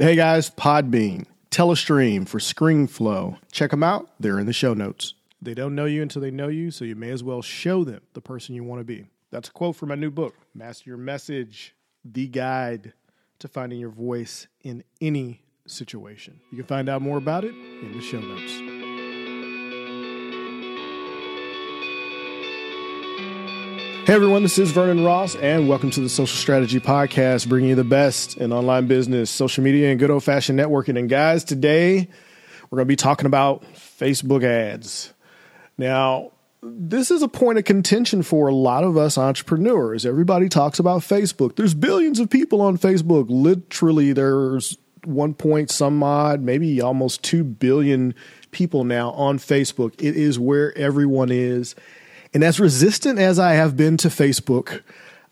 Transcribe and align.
Hey 0.00 0.16
guys, 0.16 0.48
Podbean, 0.48 1.26
Telestream 1.50 2.26
for 2.26 2.38
ScreenFlow. 2.38 3.36
Check 3.52 3.70
them 3.70 3.82
out. 3.82 4.08
They're 4.18 4.38
in 4.38 4.46
the 4.46 4.52
show 4.54 4.72
notes. 4.72 5.12
They 5.42 5.52
don't 5.52 5.74
know 5.74 5.84
you 5.84 6.00
until 6.00 6.22
they 6.22 6.30
know 6.30 6.48
you, 6.48 6.70
so 6.70 6.86
you 6.86 6.96
may 6.96 7.10
as 7.10 7.22
well 7.22 7.42
show 7.42 7.84
them 7.84 8.00
the 8.14 8.22
person 8.22 8.54
you 8.54 8.64
want 8.64 8.80
to 8.80 8.84
be. 8.84 9.04
That's 9.30 9.50
a 9.50 9.52
quote 9.52 9.76
from 9.76 9.90
my 9.90 9.96
new 9.96 10.10
book, 10.10 10.34
Master 10.54 10.88
Your 10.88 10.96
Message, 10.96 11.74
the 12.02 12.28
guide 12.28 12.94
to 13.40 13.48
finding 13.48 13.78
your 13.78 13.90
voice 13.90 14.46
in 14.62 14.84
any 15.02 15.42
situation. 15.66 16.40
You 16.50 16.56
can 16.56 16.66
find 16.66 16.88
out 16.88 17.02
more 17.02 17.18
about 17.18 17.44
it 17.44 17.54
in 17.54 17.92
the 17.92 18.00
show 18.00 18.20
notes. 18.20 18.79
Hey 24.10 24.16
everyone, 24.16 24.42
this 24.42 24.58
is 24.58 24.72
Vernon 24.72 25.04
Ross, 25.04 25.36
and 25.36 25.68
welcome 25.68 25.92
to 25.92 26.00
the 26.00 26.08
Social 26.08 26.36
Strategy 26.36 26.80
Podcast, 26.80 27.48
bringing 27.48 27.70
you 27.70 27.76
the 27.76 27.84
best 27.84 28.38
in 28.38 28.52
online 28.52 28.88
business, 28.88 29.30
social 29.30 29.62
media, 29.62 29.88
and 29.88 30.00
good 30.00 30.10
old 30.10 30.24
fashioned 30.24 30.58
networking. 30.58 30.98
And 30.98 31.08
guys, 31.08 31.44
today 31.44 32.08
we're 32.68 32.76
going 32.78 32.88
to 32.88 32.90
be 32.90 32.96
talking 32.96 33.26
about 33.26 33.62
Facebook 33.74 34.42
ads. 34.42 35.14
Now, 35.78 36.32
this 36.60 37.12
is 37.12 37.22
a 37.22 37.28
point 37.28 37.58
of 37.58 37.64
contention 37.64 38.24
for 38.24 38.48
a 38.48 38.52
lot 38.52 38.82
of 38.82 38.96
us 38.96 39.16
entrepreneurs. 39.16 40.04
Everybody 40.04 40.48
talks 40.48 40.80
about 40.80 41.02
Facebook. 41.02 41.54
There's 41.54 41.74
billions 41.74 42.18
of 42.18 42.28
people 42.28 42.60
on 42.62 42.78
Facebook. 42.78 43.26
Literally, 43.28 44.12
there's 44.12 44.76
one 45.04 45.34
point 45.34 45.70
some 45.70 46.02
odd, 46.02 46.40
maybe 46.40 46.80
almost 46.80 47.22
2 47.22 47.44
billion 47.44 48.16
people 48.50 48.82
now 48.82 49.12
on 49.12 49.38
Facebook. 49.38 49.94
It 50.02 50.16
is 50.16 50.36
where 50.36 50.76
everyone 50.76 51.30
is. 51.30 51.76
And 52.32 52.44
as 52.44 52.60
resistant 52.60 53.18
as 53.18 53.38
I 53.38 53.52
have 53.52 53.76
been 53.76 53.96
to 53.98 54.08
Facebook, 54.08 54.82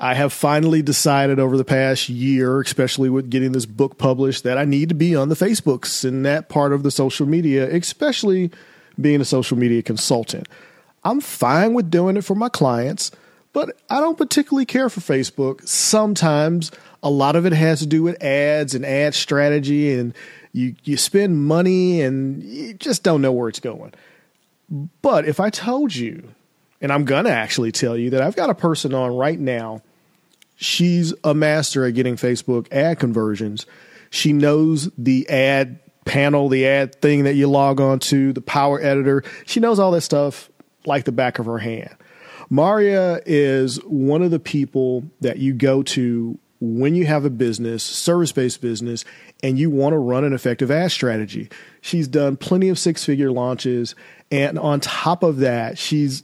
I 0.01 0.15
have 0.15 0.33
finally 0.33 0.83
decided 0.83 1.39
over 1.39 1.56
the 1.56 1.65
past 1.65 2.09
year, 2.09 2.61
especially 2.61 3.11
with 3.11 3.30
getting 3.30 3.52
this 3.52 3.66
book 3.66 3.98
published, 3.98 4.45
that 4.45 4.59
I 4.59 4.65
need 4.65 4.89
to 4.91 4.95
be 4.95 5.15
on 5.16 5.29
the 5.29 5.34
Facebooks 5.34 6.05
and 6.05 6.25
that 6.25 6.48
part 6.48 6.73
of 6.73 6.83
the 6.83 6.91
social 6.91 7.27
media, 7.27 7.69
especially 7.75 8.51
being 9.00 9.20
a 9.20 9.25
social 9.25 9.56
media 9.56 9.83
consultant. 9.83 10.48
I'm 11.05 11.20
fine 11.20 11.75
with 11.75 11.91
doing 11.91 12.17
it 12.17 12.25
for 12.25 12.34
my 12.34 12.48
clients, 12.48 13.11
but 13.53 13.77
I 13.91 14.01
don't 14.01 14.19
particularly 14.19 14.67
care 14.67 14.89
for 14.89 15.01
Facebook. 15.01 15.67
Sometimes 15.67 16.70
a 17.03 17.11
lot 17.11 17.36
of 17.36 17.47
it 17.47 17.53
has 17.53 17.80
to 17.80 17.86
do 17.86 18.03
with 18.03 18.23
ads 18.23 18.75
and 18.75 18.84
ad 18.84 19.14
strategy, 19.14 19.95
and 19.95 20.14
you, 20.53 20.75
you 20.84 20.97
spend 20.97 21.45
money 21.45 22.03
and 22.03 22.42
you 22.42 22.75
just 22.75 23.03
don't 23.03 23.23
know 23.23 23.33
where 23.33 23.48
it's 23.48 23.61
going. 23.61 23.95
But 25.03 25.27
if 25.27 25.41
I 25.41 25.51
told 25.51 25.95
you 25.95 26.34
and 26.81 26.93
I'm 26.93 27.05
to 27.25 27.31
actually 27.31 27.73
tell 27.73 27.97
you 27.97 28.11
that 28.11 28.23
I've 28.23 28.37
got 28.37 28.51
a 28.51 28.55
person 28.55 28.95
on 28.95 29.17
right 29.17 29.39
now. 29.39 29.83
She's 30.57 31.15
a 31.25 31.35
master 31.35 31.85
at 31.87 31.95
getting 31.95 32.17
Facebook 32.17 32.70
ad 32.73 32.98
conversions. 32.98 33.67
She 34.11 34.33
knows 34.33 34.91
the 34.97 35.29
ad 35.29 35.81
panel, 36.05 36.48
the 36.48 36.67
ad 36.67 37.01
thing 37.01 37.25
that 37.25 37.35
you 37.35 37.48
log 37.48 37.81
on 37.81 37.98
to, 38.01 38.33
the 38.33 38.41
power 38.41 38.81
editor. 38.81 39.23
She 39.47 39.61
knows 39.61 39.79
all 39.79 39.93
that 39.93 40.01
stuff 40.01 40.51
like 40.87 41.05
the 41.05 41.12
back 41.12 41.39
of 41.39 41.47
her 41.47 41.59
hand. 41.59 41.95
Maria 42.51 43.20
is 43.27 43.77
one 43.85 44.23
of 44.23 44.31
the 44.31 44.39
people 44.39 45.05
that 45.20 45.39
you 45.39 45.53
go 45.53 45.83
to 45.83 46.39
when 46.61 46.95
you 46.95 47.07
have 47.07 47.25
a 47.25 47.31
business, 47.31 47.85
service 47.85 48.33
based 48.33 48.61
business, 48.61 49.05
and 49.42 49.59
you 49.59 49.70
want 49.70 49.92
to 49.92 49.98
run 49.98 50.25
an 50.25 50.33
effective 50.33 50.70
ad 50.70 50.91
strategy. 50.91 51.48
She's 51.81 52.09
done 52.09 52.37
plenty 52.37 52.69
of 52.69 52.79
six 52.79 53.05
figure 53.05 53.31
launches. 53.31 53.95
And 54.31 54.59
on 54.59 54.81
top 54.81 55.23
of 55.23 55.39
that, 55.39 55.79
she's 55.79 56.23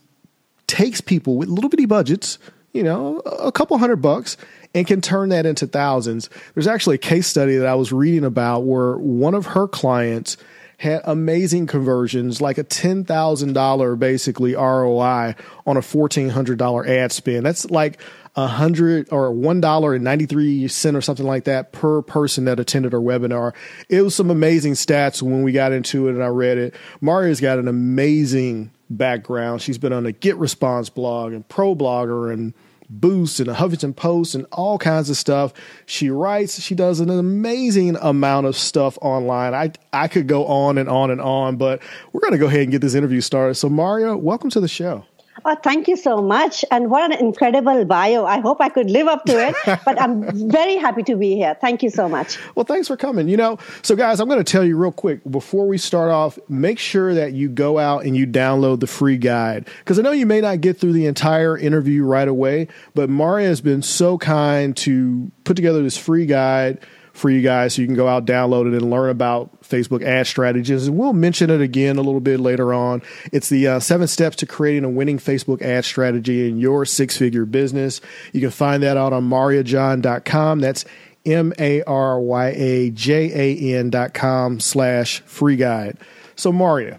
takes 0.75 1.01
people 1.01 1.37
with 1.37 1.49
little 1.49 1.71
bitty 1.71 1.87
budgets, 1.87 2.39
you 2.73 2.83
know, 2.83 3.19
a 3.21 3.53
couple 3.53 3.79
hundred 3.79 4.03
bucks, 4.03 4.37
and 4.75 4.89
can 4.89 5.01
turn 5.01 5.29
that 5.29 5.47
into 5.47 5.69
thousands. 5.69 6.29
There's 6.55 6.67
actually 6.67 6.97
a 6.97 6.99
case 6.99 7.29
study 7.29 7.57
that 7.57 7.67
I 7.67 7.77
was 7.77 7.93
reading 7.93 8.25
about 8.25 8.65
where 8.65 8.97
one 8.97 9.35
of 9.35 9.47
her 9.47 9.69
clients 9.69 10.37
had 10.79 11.01
amazing 11.05 11.69
conversions, 11.69 12.41
like 12.41 12.59
a 12.59 12.65
$10,000 12.65 13.99
basically 14.01 14.55
ROI 14.55 15.37
on 15.65 15.77
a 15.77 15.81
$1,400 15.81 16.89
ad 16.89 17.13
spend. 17.13 17.47
That's 17.47 17.71
like 17.71 18.01
a 18.35 18.49
hundred 18.49 19.13
or 19.13 19.31
one 19.31 19.61
dollar 19.61 19.95
and 19.95 20.03
ninety 20.03 20.27
three 20.27 20.67
cent 20.67 20.97
or 20.97 21.01
something 21.01 21.25
like 21.25 21.45
that 21.45 21.71
per 21.71 22.03
person 22.03 22.47
that 22.47 22.59
attended 22.59 22.93
our 22.93 22.99
webinar. 22.99 23.55
It 23.89 24.03
was 24.03 24.17
some 24.17 24.29
amazing 24.29 24.73
stats 24.73 25.23
when 25.23 25.45
we 25.45 25.53
got 25.53 25.71
into 25.71 26.09
it 26.09 26.15
and 26.15 26.23
I 26.25 26.27
read 26.27 26.59
it. 26.59 26.75
Maria's 27.01 27.41
got 27.41 27.61
an 27.61 27.69
amazing 27.69 28.73
background. 28.91 29.63
She's 29.63 29.79
been 29.79 29.93
on 29.93 30.05
the 30.05 30.13
GetResponse 30.13 30.93
blog 30.93 31.33
and 31.33 31.47
ProBlogger 31.49 32.33
and 32.33 32.55
Boost 32.91 33.41
and 33.41 33.49
the 33.49 33.55
Huffington 33.55 33.97
Post 33.97 34.35
and 34.35 34.47
all 34.53 34.79
kinds 34.79 35.09
of 35.11 35.17
stuff. 35.17 35.53
She 35.87 36.11
writes, 36.11 36.61
she 36.61 36.75
does 36.75 37.01
an 37.01 37.11
amazing 37.11 37.97
amount 37.97 38.47
of 38.47 38.57
stuff 38.57 38.99
online. 39.01 39.55
I 39.55 39.73
I 39.93 40.09
could 40.09 40.29
go 40.29 40.47
on 40.47 40.79
and 40.79 40.89
on 40.89 41.11
and 41.11 41.21
on, 41.21 41.57
but 41.57 41.83
we're 42.13 42.21
going 42.21 42.33
to 42.33 42.39
go 42.39 42.47
ahead 42.47 42.61
and 42.61 42.71
get 42.71 42.83
this 42.83 42.95
interview 42.95 43.21
started. 43.21 43.55
So 43.55 43.69
Mario, 43.69 44.17
welcome 44.17 44.51
to 44.51 44.61
the 44.61 44.69
show. 44.69 45.05
Oh, 45.45 45.57
thank 45.63 45.89
you 45.89 45.97
so 45.97 46.23
much. 46.23 46.65
And 46.71 46.91
what 46.91 47.11
an 47.11 47.19
incredible 47.19 47.85
bio. 47.85 48.25
I 48.25 48.41
hope 48.41 48.61
I 48.61 48.69
could 48.69 48.91
live 48.91 49.09
up 49.09 49.25
to 49.25 49.49
it, 49.49 49.55
but 49.85 50.01
I'm 50.01 50.51
very 50.51 50.77
happy 50.77 51.03
to 51.05 51.17
be 51.17 51.35
here. 51.35 51.57
Thank 51.61 51.83
you 51.83 51.91
so 51.91 52.09
much. 52.09 52.39
Well, 52.55 52.65
thanks 52.65 52.89
for 52.89 52.97
coming. 52.97 53.29
You 53.29 53.37
know, 53.37 53.59
so 53.83 53.97
guys, 53.97 54.21
I'm 54.21 54.29
going 54.29 54.43
to 54.43 54.51
tell 54.51 54.65
you 54.65 54.77
real 54.77 54.93
quick 54.93 55.21
before 55.31 55.67
we 55.67 55.77
start 55.77 56.11
off, 56.11 56.39
make 56.49 56.79
sure 56.79 57.15
that 57.15 57.33
you 57.33 57.49
go 57.49 57.79
out 57.79 58.05
and 58.05 58.17
you 58.17 58.27
download 58.27 58.81
the 58.81 58.87
free 58.87 59.19
guide 59.19 59.69
because 59.81 59.99
I 59.99 60.03
know 60.03 60.13
you 60.13 60.27
may 60.27 60.41
not 60.41 60.61
get 60.61 60.79
through 60.79 60.93
the 60.93 61.07
entire 61.07 61.59
interview 61.59 62.05
right 62.05 62.29
away, 62.29 62.69
but 62.95 63.11
Maria 63.11 63.49
has 63.49 63.61
been 63.61 63.83
so 63.83 64.19
kind 64.19 64.77
to 64.79 65.31
put 65.45 65.57
together 65.57 65.83
this 65.83 65.97
free 65.97 66.27
guide 66.27 66.79
for 67.15 67.31
you 67.31 67.41
guys 67.41 67.75
so 67.75 67.81
you 67.81 67.87
can 67.89 67.95
go 67.97 68.09
out, 68.09 68.27
download 68.27 68.67
it, 68.67 68.75
and 68.75 68.91
learn 68.91 69.09
about 69.09 69.63
Facebook 69.63 70.03
ad 70.03 70.27
strategies. 70.27 70.91
We'll 70.91 71.13
mention 71.13 71.49
it 71.49 71.61
again 71.61 71.97
a 71.97 72.03
little 72.03 72.21
bit 72.21 72.41
later 72.41 72.75
on. 72.75 73.03
It's 73.33 73.49
the 73.49 73.69
uh, 73.69 73.81
seven 73.81 74.09
steps 74.09 74.37
to 74.37 74.47
creating 74.47 74.85
a 74.85 74.91
winning 74.91 75.19
Facebook 75.19 75.63
ad 75.63 75.85
strategy 75.85 76.49
in 76.49 76.59
your 76.59 76.85
six 76.85 77.17
figure 77.17 77.47
business. 77.47 78.01
You 78.33 78.41
can 78.41 78.51
find 78.51 78.83
that 78.83 78.97
out 78.97 79.13
on 79.13 79.29
mariajan.com. 79.31 80.61
That's 80.61 80.85
M 81.25 81.53
A 81.59 81.83
R 81.85 82.21
Y 82.21 82.47
A 82.49 82.91
J 82.91 83.33
A 83.33 83.79
N 83.79 83.91
dot 83.91 84.13
com 84.13 84.59
slash 84.61 85.21
free 85.21 85.57
guide. 85.57 85.97
So, 86.37 86.53
Maria, 86.53 86.99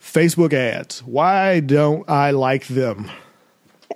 Facebook 0.00 0.54
ads, 0.54 1.02
why 1.02 1.60
don't 1.60 2.08
I 2.08 2.30
like 2.30 2.66
them? 2.66 3.10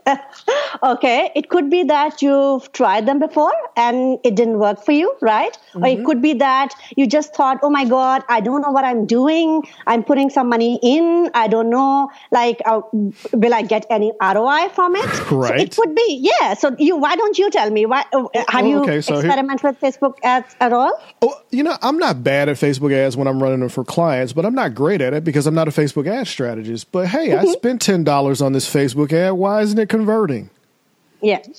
okay, 0.82 1.30
it 1.34 1.48
could 1.48 1.70
be 1.70 1.84
that 1.84 2.22
you've 2.22 2.70
tried 2.72 3.06
them 3.06 3.18
before 3.18 3.52
and 3.76 4.18
it 4.24 4.34
didn't 4.34 4.58
work 4.58 4.84
for 4.84 4.92
you, 4.92 5.14
right? 5.20 5.52
Mm-hmm. 5.52 5.84
Or 5.84 5.86
it 5.86 5.96
mm-hmm. 5.96 6.06
could 6.06 6.22
be 6.22 6.34
that 6.34 6.74
you 6.96 7.06
just 7.06 7.34
thought, 7.34 7.58
oh 7.62 7.70
my 7.70 7.84
God, 7.84 8.22
I 8.28 8.40
don't 8.40 8.60
know 8.60 8.70
what 8.70 8.84
I'm 8.84 9.06
doing. 9.06 9.62
I'm 9.86 10.04
putting 10.04 10.30
some 10.30 10.48
money 10.48 10.78
in. 10.82 11.30
I 11.34 11.48
don't 11.48 11.70
know, 11.70 12.10
like, 12.30 12.60
uh, 12.64 12.80
will 13.32 13.54
I 13.54 13.62
get 13.62 13.86
any 13.90 14.12
ROI 14.20 14.68
from 14.74 14.96
it? 14.96 15.30
Right. 15.30 15.72
So 15.72 15.82
it 15.82 15.88
could 15.88 15.94
be, 15.94 16.30
yeah. 16.40 16.54
So 16.54 16.74
you, 16.78 16.96
why 16.96 17.16
don't 17.16 17.38
you 17.38 17.50
tell 17.50 17.70
me? 17.70 17.86
Why, 17.86 18.04
uh, 18.12 18.26
have 18.48 18.64
oh, 18.64 18.82
okay, 18.82 18.96
you 18.96 19.02
so 19.02 19.18
experimented 19.18 19.60
here, 19.60 19.70
with 19.70 19.80
Facebook 19.80 20.18
ads 20.22 20.54
at 20.60 20.72
all? 20.72 21.00
Oh, 21.22 21.40
you 21.50 21.62
know, 21.62 21.76
I'm 21.82 21.98
not 21.98 22.22
bad 22.22 22.48
at 22.48 22.56
Facebook 22.56 22.92
ads 22.92 23.16
when 23.16 23.26
I'm 23.26 23.42
running 23.42 23.60
them 23.60 23.68
for 23.68 23.84
clients, 23.84 24.32
but 24.32 24.44
I'm 24.44 24.54
not 24.54 24.74
great 24.74 25.00
at 25.00 25.14
it 25.14 25.24
because 25.24 25.46
I'm 25.46 25.54
not 25.54 25.68
a 25.68 25.70
Facebook 25.70 26.06
ad 26.06 26.26
strategist. 26.26 26.90
But 26.92 27.08
hey, 27.08 27.28
mm-hmm. 27.28 27.48
I 27.48 27.52
spent 27.52 27.82
$10 27.82 28.44
on 28.44 28.52
this 28.52 28.72
Facebook 28.72 29.12
ad. 29.12 29.34
Why 29.34 29.62
isn't 29.62 29.78
it 29.78 29.88
converting? 29.88 30.50
Yeah. 31.20 31.42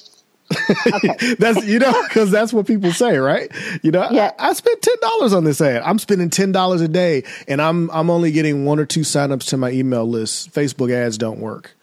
Okay. 0.95 1.35
that's 1.37 1.63
you 1.67 1.77
know 1.77 1.93
because 2.07 2.31
that's 2.31 2.51
what 2.51 2.65
people 2.65 2.91
say, 2.91 3.19
right? 3.19 3.51
You 3.83 3.91
know, 3.91 4.07
yeah. 4.09 4.31
I, 4.39 4.49
I 4.49 4.53
spent 4.53 4.81
ten 4.81 4.95
dollars 4.99 5.31
on 5.31 5.43
this 5.43 5.61
ad. 5.61 5.83
I'm 5.83 5.99
spending 5.99 6.31
ten 6.31 6.51
dollars 6.51 6.81
a 6.81 6.87
day, 6.87 7.23
and 7.47 7.61
I'm 7.61 7.91
I'm 7.91 8.09
only 8.09 8.31
getting 8.31 8.65
one 8.65 8.79
or 8.79 8.85
two 8.87 9.01
signups 9.01 9.49
to 9.49 9.57
my 9.57 9.69
email 9.69 10.09
list. 10.09 10.51
Facebook 10.51 10.91
ads 10.91 11.19
don't 11.19 11.39
work. 11.39 11.75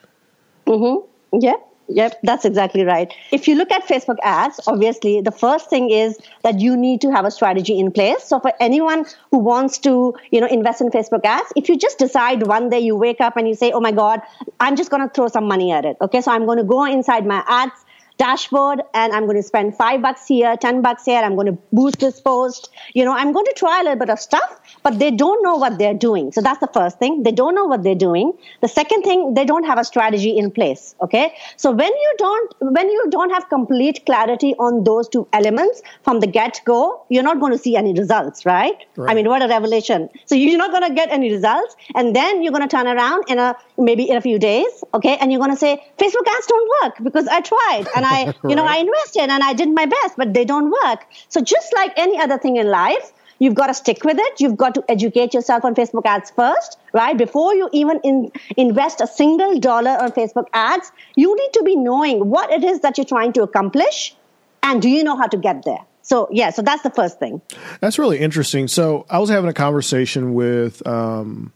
Mm-hmm. 0.67 1.39
Yeah. 1.41 1.55
Yep, 1.89 2.19
that's 2.25 2.45
exactly 2.45 2.85
right. 2.85 3.13
If 3.31 3.47
you 3.47 3.55
look 3.55 3.71
at 3.71 3.87
Facebook 3.87 4.17
ads, 4.25 4.59
obviously 4.67 5.21
the 5.21 5.31
first 5.31 5.71
thing 5.71 5.91
is 5.91 6.19
that 6.43 6.59
you 6.59 6.77
need 6.77 7.01
to 7.03 7.13
have 7.13 7.25
a 7.25 7.31
strategy 7.31 7.79
in 7.79 7.93
place. 7.93 8.25
So 8.25 8.41
for 8.41 8.53
anyone 8.59 9.07
who 9.31 9.39
wants 9.39 9.79
to, 9.79 10.15
you 10.33 10.41
know, 10.41 10.49
invest 10.49 10.81
in 10.81 10.91
Facebook 10.91 11.25
ads, 11.25 11.53
if 11.55 11.69
you 11.69 11.79
just 11.79 11.99
decide 11.99 12.45
one 12.45 12.71
day 12.71 12.81
you 12.81 12.97
wake 12.97 13.21
up 13.21 13.37
and 13.37 13.47
you 13.47 13.55
say, 13.55 13.71
"Oh 13.71 13.81
my 13.81 13.93
god, 13.93 14.21
I'm 14.59 14.75
just 14.75 14.91
going 14.91 15.03
to 15.07 15.09
throw 15.09 15.29
some 15.29 15.47
money 15.47 15.71
at 15.71 15.85
it." 15.85 15.97
Okay? 16.01 16.21
So 16.21 16.33
I'm 16.33 16.45
going 16.45 16.59
to 16.59 16.65
go 16.65 16.85
inside 16.85 17.25
my 17.25 17.45
ads 17.47 17.85
dashboard 18.19 18.81
and 18.95 19.13
I'm 19.13 19.25
going 19.25 19.37
to 19.37 19.43
spend 19.43 19.77
five 19.77 20.03
bucks 20.03 20.27
here, 20.27 20.57
10 20.57 20.83
bucks 20.83 21.05
here. 21.05 21.21
I'm 21.21 21.35
going 21.35 21.47
to 21.49 21.59
boost 21.73 21.99
this 22.01 22.21
post. 22.21 22.71
You 22.95 23.05
know, 23.05 23.13
I'm 23.13 23.33
going 23.33 23.45
to 23.47 23.55
try 23.57 23.81
a 23.81 23.85
little 23.85 23.99
bit 23.99 24.11
of 24.11 24.19
stuff, 24.19 24.61
but 24.83 24.99
they 24.99 25.11
don't 25.11 25.43
know 25.43 25.57
what 25.57 25.79
they're 25.79 25.95
doing. 25.95 26.33
So 26.33 26.41
that's 26.41 26.61
the 26.61 26.69
first 26.69 26.99
thing. 26.99 27.23
They 27.23 27.33
don't 27.33 27.55
know 27.55 27.65
what 27.65 27.83
they're 27.83 27.95
doing. 27.95 28.33
The 28.63 28.69
second 28.69 29.03
thing, 29.03 29.35
they 29.35 29.45
don't 29.45 29.65
have 29.65 29.79
a 29.79 29.85
strategy 29.85 30.37
in 30.37 30.51
place. 30.51 30.95
Okay. 31.03 31.35
So 31.57 31.71
when 31.71 31.93
you 31.93 32.15
don't, 32.19 32.55
when 32.61 32.89
you 32.89 33.07
don't 33.11 33.31
have 33.31 33.49
complete 33.49 34.05
clarity 34.07 34.55
on 34.55 34.85
those 34.85 35.09
two 35.09 35.29
elements 35.33 35.83
from 36.03 36.21
the 36.21 36.27
get 36.27 36.61
go, 36.65 37.05
you're 37.09 37.23
not 37.23 37.41
going 37.41 37.53
to 37.53 37.59
see 37.59 37.77
any 37.77 37.93
results, 37.93 38.47
right? 38.47 38.77
right? 38.97 39.11
I 39.11 39.15
mean, 39.15 39.29
what 39.29 39.43
a 39.43 39.49
revelation. 39.49 40.09
So 40.25 40.35
you're 40.35 40.59
not 40.59 40.71
going 40.71 40.89
to 40.89 40.95
get 40.95 41.11
any 41.11 41.33
results. 41.33 41.77
And 41.95 42.17
then 42.17 42.43
you're 42.43 42.53
going 42.53 42.67
to 42.67 42.75
turn 42.77 42.87
around 42.87 43.25
in 43.29 43.39
a, 43.39 43.55
maybe 43.77 44.09
in 44.09 44.17
a 44.17 44.21
few 44.21 44.39
days. 44.39 44.85
Okay. 44.95 45.17
And 45.21 45.31
you're 45.31 45.41
going 45.41 45.51
to 45.51 45.57
say, 45.57 45.85
Facebook 45.99 46.27
ads 46.27 46.47
don't 46.47 46.71
work 46.83 46.95
because 47.03 47.29
I 47.29 47.41
tried 47.41 47.87
and 47.95 48.06
I, 48.07 48.35
you 48.49 48.57
know, 48.57 48.65
I 48.65 48.77
invested 48.79 49.31
and 49.31 49.43
I 49.43 49.53
did 49.53 49.69
my 49.69 49.87
best, 49.87 50.17
but 50.17 50.33
they 50.35 50.45
don't 50.45 50.71
work. 50.71 51.07
So 51.29 51.41
just 51.41 51.75
like 51.75 51.93
any 51.97 52.19
other 52.19 52.39
thing 52.39 52.57
in 52.57 52.69
life, 52.69 53.13
you've 53.39 53.55
got 53.55 53.67
to 53.69 53.75
stick 53.75 54.05
with 54.05 54.19
it. 54.19 54.41
You've 54.41 54.57
got 54.57 54.75
to 54.75 54.85
educate 54.89 55.35
yourself 55.35 55.65
on 55.65 55.75
Facebook 55.75 56.07
ads 56.07 56.31
first, 56.31 56.79
right? 56.93 57.17
Before 57.17 57.55
you 57.55 57.69
even 57.73 58.01
in, 58.03 58.33
invest 58.57 59.01
a 59.01 59.07
single 59.07 59.59
dollar 59.59 59.91
on 59.91 60.13
Facebook 60.13 60.47
ads, 60.53 60.91
you 61.15 61.35
need 61.37 61.53
to 61.55 61.63
be 61.63 61.77
knowing 61.77 62.29
what 62.31 62.51
it 62.51 62.65
is 62.65 62.81
that 62.81 62.99
you're 62.99 63.05
trying 63.05 63.33
to 63.35 63.43
accomplish 63.43 64.15
and 64.63 64.83
do 64.83 64.89
you 64.89 65.05
know 65.05 65.17
how 65.17 65.29
to 65.29 65.37
get 65.37 65.65
there? 65.65 65.81
So, 66.03 66.29
yeah, 66.31 66.51
so 66.51 66.63
that's 66.63 66.83
the 66.83 66.91
first 66.91 67.19
thing. 67.19 67.43
That's 67.81 67.99
really 67.99 68.19
interesting. 68.19 68.69
So, 68.69 69.07
I 69.11 69.19
was 69.19 69.29
having 69.29 69.51
a 69.51 69.55
conversation 69.55 70.35
with 70.35 70.87
um, 70.87 71.53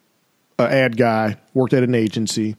an 0.59 0.73
ad 0.73 0.97
guy, 0.97 1.37
worked 1.55 1.73
at 1.73 1.83
an 1.83 1.95
agency. 1.95 2.57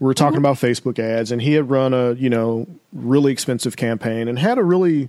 We 0.00 0.06
were 0.06 0.14
talking 0.14 0.40
mm-hmm. 0.40 0.46
about 0.46 0.56
Facebook 0.56 0.98
ads, 0.98 1.30
and 1.30 1.40
he 1.40 1.52
had 1.52 1.70
run 1.70 1.94
a, 1.94 2.14
you 2.14 2.30
know, 2.30 2.66
really 2.92 3.30
expensive 3.30 3.76
campaign 3.76 4.26
and 4.26 4.38
had 4.38 4.58
a 4.58 4.64
really 4.64 5.08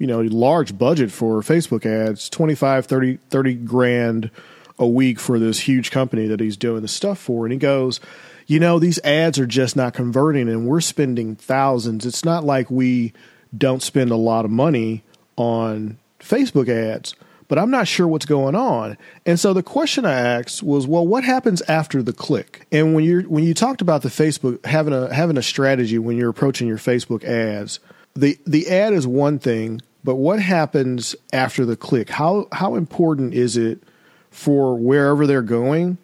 you 0.00 0.06
know, 0.06 0.22
large 0.22 0.76
budget 0.78 1.12
for 1.12 1.42
Facebook 1.42 1.84
ads, 1.84 2.30
25, 2.30 2.86
30, 2.86 3.18
30 3.28 3.54
grand 3.54 4.30
a 4.78 4.86
week 4.86 5.20
for 5.20 5.38
this 5.38 5.60
huge 5.60 5.90
company 5.90 6.26
that 6.26 6.40
he's 6.40 6.56
doing 6.56 6.80
the 6.80 6.88
stuff 6.88 7.18
for. 7.18 7.44
And 7.44 7.52
he 7.52 7.58
goes, 7.58 8.00
you 8.46 8.58
know, 8.58 8.78
these 8.78 8.98
ads 9.04 9.38
are 9.38 9.46
just 9.46 9.76
not 9.76 9.92
converting 9.92 10.48
and 10.48 10.66
we're 10.66 10.80
spending 10.80 11.36
thousands. 11.36 12.06
It's 12.06 12.24
not 12.24 12.44
like 12.44 12.70
we 12.70 13.12
don't 13.56 13.82
spend 13.82 14.10
a 14.10 14.16
lot 14.16 14.46
of 14.46 14.50
money 14.50 15.04
on 15.36 15.98
Facebook 16.18 16.70
ads, 16.70 17.14
but 17.50 17.58
I'm 17.58 17.72
not 17.72 17.88
sure 17.88 18.06
what's 18.06 18.26
going 18.26 18.54
on. 18.54 18.96
And 19.26 19.38
so 19.38 19.52
the 19.52 19.62
question 19.64 20.06
I 20.06 20.12
asked 20.12 20.62
was, 20.62 20.86
well, 20.86 21.04
what 21.04 21.24
happens 21.24 21.62
after 21.62 22.00
the 22.00 22.12
click? 22.12 22.64
And 22.70 22.94
when 22.94 23.02
you're 23.02 23.22
when 23.22 23.42
you 23.42 23.54
talked 23.54 23.82
about 23.82 24.02
the 24.02 24.08
Facebook 24.08 24.64
having 24.64 24.94
a 24.94 25.12
having 25.12 25.36
a 25.36 25.42
strategy 25.42 25.98
when 25.98 26.16
you're 26.16 26.30
approaching 26.30 26.68
your 26.68 26.78
Facebook 26.78 27.24
ads, 27.24 27.80
the 28.14 28.38
the 28.46 28.68
ad 28.70 28.92
is 28.92 29.04
one 29.04 29.40
thing, 29.40 29.82
but 30.04 30.14
what 30.14 30.40
happens 30.40 31.16
after 31.32 31.66
the 31.66 31.76
click? 31.76 32.08
How 32.08 32.46
how 32.52 32.76
important 32.76 33.34
is 33.34 33.56
it 33.56 33.82
for 34.30 34.76
wherever 34.76 35.26
they're 35.26 35.42
going? 35.42 35.98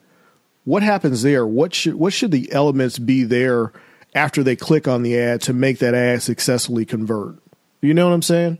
What 0.64 0.82
happens 0.82 1.22
there? 1.22 1.46
What 1.46 1.76
should 1.76 1.94
what 1.94 2.12
should 2.12 2.32
the 2.32 2.50
elements 2.50 2.98
be 2.98 3.22
there 3.22 3.72
after 4.16 4.42
they 4.42 4.56
click 4.56 4.88
on 4.88 5.04
the 5.04 5.16
ad 5.16 5.42
to 5.42 5.52
make 5.52 5.78
that 5.78 5.94
ad 5.94 6.24
successfully 6.24 6.84
convert? 6.84 7.36
You 7.82 7.94
know 7.94 8.08
what 8.08 8.14
I'm 8.14 8.22
saying? 8.22 8.58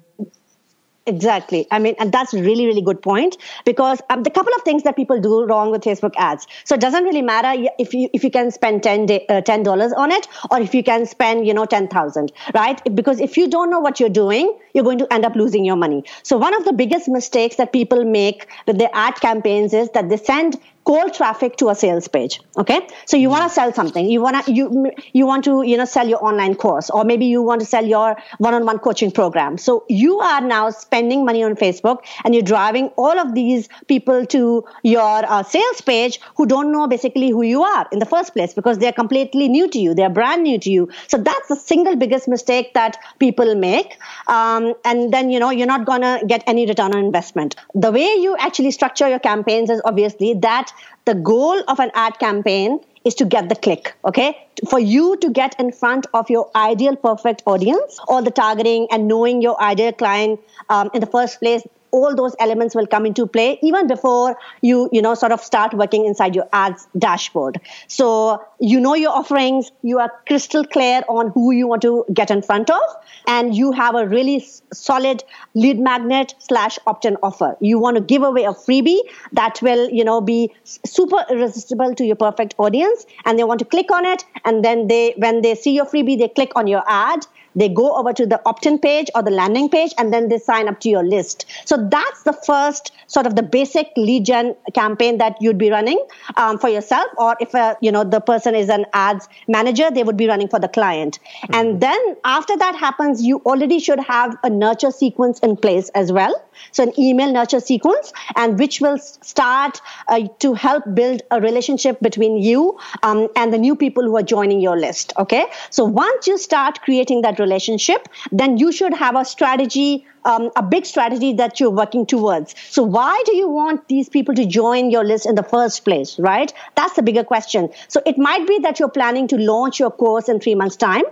Exactly. 1.09 1.69
I 1.71 1.79
mean, 1.79 1.95
and 2.01 2.11
that's 2.11 2.35
really, 2.35 2.67
really 2.67 2.83
good 2.83 3.01
point 3.01 3.37
because 3.65 4.03
um, 4.11 4.25
the 4.25 4.31
couple 4.31 4.53
of 4.57 4.63
things 4.63 4.83
that 4.83 4.97
people 4.97 5.21
do 5.21 5.45
wrong 5.45 5.71
with 5.71 5.83
Facebook 5.83 6.13
ads. 6.17 6.49
So 6.65 6.75
it 6.75 6.81
doesn't 6.81 7.05
really 7.05 7.23
matter 7.23 7.63
if 7.79 7.95
you 7.95 8.09
if 8.13 8.25
you 8.25 8.31
can 8.31 8.51
spend 8.51 8.83
10 8.83 9.07
uh, 9.29 9.41
dollars 9.41 9.93
on 9.93 10.11
it 10.11 10.27
or 10.51 10.61
if 10.61 10.75
you 10.75 10.83
can 10.83 11.07
spend 11.07 11.47
you 11.47 11.55
know 11.55 11.65
ten 11.65 11.87
thousand, 11.87 12.33
right? 12.55 12.83
Because 12.97 13.21
if 13.21 13.37
you 13.37 13.49
don't 13.49 13.71
know 13.71 13.79
what 13.79 14.01
you're 14.01 14.09
doing, 14.09 14.53
you're 14.75 14.83
going 14.83 14.99
to 14.99 15.13
end 15.13 15.25
up 15.25 15.37
losing 15.37 15.65
your 15.65 15.77
money. 15.77 16.03
So 16.25 16.37
one 16.39 16.55
of 16.57 16.65
the 16.65 16.73
biggest 16.73 17.07
mistakes 17.09 17.55
that 17.55 17.73
people 17.73 18.05
make 18.05 18.49
with 18.67 18.79
their 18.79 18.91
ad 18.93 19.15
campaigns 19.21 19.75
is 19.75 19.89
that 19.91 20.09
they 20.09 20.17
send 20.17 20.59
cold 20.87 21.13
traffic 21.15 21.57
to 21.57 21.69
a 21.69 21.75
sales 21.75 22.09
page 22.09 22.41
okay? 22.57 22.87
So 23.05 23.17
you 23.17 23.29
want 23.29 23.45
to 23.45 23.51
sell 23.51 23.73
something. 23.73 24.09
You 24.09 24.21
want 24.21 24.45
to 24.45 24.53
you 24.53 24.93
you 25.13 25.27
want 25.27 25.45
to 25.45 25.63
you 25.63 25.77
know 25.77 25.85
sell 25.85 26.09
your 26.09 26.25
online 26.25 26.55
course 26.55 26.91
or 26.91 27.05
maybe 27.05 27.27
you 27.27 27.43
want 27.43 27.61
to 27.61 27.67
sell 27.67 27.85
your 27.85 28.17
one-on-one 28.39 28.79
coaching 28.79 29.11
program. 29.11 29.59
So 29.59 29.85
you 29.89 30.19
are 30.21 30.41
now 30.41 30.71
spending 30.71 31.25
money 31.25 31.43
on 31.43 31.55
facebook 31.57 31.99
and 32.25 32.35
you're 32.35 32.43
driving 32.43 32.89
all 32.97 33.19
of 33.19 33.35
these 33.35 33.69
people 33.89 34.27
to 34.27 34.65
your 34.83 35.25
uh, 35.27 35.43
sales 35.43 35.81
page 35.81 36.21
who 36.37 36.47
don't 36.47 36.73
know 36.73 36.87
basically 36.87 37.31
who 37.31 37.43
you 37.43 37.63
are 37.63 37.87
in 37.93 37.99
the 37.99 38.07
first 38.07 38.33
place 38.33 38.55
because 38.55 38.79
they're 38.79 38.93
completely 38.93 39.49
new 39.49 39.69
to 39.69 39.79
you. 39.79 39.95
They're 39.95 40.11
brand 40.11 40.43
new 40.43 40.59
to 40.59 40.71
you. 40.71 40.89
So 41.09 41.19
that's 41.19 41.49
the 41.49 41.57
single 41.57 41.97
biggest 41.97 42.29
mistake 42.29 42.75
that 42.75 42.97
people 43.19 43.55
make. 43.55 43.99
Um, 44.29 44.75
and 44.85 45.13
then 45.13 45.31
you 45.31 45.41
know 45.41 45.51
you're 45.51 45.67
not 45.67 45.85
gonna 45.85 46.21
get 46.27 46.45
any 46.47 46.67
return 46.67 46.95
on 46.95 47.05
investment. 47.05 47.57
The 47.75 47.93
way 47.93 48.07
you 48.27 48.37
actually 48.39 48.71
structure 48.71 49.09
your 49.09 49.19
campaigns 49.19 49.71
is 49.71 49.83
obviously 49.85 50.35
that 50.35 50.73
the 51.05 51.15
goal 51.15 51.63
of 51.69 51.79
an 51.79 51.91
ad 51.95 52.19
campaign 52.19 52.81
is 53.05 53.15
to 53.15 53.25
get 53.25 53.49
the 53.49 53.55
click 53.55 53.95
okay? 54.05 54.37
For 54.69 54.81
you 54.81 55.17
to 55.19 55.31
get 55.31 55.59
in 55.61 55.71
front 55.73 56.07
of 56.15 56.29
your 56.29 56.51
ideal 56.57 56.97
perfect 56.97 57.43
audience 57.47 57.99
all 58.09 58.23
the 58.23 58.31
targeting 58.31 58.89
and 58.91 59.07
knowing 59.07 59.43
your 59.43 59.61
ideal 59.63 59.93
client 59.93 60.41
um, 60.69 60.91
in 60.93 61.01
the 61.01 61.07
first 61.07 61.41
place 61.41 61.63
all 61.93 62.15
those 62.15 62.35
elements 62.41 62.75
will 62.75 62.87
come 62.87 63.07
into 63.07 63.27
play 63.27 63.59
even 63.63 63.87
before 63.87 64.37
you 64.61 64.89
you 64.93 65.01
know 65.01 65.15
sort 65.15 65.33
of 65.33 65.41
start 65.41 65.75
working 65.75 66.05
inside 66.05 66.35
your 66.35 66.49
ads 66.53 66.87
dashboard. 66.99 67.61
So 67.89 68.43
you 68.61 68.81
know 68.81 68.95
your 68.95 69.13
offerings 69.13 69.71
you 69.83 69.99
are 69.99 70.13
crystal 70.27 70.65
clear 70.65 71.03
on 71.09 71.31
who 71.31 71.53
you 71.53 71.67
want 71.67 71.83
to 71.83 72.05
get 72.13 72.31
in 72.31 72.43
front 72.43 72.71
of 72.71 72.83
and 73.27 73.55
you 73.55 73.73
have 73.73 73.95
a 73.95 74.07
really 74.07 74.47
solid 74.73 75.25
lead 75.55 75.79
magnet 75.79 76.35
slash 76.39 76.79
opt-in 76.87 77.17
offer. 77.23 77.57
You 77.61 77.79
want 77.79 77.97
to 77.97 78.01
give 78.03 78.23
away 78.23 78.45
a 78.45 78.53
freebie 78.53 79.01
that 79.33 79.61
will 79.63 79.89
you 79.91 80.05
know 80.05 80.21
be 80.21 80.53
super 80.65 81.25
irresistible 81.31 81.95
to 81.95 82.05
your 82.05 82.17
perfect 82.17 82.55
audience 82.59 83.07
and 83.25 83.39
they 83.39 83.45
want 83.45 83.59
to 83.61 83.65
click 83.65 83.91
on 83.91 84.05
it 84.05 84.25
and 84.45 84.65
then 84.65 84.89
they 84.89 85.15
when 85.17 85.43
they 85.43 85.55
see 85.55 85.73
your 85.73 85.87
freebie 85.87 86.19
they 86.19 86.29
click 86.29 86.53
on 86.57 86.67
your 86.67 86.83
ad 86.87 87.27
they 87.57 87.69
go 87.69 87.97
over 87.97 88.13
to 88.13 88.27
the 88.27 88.41
opt-in 88.47 88.79
page 88.79 89.11
or 89.15 89.23
the 89.23 89.31
landing 89.31 89.69
page 89.69 89.93
and 89.99 90.13
then 90.13 90.29
they 90.29 90.39
sign 90.39 90.69
up 90.69 90.79
to 90.81 90.89
your 90.89 91.03
list. 91.03 91.47
So 91.65 91.77
that's 91.91 92.23
the 92.23 92.33
first 92.33 92.93
sort 93.07 93.27
of 93.27 93.35
the 93.35 93.43
basic 93.43 93.91
lead 93.97 94.27
gen 94.27 94.55
campaign 94.75 95.19
that 95.19 95.37
you'd 95.41 95.59
be 95.59 95.71
running 95.71 96.05
um, 96.37 96.59
for 96.59 96.69
yourself. 96.69 97.07
Or 97.17 97.37
if 97.41 97.55
a, 97.55 97.59
uh, 97.59 97.75
you 97.81 97.91
know 97.91 98.05
the 98.05 98.21
person 98.21 98.55
is 98.55 98.69
an 98.69 98.87
ads 98.93 99.29
manager, 99.49 99.91
they 99.91 100.03
would 100.03 100.17
be 100.17 100.29
running 100.29 100.49
for 100.49 100.61
the 100.61 100.69
client. 100.69 101.19
Mm-hmm. 101.19 101.55
And 101.55 101.81
then 101.81 102.17
after 102.25 102.57
that 102.57 102.77
happens, 102.77 103.23
you 103.23 103.43
already 103.47 103.81
should 103.81 104.01
have 104.01 104.37
a 104.43 104.51
nurture 104.51 104.91
sequence 104.91 105.39
in 105.41 105.57
place 105.57 105.89
as 105.91 106.13
well. 106.13 106.46
So 106.73 106.83
an 106.83 106.99
email 106.99 107.33
nurture 107.33 107.61
sequence, 107.61 108.13
and 108.35 108.59
which 108.59 108.81
will 108.81 108.99
start 108.99 109.81
uh, 110.09 110.21
to 110.41 110.55
help 110.55 110.85
build 110.95 111.23
a 111.31 111.41
relationship 111.41 112.01
between 112.01 112.37
you 112.39 112.79
um, 113.03 113.29
and 113.37 113.53
the 113.53 113.59
new 113.59 113.77
people 113.77 114.05
who 114.05 114.17
are 114.17 114.23
joining 114.23 114.61
your 114.61 114.79
list. 114.79 115.13
Okay. 115.19 115.47
So 115.71 115.85
once 115.85 116.27
you 116.27 116.39
start 116.39 116.83
creating 116.83 117.23
that 117.23 117.39
relationship, 117.39 118.09
then 118.33 118.57
you 118.57 118.73
should 118.73 118.95
have 118.95 119.17
a 119.17 119.25
strategy 119.25 120.07
um, 120.27 120.51
a 120.57 120.63
big 120.63 120.85
strategy 120.85 121.33
that 121.35 121.61
you're 121.61 121.71
working 121.71 122.05
towards. 122.05 122.55
So 122.69 122.83
why 122.83 123.23
do 123.27 123.37
you 123.37 123.49
want 123.49 123.87
these 123.89 124.09
people 124.09 124.35
to 124.35 124.45
join 124.45 124.91
your 124.91 125.05
list 125.05 125.25
in 125.25 125.37
the 125.37 125.45
first 125.45 125.85
place, 125.85 126.19
right? 126.19 126.53
That's 126.75 126.95
the 126.95 127.03
bigger 127.03 127.23
question. 127.23 127.71
So 127.89 128.03
it 128.05 128.19
might 128.19 128.47
be 128.47 128.59
that 128.59 128.81
you're 128.81 128.91
planning 128.91 129.29
to 129.29 129.37
launch 129.37 129.79
your 129.79 129.93
course 129.93 130.29
in 130.29 130.41
three 130.41 130.57
months' 130.57 130.77
time. 130.77 131.05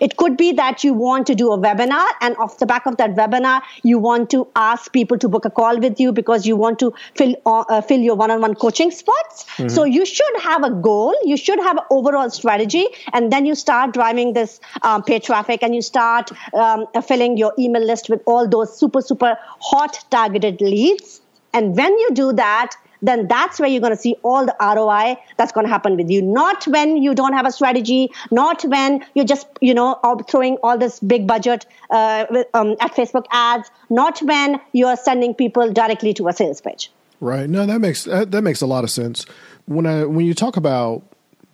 It 0.00 0.16
could 0.16 0.36
be 0.36 0.52
that 0.52 0.84
you 0.84 0.94
want 0.94 1.26
to 1.26 1.34
do 1.34 1.52
a 1.52 1.58
webinar, 1.58 2.06
and 2.20 2.36
off 2.36 2.58
the 2.58 2.66
back 2.66 2.86
of 2.86 2.96
that 2.98 3.14
webinar, 3.14 3.62
you 3.82 3.98
want 3.98 4.30
to 4.30 4.46
ask 4.56 4.92
people 4.92 5.18
to 5.18 5.28
book 5.28 5.44
a 5.44 5.50
call 5.50 5.78
with 5.78 6.00
you 6.00 6.12
because 6.12 6.46
you 6.46 6.56
want 6.56 6.78
to 6.80 6.92
fill 7.14 7.34
uh, 7.46 7.80
fill 7.80 8.00
your 8.00 8.16
one-on-one 8.16 8.54
coaching 8.54 8.90
spots. 8.90 9.44
Mm-hmm. 9.44 9.68
So 9.68 9.84
you 9.84 10.06
should 10.06 10.40
have 10.40 10.64
a 10.64 10.70
goal. 10.70 11.14
You 11.24 11.36
should 11.36 11.58
have 11.60 11.78
an 11.78 11.84
overall 11.90 12.30
strategy, 12.30 12.86
and 13.12 13.32
then 13.32 13.46
you 13.46 13.54
start 13.54 13.92
driving 13.92 14.32
this 14.32 14.60
um, 14.82 15.02
paid 15.02 15.22
traffic, 15.22 15.62
and 15.62 15.74
you 15.74 15.82
start 15.82 16.30
um, 16.54 16.86
filling 17.02 17.36
your 17.36 17.52
email 17.58 17.84
list 17.84 18.08
with 18.08 18.22
all 18.26 18.48
those 18.48 18.78
super 18.78 19.00
super 19.00 19.36
hot 19.60 19.98
targeted 20.10 20.60
leads. 20.60 21.20
And 21.54 21.76
when 21.76 21.92
you 21.98 22.10
do 22.14 22.32
that, 22.32 22.76
then 23.02 23.26
that's 23.26 23.58
where 23.58 23.68
you're 23.68 23.80
going 23.80 23.94
to 23.94 24.00
see 24.00 24.16
all 24.22 24.46
the 24.46 24.56
ROI 24.60 25.16
that's 25.36 25.52
going 25.52 25.66
to 25.66 25.70
happen 25.70 25.96
with 25.96 26.08
you. 26.08 26.22
Not 26.22 26.64
when 26.66 26.96
you 26.96 27.14
don't 27.14 27.32
have 27.32 27.46
a 27.46 27.52
strategy, 27.52 28.10
not 28.30 28.62
when 28.62 29.04
you're 29.14 29.24
just, 29.24 29.46
you 29.60 29.74
know, 29.74 29.98
throwing 30.28 30.56
all 30.62 30.78
this 30.78 31.00
big 31.00 31.26
budget 31.26 31.66
uh, 31.90 32.26
um, 32.54 32.76
at 32.80 32.94
Facebook 32.94 33.26
ads, 33.30 33.70
not 33.90 34.20
when 34.20 34.60
you're 34.72 34.96
sending 34.96 35.34
people 35.34 35.72
directly 35.72 36.14
to 36.14 36.28
a 36.28 36.32
sales 36.32 36.60
page. 36.60 36.90
Right. 37.20 37.48
No, 37.48 37.66
that 37.66 37.80
makes 37.80 38.04
that, 38.04 38.30
that 38.32 38.42
makes 38.42 38.62
a 38.62 38.66
lot 38.66 38.84
of 38.84 38.90
sense. 38.90 39.26
When 39.66 39.86
I 39.86 40.04
when 40.04 40.26
you 40.26 40.34
talk 40.34 40.56
about 40.56 41.02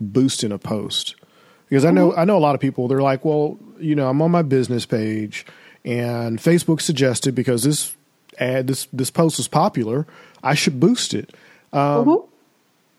boosting 0.01 0.53
a 0.53 0.59
post, 0.59 1.15
because 1.69 1.85
I 1.85 1.91
know 1.91 2.11
mm-hmm. 2.11 2.21
I 2.21 2.25
know 2.25 2.39
a 2.39 2.41
lot 2.41 2.55
of 2.55 2.61
people. 2.61 2.89
They're 2.89 3.03
like, 3.03 3.25
well, 3.25 3.59
you 3.79 3.95
know, 3.95 4.09
I'm 4.09 4.23
on 4.23 4.31
my 4.31 4.41
business 4.41 4.87
page, 4.87 5.45
and 5.85 6.39
Facebook 6.39 6.81
suggested 6.81 7.35
because 7.35 7.65
this 7.65 7.95
ad 8.39 8.67
this 8.67 8.89
this 8.95 9.11
post 9.11 9.37
was 9.37 9.47
popular 9.47 10.07
I 10.43 10.55
should 10.55 10.81
boost 10.81 11.15
it. 11.15 11.35
Um, 11.73 12.07
mm-hmm. 12.07 12.25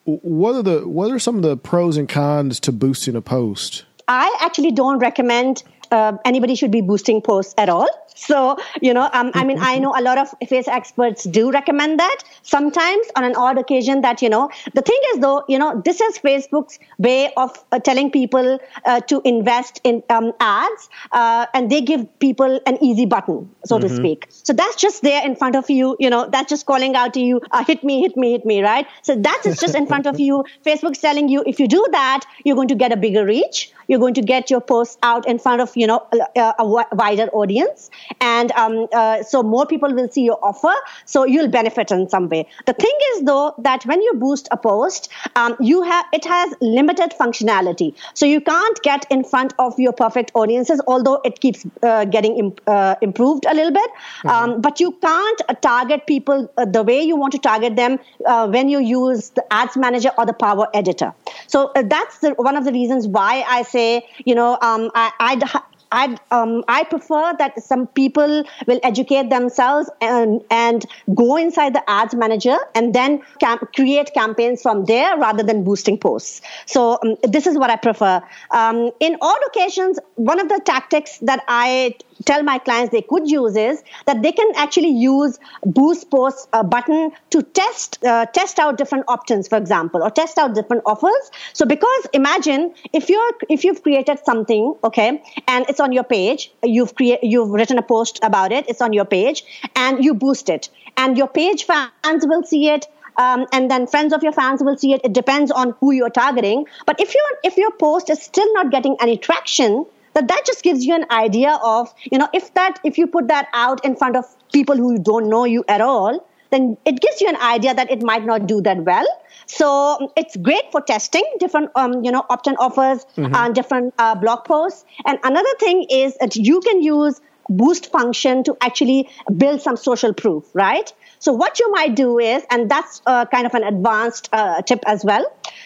What 0.06 0.56
are 0.56 0.64
the 0.64 0.88
what 0.88 1.12
are 1.12 1.20
some 1.20 1.36
of 1.36 1.44
the 1.44 1.56
pros 1.56 1.98
and 1.98 2.10
cons 2.10 2.60
to 2.62 2.72
boosting 2.72 3.16
a 3.16 3.22
post? 3.22 3.86
I 4.08 4.36
actually 4.42 4.72
don't 4.72 4.98
recommend 4.98 5.64
uh, 5.92 6.18
anybody 6.26 6.56
should 6.56 6.72
be 6.72 6.82
boosting 6.82 7.22
posts 7.22 7.54
at 7.58 7.70
all. 7.70 7.88
So, 8.20 8.58
you 8.82 8.94
know, 8.94 9.10
um, 9.14 9.32
I 9.34 9.46
mean, 9.46 9.58
I 9.60 9.80
know 9.80 9.94
a 9.98 10.02
lot 10.02 10.18
of 10.18 10.34
face 10.50 10.68
experts 10.68 11.24
do 11.24 11.52
recommend 11.52 12.00
that 12.00 12.20
sometimes 12.42 13.08
on 13.16 13.24
an 13.24 13.36
odd 13.36 13.58
occasion 13.58 14.02
that, 14.02 14.22
you 14.22 14.30
know, 14.30 14.50
the 14.74 14.82
thing 14.82 15.00
is 15.14 15.20
though, 15.20 15.46
you 15.48 15.58
know, 15.58 15.82
this 15.86 16.02
is 16.02 16.18
Facebook's 16.20 16.80
way 16.98 17.32
of 17.38 17.64
uh, 17.72 17.80
telling 17.80 18.12
people 18.12 18.60
uh, 18.86 19.00
to 19.02 19.22
invest 19.24 19.80
in 19.86 20.04
um, 20.10 20.34
ads 20.42 20.90
uh, 21.14 21.46
and 21.54 21.72
they 21.72 21.80
give 21.80 22.08
people 22.20 22.60
an 22.66 22.84
easy 22.84 23.06
button, 23.06 23.50
so 23.66 23.78
mm-hmm. 23.78 23.88
to 23.88 23.96
speak. 23.96 24.28
So 24.30 24.52
that's 24.52 24.76
just 24.76 25.02
there 25.02 25.26
in 25.26 25.38
front 25.38 25.56
of 25.56 25.70
you, 25.70 25.96
you 26.00 26.10
know, 26.10 26.28
that's 26.30 26.50
just 26.50 26.66
calling 26.66 26.96
out 26.96 27.14
to 27.14 27.22
you, 27.22 27.40
uh, 27.52 27.64
hit 27.64 27.86
me, 27.86 28.02
hit 28.02 28.18
me, 28.18 28.32
hit 28.34 28.46
me, 28.46 28.62
right? 28.62 28.86
So 29.02 29.16
that 29.16 29.42
is 29.46 29.60
just 29.60 29.76
in 29.76 29.88
front 29.88 30.08
of 30.08 30.20
you. 30.28 30.44
Facebook's 30.66 31.00
telling 31.00 31.30
you 31.30 31.44
if 31.46 31.60
you 31.60 31.70
do 31.70 31.86
that, 31.92 32.26
you're 32.44 32.56
going 32.56 32.68
to 32.68 32.76
get 32.76 32.92
a 32.92 32.98
bigger 32.98 33.26
reach 33.26 33.72
you're 33.90 34.00
going 34.00 34.14
to 34.14 34.22
get 34.22 34.50
your 34.50 34.62
posts 34.62 34.98
out 35.04 35.28
in 35.28 35.40
front 35.40 35.62
of 35.62 35.76
you 35.76 35.88
know 35.88 36.06
a, 36.14 36.54
a 36.60 36.86
wider 36.94 37.28
audience, 37.42 37.90
and 38.22 38.54
um, 38.54 38.88
uh, 38.94 39.24
so 39.24 39.44
more 39.44 39.66
people 39.66 39.94
will 39.94 40.08
see 40.10 40.24
your 40.24 40.40
offer. 40.42 40.74
So 41.06 41.26
you'll 41.26 41.50
benefit 41.50 41.92
in 41.92 42.08
some 42.10 42.30
way. 42.30 42.48
The 42.66 42.74
thing 42.74 42.98
is 43.12 43.24
though 43.24 43.54
that 43.58 43.86
when 43.86 44.02
you 44.02 44.14
boost 44.14 44.48
a 44.52 44.58
post, 44.58 45.10
um, 45.36 45.58
you 45.60 45.82
have 45.82 46.06
it 46.14 46.26
has 46.26 46.56
limited 46.62 47.14
functionality, 47.20 47.94
so 48.14 48.26
you 48.26 48.40
can't 48.40 48.82
get 48.84 49.06
in 49.10 49.24
front 49.24 49.54
of 49.60 49.80
your 49.80 49.92
perfect 49.92 50.32
audiences. 50.36 50.82
Although 50.88 51.20
it 51.26 51.40
keeps 51.42 51.66
uh, 51.84 52.06
getting 52.06 52.38
imp- 52.38 52.62
uh, 52.68 52.96
improved 53.02 53.46
a 53.46 53.54
little 53.54 53.74
bit, 53.82 53.90
mm-hmm. 53.90 54.30
um, 54.30 54.62
but 54.62 54.80
you 54.80 54.92
can't 55.02 55.42
target 55.62 56.06
people 56.08 56.52
uh, 56.58 56.66
the 56.66 56.84
way 56.84 57.02
you 57.02 57.16
want 57.16 57.34
to 57.34 57.40
target 57.40 57.76
them 57.76 58.00
uh, 58.26 58.48
when 58.48 58.70
you 58.70 58.80
use 58.80 59.30
the 59.32 59.46
ads 59.60 59.78
manager 59.86 60.12
or 60.18 60.26
the 60.26 60.34
power 60.34 60.68
editor. 60.74 61.14
So 61.48 61.72
uh, 61.76 61.84
that's 61.94 62.20
the, 62.20 62.32
one 62.50 62.56
of 62.56 62.66
the 62.66 62.72
reasons 62.72 63.08
why 63.08 63.44
I 63.48 63.64
say, 63.64 63.79
you 64.26 64.36
know, 64.36 64.58
um, 64.62 64.90
I, 64.96 65.12
I'd, 65.20 65.44
I 65.92 66.18
um, 66.32 66.64
I 66.68 66.84
prefer 66.84 67.34
that 67.40 67.62
some 67.64 67.88
people 67.88 68.44
will 68.68 68.80
educate 68.84 69.30
themselves 69.30 69.90
and 70.02 70.42
and 70.52 70.86
go 71.16 71.36
inside 71.38 71.74
the 71.74 71.90
ads 71.90 72.14
manager 72.14 72.58
and 72.76 72.94
then 72.94 73.22
cam- 73.40 73.68
create 73.76 74.14
campaigns 74.14 74.62
from 74.62 74.86
there 74.86 75.18
rather 75.18 75.44
than 75.44 75.64
boosting 75.64 75.98
posts. 75.98 76.42
So 76.68 77.00
um, 77.04 77.16
this 77.24 77.48
is 77.48 77.58
what 77.58 77.70
I 77.70 77.76
prefer. 77.76 78.22
Um, 78.52 78.92
in 79.00 79.18
all 79.22 79.38
occasions, 79.48 80.00
one 80.16 80.40
of 80.40 80.50
the 80.50 80.62
tactics 80.64 81.18
that 81.20 81.44
I 81.48 81.96
tell 82.26 82.44
my 82.44 82.60
clients 82.60 82.92
they 82.92 83.02
could 83.02 83.30
use 83.30 83.56
is 83.56 83.84
that 84.06 84.22
they 84.22 84.32
can 84.32 84.52
actually 84.56 84.90
use 84.90 85.40
boost 85.66 86.10
post 86.12 86.48
uh, 86.54 86.64
button 86.64 87.12
to 87.30 87.42
test 87.42 88.04
uh, 88.04 88.26
test 88.28 88.60
out 88.60 88.78
different 88.78 89.06
options 89.08 89.48
for 89.48 89.58
example 89.58 90.04
or 90.04 90.10
test 90.10 90.38
out 90.38 90.54
different 90.54 90.84
offers 90.86 91.32
so 91.54 91.66
because 91.66 92.08
imagine 92.14 92.74
if 92.94 93.10
you're 93.10 93.32
if 93.50 93.64
you've 93.64 93.82
created 93.84 94.20
something 94.26 94.76
okay 94.84 95.22
and 95.48 95.66
it's 95.70 95.79
on 95.80 95.92
your 95.92 96.04
page 96.04 96.52
you've 96.64 96.94
created 96.96 97.28
you've 97.32 97.50
written 97.50 97.78
a 97.78 97.82
post 97.82 98.20
about 98.24 98.52
it 98.52 98.70
it's 98.70 98.82
on 98.82 98.94
your 98.94 99.06
page 99.06 99.44
and 99.76 100.04
you 100.04 100.14
boost 100.14 100.50
it 100.50 100.70
and 100.98 101.18
your 101.18 101.28
page 101.28 101.64
fans 101.66 102.26
will 102.26 102.44
see 102.44 102.70
it 102.70 102.88
um, 103.18 103.46
and 103.52 103.70
then 103.70 103.86
friends 103.86 104.14
of 104.14 104.24
your 104.24 104.32
fans 104.32 104.64
will 104.64 104.78
see 104.78 104.94
it. 104.94 105.02
It 105.04 105.12
depends 105.12 105.52
on 105.52 105.76
who 105.82 105.92
you're 105.92 106.10
targeting. 106.10 106.66
But 106.86 107.02
if 107.02 107.14
you 107.14 107.22
if 107.44 107.58
your 107.58 107.72
post 107.72 108.10
is 108.10 108.22
still 108.22 108.52
not 108.54 108.72
getting 108.72 108.96
any 109.02 109.18
traction, 109.18 109.86
that 110.14 110.30
that 110.30 110.46
just 110.46 110.64
gives 110.64 110.86
you 110.86 110.96
an 110.96 111.06
idea 111.12 111.60
of 111.62 111.94
you 112.12 112.18
know 112.18 112.30
if 112.34 112.54
that 112.54 112.80
if 112.84 112.98
you 112.98 113.08
put 113.08 113.28
that 113.28 113.48
out 113.54 113.84
in 113.86 113.96
front 113.96 114.16
of 114.16 114.26
people 114.54 114.78
who 114.78 114.98
don't 114.98 115.30
know 115.30 115.44
you 115.46 115.66
at 115.68 115.82
all 115.82 116.26
then 116.52 116.78
it 116.86 117.00
gives 117.00 117.22
you 117.22 117.28
an 117.28 117.36
idea 117.38 117.74
that 117.74 117.92
it 117.92 118.02
might 118.02 118.26
not 118.26 118.48
do 118.48 118.62
that 118.62 118.84
well 118.84 119.08
so 119.46 120.12
it's 120.16 120.36
great 120.38 120.72
for 120.72 120.82
testing 120.82 121.24
different 121.40 121.70
um, 121.76 122.04
you 122.04 122.12
know 122.12 122.26
opt-in 122.30 122.56
offers 122.58 123.06
mm-hmm. 123.16 123.34
and 123.36 123.56
different 123.56 123.94
uh, 123.98 124.16
blog 124.16 124.44
posts 124.46 124.86
and 125.06 125.20
another 125.24 125.54
thing 125.60 125.86
is 125.90 126.16
that 126.18 126.36
you 126.36 126.60
can 126.62 126.82
use 126.82 127.22
boost 127.52 127.92
function 127.92 128.44
to 128.44 128.56
actually 128.62 129.10
build 129.38 129.60
some 129.60 129.76
social 129.76 130.14
proof 130.14 130.46
right 130.54 130.94
so 131.18 131.34
what 131.34 131.60
you 131.60 131.72
might 131.72 131.96
do 131.96 132.20
is 132.20 132.44
and 132.52 132.70
that's 132.70 133.02
uh, 133.08 133.26
kind 133.26 133.48
of 133.48 133.54
an 133.56 133.64
advanced 133.64 134.30
uh, 134.34 134.62
tip 134.62 134.84
as 134.86 135.04
well 135.04 135.26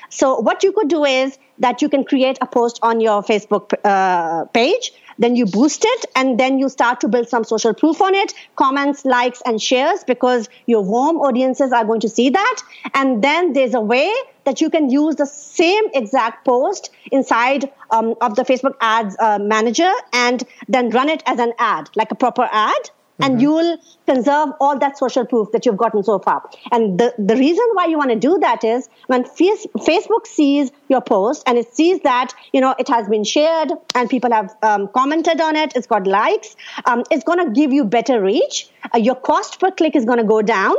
so 0.09 0.39
what 0.39 0.63
you 0.63 0.71
could 0.71 0.87
do 0.87 1.03
is 1.03 1.37
that 1.59 1.81
you 1.81 1.89
can 1.89 2.03
create 2.03 2.37
a 2.41 2.47
post 2.47 2.79
on 2.81 2.99
your 2.99 3.21
Facebook 3.21 3.73
uh, 3.83 4.45
page. 4.45 4.91
Then 5.17 5.35
you 5.35 5.45
boost 5.45 5.83
it 5.85 6.05
and 6.15 6.39
then 6.39 6.59
you 6.59 6.69
start 6.69 7.01
to 7.01 7.07
build 7.07 7.29
some 7.29 7.43
social 7.43 7.73
proof 7.73 8.01
on 8.01 8.15
it, 8.15 8.33
comments, 8.55 9.05
likes, 9.05 9.41
and 9.45 9.61
shares 9.61 10.03
because 10.03 10.49
your 10.65 10.81
warm 10.81 11.17
audiences 11.17 11.71
are 11.71 11.85
going 11.85 12.01
to 12.01 12.09
see 12.09 12.29
that. 12.29 12.61
And 12.93 13.23
then 13.23 13.53
there's 13.53 13.73
a 13.73 13.81
way 13.81 14.13
that 14.45 14.61
you 14.61 14.69
can 14.69 14.89
use 14.89 15.15
the 15.15 15.25
same 15.25 15.83
exact 15.93 16.45
post 16.45 16.89
inside 17.11 17.71
um, 17.91 18.15
of 18.21 18.35
the 18.35 18.43
Facebook 18.43 18.75
ads 18.81 19.15
uh, 19.19 19.39
manager 19.39 19.91
and 20.11 20.43
then 20.67 20.89
run 20.89 21.09
it 21.09 21.23
as 21.25 21.39
an 21.39 21.53
ad, 21.59 21.89
like 21.95 22.11
a 22.11 22.15
proper 22.15 22.47
ad 22.51 22.89
and 23.19 23.33
mm-hmm. 23.33 23.41
you 23.41 23.51
will 23.51 23.77
conserve 24.07 24.49
all 24.59 24.77
that 24.79 24.97
social 24.97 25.25
proof 25.25 25.51
that 25.51 25.65
you've 25.65 25.77
gotten 25.77 26.03
so 26.03 26.19
far. 26.19 26.49
And 26.71 26.99
the, 26.99 27.13
the 27.17 27.35
reason 27.35 27.65
why 27.73 27.85
you 27.85 27.97
want 27.97 28.09
to 28.09 28.19
do 28.19 28.37
that 28.39 28.63
is 28.63 28.89
when 29.07 29.23
Facebook 29.23 30.25
sees 30.25 30.71
your 30.89 31.01
post 31.01 31.43
and 31.45 31.57
it 31.57 31.73
sees 31.73 31.99
that, 32.01 32.33
you 32.51 32.61
know, 32.61 32.75
it 32.79 32.87
has 32.89 33.07
been 33.07 33.23
shared 33.23 33.71
and 33.95 34.09
people 34.09 34.31
have 34.31 34.55
um, 34.61 34.87
commented 34.89 35.39
on 35.41 35.55
it, 35.55 35.73
it's 35.75 35.87
got 35.87 36.07
likes, 36.07 36.55
um, 36.85 37.03
it's 37.11 37.23
going 37.23 37.45
to 37.45 37.51
give 37.51 37.71
you 37.71 37.83
better 37.83 38.21
reach. 38.21 38.69
Uh, 38.93 38.97
your 38.97 39.15
cost 39.15 39.59
per 39.59 39.71
click 39.71 39.95
is 39.95 40.05
going 40.05 40.17
to 40.17 40.23
go 40.23 40.41
down. 40.41 40.75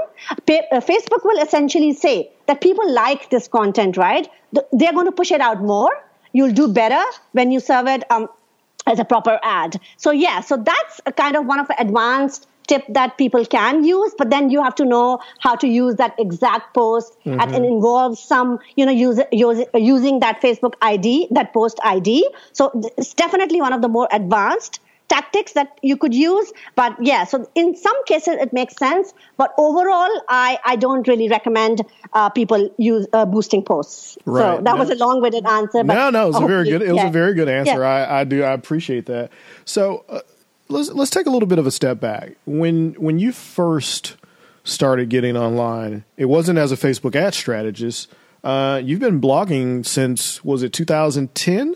Pa- 0.46 0.66
uh, 0.72 0.80
Facebook 0.80 1.24
will 1.24 1.42
essentially 1.42 1.92
say 1.92 2.30
that 2.46 2.60
people 2.60 2.92
like 2.92 3.30
this 3.30 3.48
content, 3.48 3.96
right? 3.96 4.28
They're 4.72 4.92
going 4.92 5.06
to 5.06 5.12
push 5.12 5.30
it 5.32 5.40
out 5.40 5.62
more. 5.62 5.90
You'll 6.32 6.52
do 6.52 6.68
better 6.68 7.02
when 7.32 7.52
you 7.52 7.60
serve 7.60 7.86
it 7.86 8.10
um, 8.10 8.28
as 8.86 8.98
a 8.98 9.04
proper 9.04 9.38
ad. 9.42 9.80
So 9.96 10.10
yeah, 10.10 10.40
so 10.40 10.56
that's 10.56 11.00
a 11.06 11.12
kind 11.12 11.36
of 11.36 11.46
one 11.46 11.58
of 11.58 11.68
the 11.68 11.80
advanced 11.80 12.46
tip 12.66 12.84
that 12.88 13.18
people 13.18 13.44
can 13.44 13.84
use, 13.84 14.14
but 14.16 14.30
then 14.30 14.50
you 14.50 14.62
have 14.62 14.74
to 14.74 14.84
know 14.84 15.20
how 15.40 15.54
to 15.54 15.68
use 15.68 15.96
that 15.96 16.14
exact 16.18 16.74
post 16.74 17.12
mm-hmm. 17.24 17.40
and 17.40 17.54
it 17.54 17.62
involves 17.62 18.18
some, 18.20 18.58
you 18.76 18.86
know, 18.86 18.92
use, 18.92 19.20
use, 19.32 19.64
using 19.74 20.20
that 20.20 20.40
Facebook 20.40 20.74
ID, 20.80 21.28
that 21.30 21.52
post 21.52 21.78
ID. 21.84 22.26
So 22.52 22.70
it's 22.96 23.14
definitely 23.14 23.60
one 23.60 23.72
of 23.72 23.82
the 23.82 23.88
more 23.88 24.08
advanced 24.12 24.80
tactics 25.08 25.52
that 25.52 25.78
you 25.82 25.96
could 25.96 26.14
use. 26.14 26.52
But 26.74 26.96
yeah, 27.00 27.24
so 27.24 27.48
in 27.54 27.76
some 27.76 28.04
cases 28.04 28.36
it 28.40 28.52
makes 28.52 28.76
sense. 28.76 29.12
But 29.36 29.52
overall, 29.58 30.10
I, 30.28 30.58
I 30.64 30.76
don't 30.76 31.06
really 31.06 31.28
recommend 31.28 31.82
uh, 32.12 32.30
people 32.30 32.70
use 32.78 33.06
uh, 33.12 33.26
boosting 33.26 33.62
posts. 33.62 34.18
Right. 34.24 34.40
So 34.40 34.62
that 34.62 34.74
no. 34.74 34.76
was 34.76 34.90
a 34.90 34.94
long 34.96 35.20
winded 35.20 35.46
answer. 35.46 35.84
But 35.84 35.94
no, 35.94 36.10
no, 36.10 36.24
it 36.24 36.28
was 36.28 36.42
a 36.42 36.46
very 36.46 36.64
good. 36.64 36.82
It 36.82 36.92
was 36.92 37.02
yeah. 37.02 37.08
a 37.08 37.12
very 37.12 37.34
good 37.34 37.48
answer. 37.48 37.80
Yeah. 37.80 37.88
I, 37.88 38.20
I 38.20 38.24
do. 38.24 38.42
I 38.42 38.52
appreciate 38.52 39.06
that. 39.06 39.30
So 39.64 40.04
uh, 40.08 40.20
let's 40.68 40.90
let's 40.90 41.10
take 41.10 41.26
a 41.26 41.30
little 41.30 41.48
bit 41.48 41.58
of 41.58 41.66
a 41.66 41.70
step 41.70 42.00
back. 42.00 42.32
When 42.46 42.92
when 42.94 43.18
you 43.18 43.32
first 43.32 44.16
started 44.64 45.10
getting 45.10 45.36
online, 45.36 46.04
it 46.16 46.26
wasn't 46.26 46.58
as 46.58 46.72
a 46.72 46.76
Facebook 46.76 47.14
ad 47.14 47.34
strategist. 47.34 48.10
Uh, 48.42 48.80
you've 48.84 49.00
been 49.00 49.20
blogging 49.20 49.86
since 49.86 50.44
was 50.44 50.62
it 50.62 50.72
2010? 50.72 51.74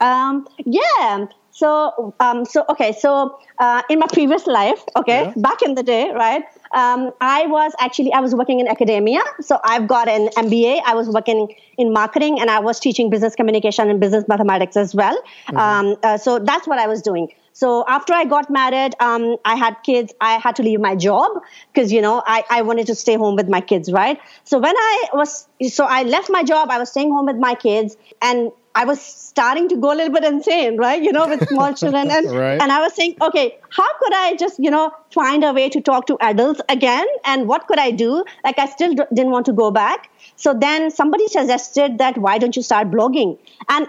Um, 0.00 0.46
yeah. 0.64 1.26
So, 1.54 2.14
um, 2.18 2.44
so 2.44 2.64
okay, 2.68 2.90
so 2.90 3.38
uh, 3.60 3.82
in 3.88 4.00
my 4.00 4.08
previous 4.12 4.44
life, 4.48 4.82
okay, 4.96 5.26
yeah. 5.26 5.32
back 5.36 5.62
in 5.62 5.76
the 5.76 5.84
day, 5.84 6.10
right? 6.10 6.42
Um, 6.72 7.12
I 7.20 7.46
was 7.46 7.72
actually 7.78 8.12
I 8.12 8.18
was 8.18 8.34
working 8.34 8.58
in 8.58 8.66
academia, 8.66 9.20
so 9.40 9.60
I've 9.62 9.86
got 9.86 10.08
an 10.08 10.30
MBA. 10.36 10.82
I 10.84 10.94
was 10.94 11.08
working 11.08 11.54
in 11.78 11.92
marketing, 11.92 12.40
and 12.40 12.50
I 12.50 12.58
was 12.58 12.80
teaching 12.80 13.08
business 13.08 13.36
communication 13.36 13.88
and 13.88 14.00
business 14.00 14.24
mathematics 14.26 14.76
as 14.76 14.96
well. 14.96 15.16
Mm-hmm. 15.16 15.56
Um, 15.56 15.96
uh, 16.02 16.18
so 16.18 16.40
that's 16.40 16.66
what 16.66 16.80
I 16.80 16.88
was 16.88 17.00
doing. 17.02 17.28
So 17.52 17.84
after 17.86 18.12
I 18.12 18.24
got 18.24 18.50
married, 18.50 18.96
um, 18.98 19.36
I 19.44 19.54
had 19.54 19.76
kids. 19.84 20.12
I 20.20 20.38
had 20.38 20.56
to 20.56 20.64
leave 20.64 20.80
my 20.80 20.96
job 20.96 21.40
because 21.72 21.92
you 21.92 22.02
know 22.02 22.20
I, 22.26 22.42
I 22.50 22.62
wanted 22.62 22.88
to 22.88 22.96
stay 22.96 23.14
home 23.14 23.36
with 23.36 23.48
my 23.48 23.60
kids, 23.60 23.92
right? 23.92 24.18
So 24.42 24.58
when 24.58 24.74
I 24.76 25.10
was 25.14 25.46
so 25.68 25.84
I 25.84 26.02
left 26.02 26.30
my 26.30 26.42
job. 26.42 26.68
I 26.70 26.78
was 26.78 26.90
staying 26.90 27.12
home 27.12 27.26
with 27.26 27.36
my 27.36 27.54
kids, 27.54 27.96
and 28.20 28.50
I 28.74 28.84
was 28.84 29.00
starting 29.00 29.68
to 29.68 29.76
go 29.76 29.92
a 29.92 29.96
little 29.96 30.12
bit 30.12 30.24
insane, 30.24 30.76
right? 30.76 31.02
You 31.02 31.12
know, 31.12 31.26
with 31.28 31.48
small 31.48 31.72
children. 31.80 32.10
And, 32.10 32.30
right. 32.30 32.60
and 32.60 32.72
I 32.72 32.80
was 32.80 32.94
saying, 32.94 33.16
okay, 33.20 33.58
how 33.70 33.86
could 33.98 34.12
I 34.12 34.34
just, 34.36 34.58
you 34.58 34.70
know, 34.70 34.92
find 35.12 35.44
a 35.44 35.52
way 35.52 35.68
to 35.68 35.80
talk 35.80 36.06
to 36.06 36.16
adults 36.20 36.60
again? 36.68 37.06
And 37.24 37.46
what 37.46 37.66
could 37.68 37.78
I 37.78 37.90
do? 37.90 38.24
Like, 38.42 38.58
I 38.58 38.66
still 38.66 38.94
didn't 38.94 39.30
want 39.30 39.46
to 39.46 39.52
go 39.52 39.70
back. 39.70 40.10
So 40.36 40.54
then 40.54 40.90
somebody 40.90 41.28
suggested 41.28 41.98
that 41.98 42.18
why 42.18 42.38
don't 42.38 42.56
you 42.56 42.62
start 42.62 42.90
blogging? 42.90 43.38
And 43.68 43.86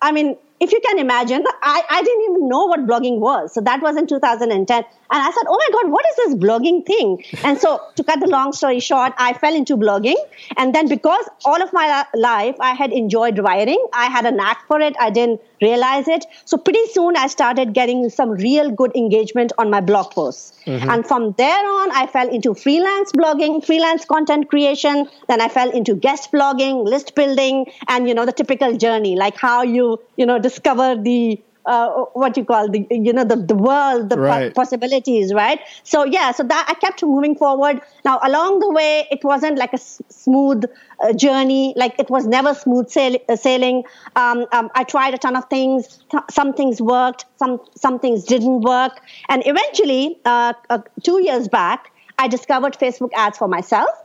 I 0.00 0.12
mean, 0.12 0.36
if 0.64 0.72
you 0.72 0.80
can 0.80 0.98
imagine, 0.98 1.44
I, 1.62 1.82
I 1.90 2.02
didn't 2.02 2.22
even 2.30 2.48
know 2.48 2.64
what 2.64 2.86
blogging 2.86 3.18
was. 3.18 3.52
So 3.52 3.60
that 3.60 3.82
was 3.82 3.96
in 3.96 4.06
2010. 4.06 4.84
And 5.14 5.22
I 5.22 5.30
said, 5.30 5.44
oh 5.46 5.58
my 5.58 5.68
God, 5.72 5.92
what 5.92 6.04
is 6.06 6.16
this 6.16 6.34
blogging 6.34 6.84
thing? 6.86 7.22
And 7.44 7.58
so 7.58 7.80
to 7.96 8.02
cut 8.02 8.20
the 8.20 8.26
long 8.26 8.52
story 8.52 8.80
short, 8.80 9.12
I 9.18 9.34
fell 9.34 9.54
into 9.54 9.76
blogging. 9.76 10.16
And 10.56 10.74
then 10.74 10.88
because 10.88 11.28
all 11.44 11.62
of 11.62 11.72
my 11.72 12.04
life 12.14 12.56
I 12.58 12.72
had 12.72 12.92
enjoyed 12.92 13.38
writing, 13.38 13.86
I 13.92 14.06
had 14.06 14.24
a 14.24 14.30
knack 14.30 14.66
for 14.66 14.80
it. 14.80 14.96
I 14.98 15.10
didn't 15.10 15.40
realize 15.60 16.08
it. 16.08 16.24
So 16.46 16.56
pretty 16.56 16.86
soon 16.92 17.16
I 17.16 17.26
started 17.26 17.74
getting 17.74 18.08
some 18.08 18.30
real 18.30 18.70
good 18.70 18.96
engagement 18.96 19.52
on 19.58 19.70
my 19.70 19.80
blog 19.80 20.10
posts. 20.12 20.58
Mm-hmm. 20.66 20.90
And 20.90 21.06
from 21.06 21.32
there 21.36 21.64
on, 21.76 21.90
I 21.92 22.06
fell 22.06 22.28
into 22.28 22.54
freelance 22.54 23.12
blogging, 23.12 23.64
freelance 23.64 24.04
content 24.04 24.48
creation. 24.48 25.08
Then 25.28 25.40
I 25.40 25.48
fell 25.48 25.70
into 25.70 25.94
guest 25.94 26.32
blogging, 26.32 26.84
list 26.84 27.14
building, 27.14 27.66
and, 27.88 28.08
you 28.08 28.14
know, 28.14 28.24
the 28.24 28.32
typical 28.32 28.76
journey, 28.76 29.16
like 29.16 29.36
how 29.36 29.62
you, 29.62 30.00
you 30.16 30.26
know, 30.26 30.38
discover 30.54 31.00
the 31.02 31.42
uh, 31.66 31.88
what 32.12 32.36
you 32.36 32.44
call 32.44 32.68
the 32.70 32.86
you 32.90 33.12
know 33.12 33.24
the, 33.24 33.36
the 33.36 33.54
world 33.54 34.10
the 34.10 34.18
right. 34.18 34.54
possibilities 34.54 35.32
right? 35.32 35.60
So 35.82 36.04
yeah 36.04 36.30
so 36.32 36.42
that 36.42 36.66
i 36.68 36.74
kept 36.74 37.02
moving 37.02 37.34
forward. 37.36 37.80
Now 38.04 38.20
along 38.22 38.60
the 38.60 38.70
way 38.70 39.06
it 39.10 39.24
wasn't 39.24 39.58
like 39.58 39.72
a 39.72 39.80
s- 39.80 40.02
smooth 40.08 40.64
uh, 41.00 41.12
journey. 41.14 41.72
Like 41.76 41.98
it 41.98 42.10
was 42.10 42.26
never 42.26 42.54
smooth 42.54 42.88
sail- 42.88 43.18
uh, 43.28 43.36
sailing. 43.36 43.84
Um, 44.16 44.46
um, 44.52 44.70
i 44.74 44.84
tried 44.84 45.14
a 45.14 45.18
ton 45.18 45.36
of 45.36 45.44
things. 45.48 46.04
Some 46.30 46.52
things 46.52 46.80
worked. 46.80 47.24
Some 47.38 47.60
some 47.74 47.98
things 47.98 48.24
didn't 48.24 48.60
work. 48.60 49.00
And 49.28 49.42
eventually 49.46 50.18
uh, 50.24 50.52
uh, 50.70 50.78
two 51.02 51.22
years 51.22 51.48
back 51.48 51.90
i 52.18 52.28
discovered 52.28 52.74
facebook 52.78 53.10
ads 53.14 53.36
for 53.38 53.48
myself 53.48 54.03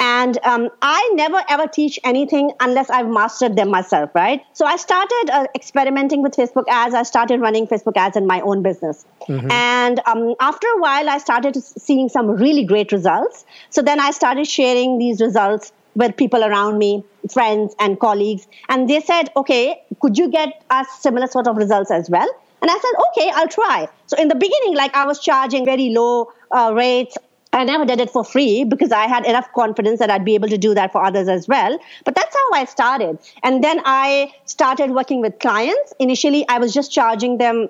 And 0.00 0.38
um, 0.44 0.68
I 0.80 1.10
never 1.14 1.42
ever 1.48 1.66
teach 1.66 1.98
anything 2.04 2.52
unless 2.60 2.88
I've 2.90 3.08
mastered 3.08 3.56
them 3.56 3.70
myself, 3.70 4.14
right? 4.14 4.42
So 4.52 4.64
I 4.64 4.76
started 4.76 5.30
uh, 5.32 5.46
experimenting 5.54 6.22
with 6.22 6.34
Facebook 6.34 6.64
ads. 6.68 6.94
I 6.94 7.02
started 7.02 7.40
running 7.40 7.66
Facebook 7.66 7.96
ads 7.96 8.16
in 8.16 8.26
my 8.26 8.40
own 8.42 8.62
business. 8.62 9.04
Mm-hmm. 9.28 9.50
And 9.50 10.00
um, 10.06 10.34
after 10.40 10.66
a 10.68 10.80
while, 10.80 11.08
I 11.08 11.18
started 11.18 11.56
seeing 11.56 12.08
some 12.08 12.28
really 12.30 12.64
great 12.64 12.92
results. 12.92 13.44
So 13.70 13.82
then 13.82 13.98
I 13.98 14.12
started 14.12 14.46
sharing 14.46 14.98
these 14.98 15.20
results 15.20 15.72
with 15.94 16.16
people 16.16 16.44
around 16.44 16.78
me, 16.78 17.02
friends 17.32 17.74
and 17.80 17.98
colleagues. 17.98 18.46
And 18.68 18.88
they 18.88 19.00
said, 19.00 19.30
okay, 19.36 19.82
could 20.00 20.16
you 20.16 20.28
get 20.30 20.62
us 20.70 20.86
similar 21.00 21.26
sort 21.26 21.48
of 21.48 21.56
results 21.56 21.90
as 21.90 22.08
well? 22.08 22.28
And 22.60 22.70
I 22.70 22.74
said, 22.74 22.92
okay, 23.08 23.32
I'll 23.34 23.48
try. 23.48 23.88
So 24.06 24.16
in 24.16 24.28
the 24.28 24.34
beginning, 24.34 24.74
like 24.76 24.94
I 24.94 25.06
was 25.06 25.20
charging 25.20 25.64
very 25.64 25.90
low 25.90 26.32
uh, 26.50 26.72
rates. 26.74 27.16
I 27.52 27.64
never 27.64 27.84
did 27.84 28.00
it 28.00 28.10
for 28.10 28.24
free 28.24 28.64
because 28.64 28.92
I 28.92 29.06
had 29.06 29.24
enough 29.24 29.50
confidence 29.54 29.98
that 30.00 30.10
I'd 30.10 30.24
be 30.24 30.34
able 30.34 30.48
to 30.48 30.58
do 30.58 30.74
that 30.74 30.92
for 30.92 31.02
others 31.04 31.28
as 31.28 31.48
well. 31.48 31.78
But 32.04 32.14
that's 32.14 32.34
how 32.34 32.52
I 32.52 32.64
started. 32.66 33.18
And 33.42 33.64
then 33.64 33.80
I 33.84 34.32
started 34.44 34.90
working 34.90 35.20
with 35.20 35.38
clients. 35.38 35.94
Initially, 35.98 36.46
I 36.48 36.58
was 36.58 36.74
just 36.74 36.92
charging 36.92 37.38
them 37.38 37.68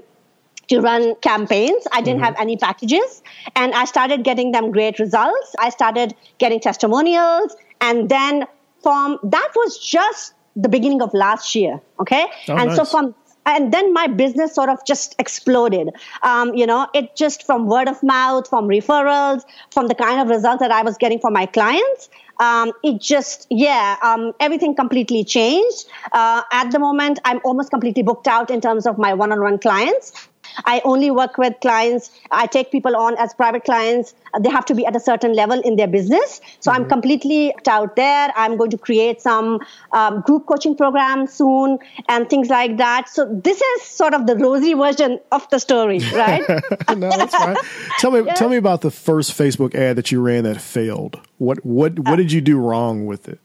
to 0.68 0.80
run 0.80 1.14
campaigns. 1.16 1.86
I 1.92 2.00
didn't 2.00 2.18
mm-hmm. 2.18 2.24
have 2.24 2.36
any 2.38 2.56
packages 2.56 3.22
and 3.56 3.72
I 3.74 3.84
started 3.84 4.22
getting 4.22 4.52
them 4.52 4.70
great 4.70 4.98
results. 4.98 5.54
I 5.58 5.70
started 5.70 6.14
getting 6.38 6.60
testimonials 6.60 7.56
and 7.80 8.08
then 8.08 8.44
from 8.82 9.18
that 9.22 9.50
was 9.56 9.78
just 9.78 10.34
the 10.56 10.68
beginning 10.68 11.02
of 11.02 11.14
last 11.14 11.54
year. 11.54 11.80
Okay. 12.00 12.26
Oh, 12.48 12.56
and 12.56 12.68
nice. 12.68 12.76
so 12.76 12.84
from 12.84 13.14
and 13.48 13.72
then 13.72 13.92
my 13.92 14.06
business 14.06 14.54
sort 14.54 14.68
of 14.68 14.84
just 14.84 15.16
exploded. 15.18 15.90
Um, 16.22 16.54
you 16.54 16.66
know, 16.66 16.86
it 16.94 17.16
just 17.16 17.44
from 17.44 17.66
word 17.66 17.88
of 17.88 18.00
mouth, 18.02 18.48
from 18.48 18.68
referrals, 18.68 19.42
from 19.72 19.88
the 19.88 19.94
kind 19.94 20.20
of 20.20 20.28
results 20.28 20.60
that 20.60 20.70
I 20.70 20.82
was 20.82 20.96
getting 20.98 21.18
from 21.18 21.32
my 21.32 21.46
clients. 21.46 22.10
Um, 22.40 22.72
it 22.84 23.00
just, 23.00 23.46
yeah, 23.50 23.96
um, 24.02 24.32
everything 24.38 24.76
completely 24.76 25.24
changed. 25.24 25.86
Uh, 26.12 26.42
at 26.52 26.70
the 26.70 26.78
moment, 26.78 27.18
I'm 27.24 27.40
almost 27.42 27.70
completely 27.70 28.02
booked 28.02 28.28
out 28.28 28.50
in 28.50 28.60
terms 28.60 28.86
of 28.86 28.98
my 28.98 29.14
one-on-one 29.14 29.58
clients. 29.58 30.27
I 30.64 30.80
only 30.84 31.10
work 31.10 31.38
with 31.38 31.54
clients. 31.60 32.10
I 32.30 32.46
take 32.46 32.70
people 32.70 32.96
on 32.96 33.16
as 33.18 33.34
private 33.34 33.64
clients. 33.64 34.14
They 34.40 34.50
have 34.50 34.64
to 34.66 34.74
be 34.74 34.84
at 34.86 34.94
a 34.94 35.00
certain 35.00 35.32
level 35.32 35.60
in 35.60 35.76
their 35.76 35.88
business. 35.88 36.40
So 36.60 36.70
mm-hmm. 36.70 36.82
I'm 36.82 36.88
completely 36.88 37.54
out 37.66 37.96
there. 37.96 38.32
I'm 38.36 38.56
going 38.56 38.70
to 38.70 38.78
create 38.78 39.20
some 39.20 39.60
um, 39.92 40.20
group 40.22 40.46
coaching 40.46 40.76
programs 40.76 41.32
soon 41.32 41.78
and 42.08 42.28
things 42.28 42.48
like 42.48 42.76
that. 42.78 43.08
So 43.08 43.26
this 43.42 43.60
is 43.60 43.82
sort 43.82 44.14
of 44.14 44.26
the 44.26 44.36
rosy 44.36 44.74
version 44.74 45.20
of 45.32 45.48
the 45.50 45.58
story, 45.58 45.98
right? 46.14 46.46
no, 46.88 47.10
that's 47.10 47.34
fine. 47.34 47.56
Tell 47.98 48.10
me, 48.10 48.22
yeah. 48.22 48.34
tell 48.34 48.48
me 48.48 48.56
about 48.56 48.82
the 48.82 48.90
first 48.90 49.32
Facebook 49.32 49.74
ad 49.74 49.96
that 49.96 50.10
you 50.12 50.20
ran 50.20 50.44
that 50.44 50.60
failed. 50.60 51.20
What 51.38 51.64
what 51.64 51.98
what 51.98 52.14
uh, 52.14 52.16
did 52.16 52.32
you 52.32 52.40
do 52.40 52.58
wrong 52.58 53.06
with 53.06 53.28
it? 53.28 53.40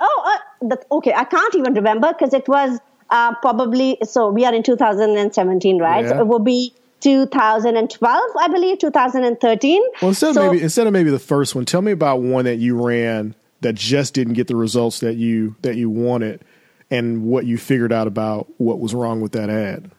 Oh, 0.00 0.40
uh, 0.62 0.68
the, 0.68 0.86
okay. 0.92 1.12
I 1.12 1.24
can't 1.24 1.54
even 1.54 1.74
remember 1.74 2.12
because 2.12 2.32
it 2.32 2.48
was 2.48 2.78
uh, 3.10 3.34
probably 3.36 3.98
so 4.02 4.30
we 4.30 4.44
are 4.44 4.54
in 4.54 4.62
2017 4.62 5.78
right? 5.78 6.04
Yeah. 6.04 6.10
so 6.10 6.20
it 6.20 6.26
will 6.26 6.38
be 6.38 6.74
2012 7.00 8.22
i 8.40 8.48
believe 8.48 8.78
2013 8.78 9.82
well 10.02 10.08
instead 10.08 10.34
so, 10.34 10.46
of 10.46 10.52
maybe 10.52 10.62
instead 10.62 10.86
of 10.86 10.92
maybe 10.92 11.10
the 11.10 11.18
first 11.18 11.54
one 11.54 11.64
tell 11.64 11.82
me 11.82 11.92
about 11.92 12.20
one 12.20 12.44
that 12.44 12.56
you 12.56 12.80
ran 12.80 13.34
that 13.60 13.74
just 13.74 14.14
didn't 14.14 14.34
get 14.34 14.46
the 14.46 14.56
results 14.56 15.00
that 15.00 15.14
you 15.14 15.54
that 15.62 15.76
you 15.76 15.88
wanted 15.90 16.44
and 16.90 17.22
what 17.24 17.46
you 17.46 17.56
figured 17.56 17.92
out 17.92 18.06
about 18.06 18.48
what 18.56 18.80
was 18.80 18.94
wrong 18.94 19.20
with 19.20 19.32
that 19.32 19.50
ad. 19.50 19.90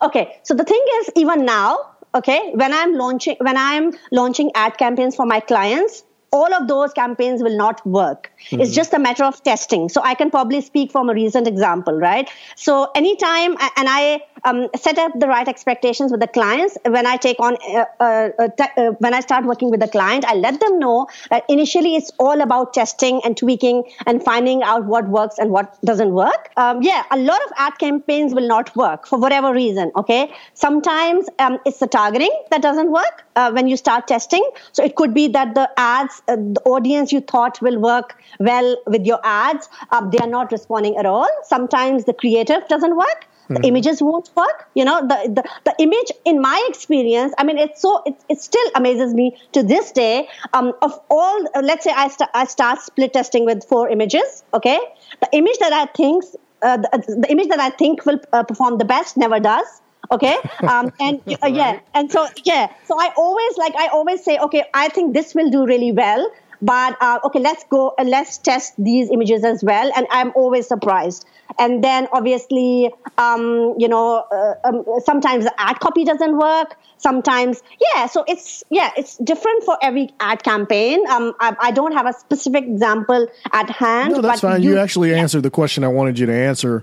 Okay 0.00 0.36
so 0.42 0.54
the 0.54 0.64
thing 0.64 0.82
is 1.00 1.10
even 1.16 1.44
now 1.44 1.78
okay 2.14 2.52
when 2.54 2.72
i'm 2.72 2.94
launching 2.94 3.36
when 3.40 3.56
i'm 3.56 3.92
launching 4.10 4.50
ad 4.54 4.76
campaigns 4.78 5.14
for 5.14 5.26
my 5.26 5.40
clients 5.40 6.04
all 6.30 6.52
of 6.54 6.68
those 6.68 6.92
campaigns 6.92 7.42
will 7.42 7.56
not 7.56 7.84
work. 7.86 8.30
Mm-hmm. 8.50 8.60
It's 8.60 8.74
just 8.74 8.92
a 8.92 8.98
matter 8.98 9.24
of 9.24 9.42
testing. 9.42 9.88
So 9.88 10.00
I 10.02 10.14
can 10.14 10.30
probably 10.30 10.60
speak 10.60 10.92
from 10.92 11.08
a 11.08 11.14
recent 11.14 11.46
example, 11.46 11.94
right? 11.98 12.28
So 12.56 12.90
anytime, 12.94 13.52
and 13.76 13.88
I 13.88 14.22
um, 14.44 14.68
set 14.76 14.98
up 14.98 15.12
the 15.18 15.26
right 15.26 15.48
expectations 15.48 16.10
with 16.10 16.20
the 16.20 16.26
clients 16.26 16.76
when 16.84 17.06
I 17.06 17.16
take 17.16 17.40
on, 17.40 17.56
uh, 17.68 17.84
uh, 18.00 18.28
uh, 18.38 18.48
uh, 18.76 18.90
when 18.98 19.14
I 19.14 19.20
start 19.20 19.44
working 19.44 19.70
with 19.70 19.80
the 19.80 19.88
client, 19.88 20.24
I 20.26 20.34
let 20.34 20.60
them 20.60 20.78
know 20.78 21.08
that 21.30 21.44
initially 21.48 21.96
it's 21.96 22.10
all 22.18 22.40
about 22.40 22.74
testing 22.74 23.20
and 23.24 23.36
tweaking 23.36 23.84
and 24.06 24.22
finding 24.22 24.62
out 24.62 24.84
what 24.84 25.08
works 25.08 25.38
and 25.38 25.50
what 25.50 25.78
doesn't 25.84 26.12
work. 26.12 26.50
Um, 26.56 26.82
yeah, 26.82 27.04
a 27.10 27.16
lot 27.16 27.40
of 27.46 27.52
ad 27.56 27.78
campaigns 27.78 28.34
will 28.34 28.46
not 28.46 28.74
work 28.76 29.06
for 29.06 29.18
whatever 29.18 29.52
reason. 29.52 29.90
Okay. 29.96 30.32
Sometimes 30.54 31.28
um, 31.38 31.58
it's 31.64 31.78
the 31.78 31.86
targeting 31.86 32.30
that 32.50 32.62
doesn't 32.62 32.90
work 32.90 33.24
uh, 33.36 33.50
when 33.52 33.68
you 33.68 33.76
start 33.76 34.06
testing. 34.06 34.48
So 34.72 34.84
it 34.84 34.96
could 34.96 35.14
be 35.14 35.28
that 35.28 35.54
the 35.54 35.70
ads, 35.76 36.17
uh, 36.28 36.36
the 36.36 36.62
audience 36.64 37.12
you 37.12 37.20
thought 37.20 37.60
will 37.62 37.78
work 37.78 38.20
well 38.38 38.76
with 38.86 39.06
your 39.06 39.20
ads, 39.24 39.68
uh, 39.90 40.08
they 40.08 40.18
are 40.18 40.28
not 40.28 40.52
responding 40.52 40.96
at 40.96 41.06
all. 41.06 41.28
Sometimes 41.44 42.04
the 42.04 42.12
creative 42.12 42.66
doesn't 42.68 42.96
work. 42.96 43.26
The 43.48 43.54
mm-hmm. 43.54 43.64
images 43.64 44.02
won't 44.02 44.28
work. 44.36 44.68
You 44.74 44.84
know, 44.84 45.00
the, 45.00 45.32
the, 45.36 45.42
the 45.64 45.74
image, 45.78 46.12
in 46.26 46.40
my 46.40 46.66
experience, 46.68 47.32
I 47.38 47.44
mean, 47.44 47.56
it's 47.56 47.80
so, 47.80 48.02
it, 48.04 48.14
it 48.28 48.40
still 48.42 48.70
amazes 48.74 49.14
me 49.14 49.38
to 49.52 49.62
this 49.62 49.90
day. 49.90 50.28
Um, 50.52 50.74
of 50.82 51.00
all, 51.10 51.46
uh, 51.54 51.62
let's 51.62 51.84
say 51.84 51.92
I, 51.96 52.08
st- 52.08 52.28
I 52.34 52.44
start 52.44 52.82
split 52.82 53.14
testing 53.14 53.46
with 53.46 53.64
four 53.64 53.88
images, 53.88 54.44
okay? 54.52 54.78
The 55.20 55.28
image 55.32 55.58
that 55.60 55.72
I 55.72 55.86
think, 55.86 56.24
uh, 56.60 56.76
the, 56.76 57.16
the, 57.20 57.30
image 57.30 57.48
that 57.48 57.60
I 57.60 57.70
think 57.70 58.04
will 58.04 58.20
uh, 58.34 58.42
perform 58.42 58.76
the 58.76 58.84
best 58.84 59.16
never 59.16 59.40
does 59.40 59.80
okay? 60.10 60.36
Um, 60.62 60.92
and 61.00 61.20
uh, 61.42 61.46
yeah. 61.46 61.80
And 61.94 62.10
so 62.10 62.26
yeah. 62.44 62.72
So 62.86 62.98
i 62.98 63.12
always 63.16 63.58
like 63.58 63.74
i 63.76 63.88
always 63.88 64.24
say 64.24 64.38
okay 64.38 64.64
i 64.74 64.88
think 64.88 65.14
this 65.14 65.34
will 65.34 65.50
do 65.50 65.66
really 65.66 65.92
well. 65.92 66.30
But 66.60 66.96
uh, 67.00 67.20
okay 67.24 67.38
let's 67.38 67.64
go 67.70 67.94
and 67.98 68.10
let's 68.10 68.38
test 68.38 68.74
these 68.78 69.10
images 69.10 69.44
as 69.44 69.62
well. 69.62 69.90
And 69.96 70.06
i'm 70.10 70.32
always 70.34 70.66
surprised. 70.66 71.24
And 71.58 71.82
then 71.82 72.08
obviously 72.12 72.92
um, 73.16 73.74
you 73.78 73.88
know 73.88 74.24
uh, 74.30 74.54
um, 74.64 74.84
sometimes 75.04 75.44
the 75.44 75.54
ad 75.60 75.80
copy 75.80 76.04
doesn't 76.04 76.36
work. 76.36 76.76
Sometimes 76.98 77.62
yeah. 77.80 78.06
So 78.06 78.24
it's 78.26 78.64
yeah 78.70 78.90
it's 78.96 79.16
different 79.18 79.62
for 79.64 79.78
every 79.80 80.10
ad 80.18 80.42
campaign. 80.42 81.06
Um, 81.08 81.32
I, 81.38 81.56
I, 81.60 81.70
don't 81.70 81.92
have 81.92 82.06
a 82.06 82.12
specific 82.12 82.64
example 82.64 83.28
at 83.52 83.70
hand 83.70 84.14
no 84.14 84.20
that's 84.20 84.40
fine. 84.40 84.62
you, 84.62 84.72
you 84.72 84.78
actually 84.78 85.10
yeah. 85.10 85.16
answered 85.18 85.42
the 85.42 85.50
question 85.50 85.84
i 85.84 85.88
wanted 85.88 86.18
you 86.18 86.26
to 86.26 86.32
answer 86.32 86.82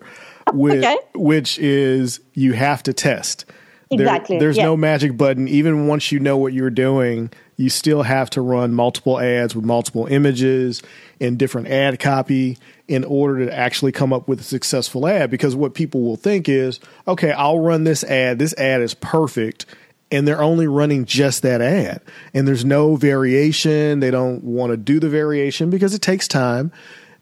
with, 0.54 0.84
okay. 0.84 0.98
which 1.14 1.58
is 1.60 2.20
you 2.34 2.54
have 2.54 2.84
to 2.84 2.94
test. 2.94 3.46
Exactly. 3.92 4.38
There, 4.38 4.48
there's 4.48 4.58
yeah. 4.58 4.64
no 4.64 4.78
magic 4.78 5.16
button. 5.18 5.48
Even 5.48 5.88
once 5.88 6.12
you 6.12 6.20
know 6.20 6.38
what 6.38 6.54
you're 6.54 6.70
doing, 6.70 7.30
you 7.58 7.70
still 7.70 8.04
have 8.04 8.30
to 8.32 8.42
run 8.42 8.74
multiple 8.74 9.20
ads 9.20 9.56
with 9.56 9.64
multiple 9.64 10.08
images 10.08 10.82
and 11.22 11.38
different 11.38 11.68
ad 11.68 12.00
copy 12.00 12.58
in 12.88 13.04
order 13.04 13.46
to 13.46 13.56
actually 13.56 13.92
come 13.92 14.12
up 14.12 14.28
with 14.28 14.40
a 14.42 14.44
successful 14.44 15.08
ad. 15.08 15.30
Because 15.30 15.56
what 15.56 15.74
people 15.74 16.02
will 16.02 16.18
think 16.18 16.50
is, 16.50 16.80
okay, 17.08 17.32
I'll 17.32 17.60
run 17.60 17.84
this 17.84 18.04
ad. 18.04 18.40
This 18.40 18.54
ad 18.56 18.82
is 18.82 18.94
perfect. 18.94 19.66
And 20.12 20.28
they're 20.28 20.42
only 20.42 20.68
running 20.68 21.06
just 21.06 21.42
that 21.44 21.62
ad. 21.62 22.02
And 22.34 22.48
there's 22.48 22.66
no 22.66 22.96
variation. 22.96 24.00
They 24.00 24.12
don't 24.12 24.44
want 24.44 24.72
to 24.72 24.78
do 24.78 25.00
the 25.00 25.10
variation 25.10 25.70
because 25.70 25.94
it 25.94 26.02
takes 26.02 26.28
time. 26.28 26.72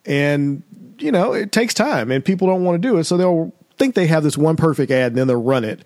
And 0.05 0.63
you 0.99 1.11
know, 1.11 1.33
it 1.33 1.51
takes 1.51 1.73
time 1.73 2.11
and 2.11 2.23
people 2.23 2.47
don't 2.47 2.63
want 2.63 2.81
to 2.81 2.87
do 2.87 2.97
it. 2.97 3.05
So 3.05 3.17
they'll 3.17 3.53
think 3.77 3.95
they 3.95 4.07
have 4.07 4.23
this 4.23 4.37
one 4.37 4.55
perfect 4.55 4.91
ad 4.91 5.11
and 5.11 5.17
then 5.17 5.27
they'll 5.27 5.41
run 5.41 5.63
it 5.63 5.83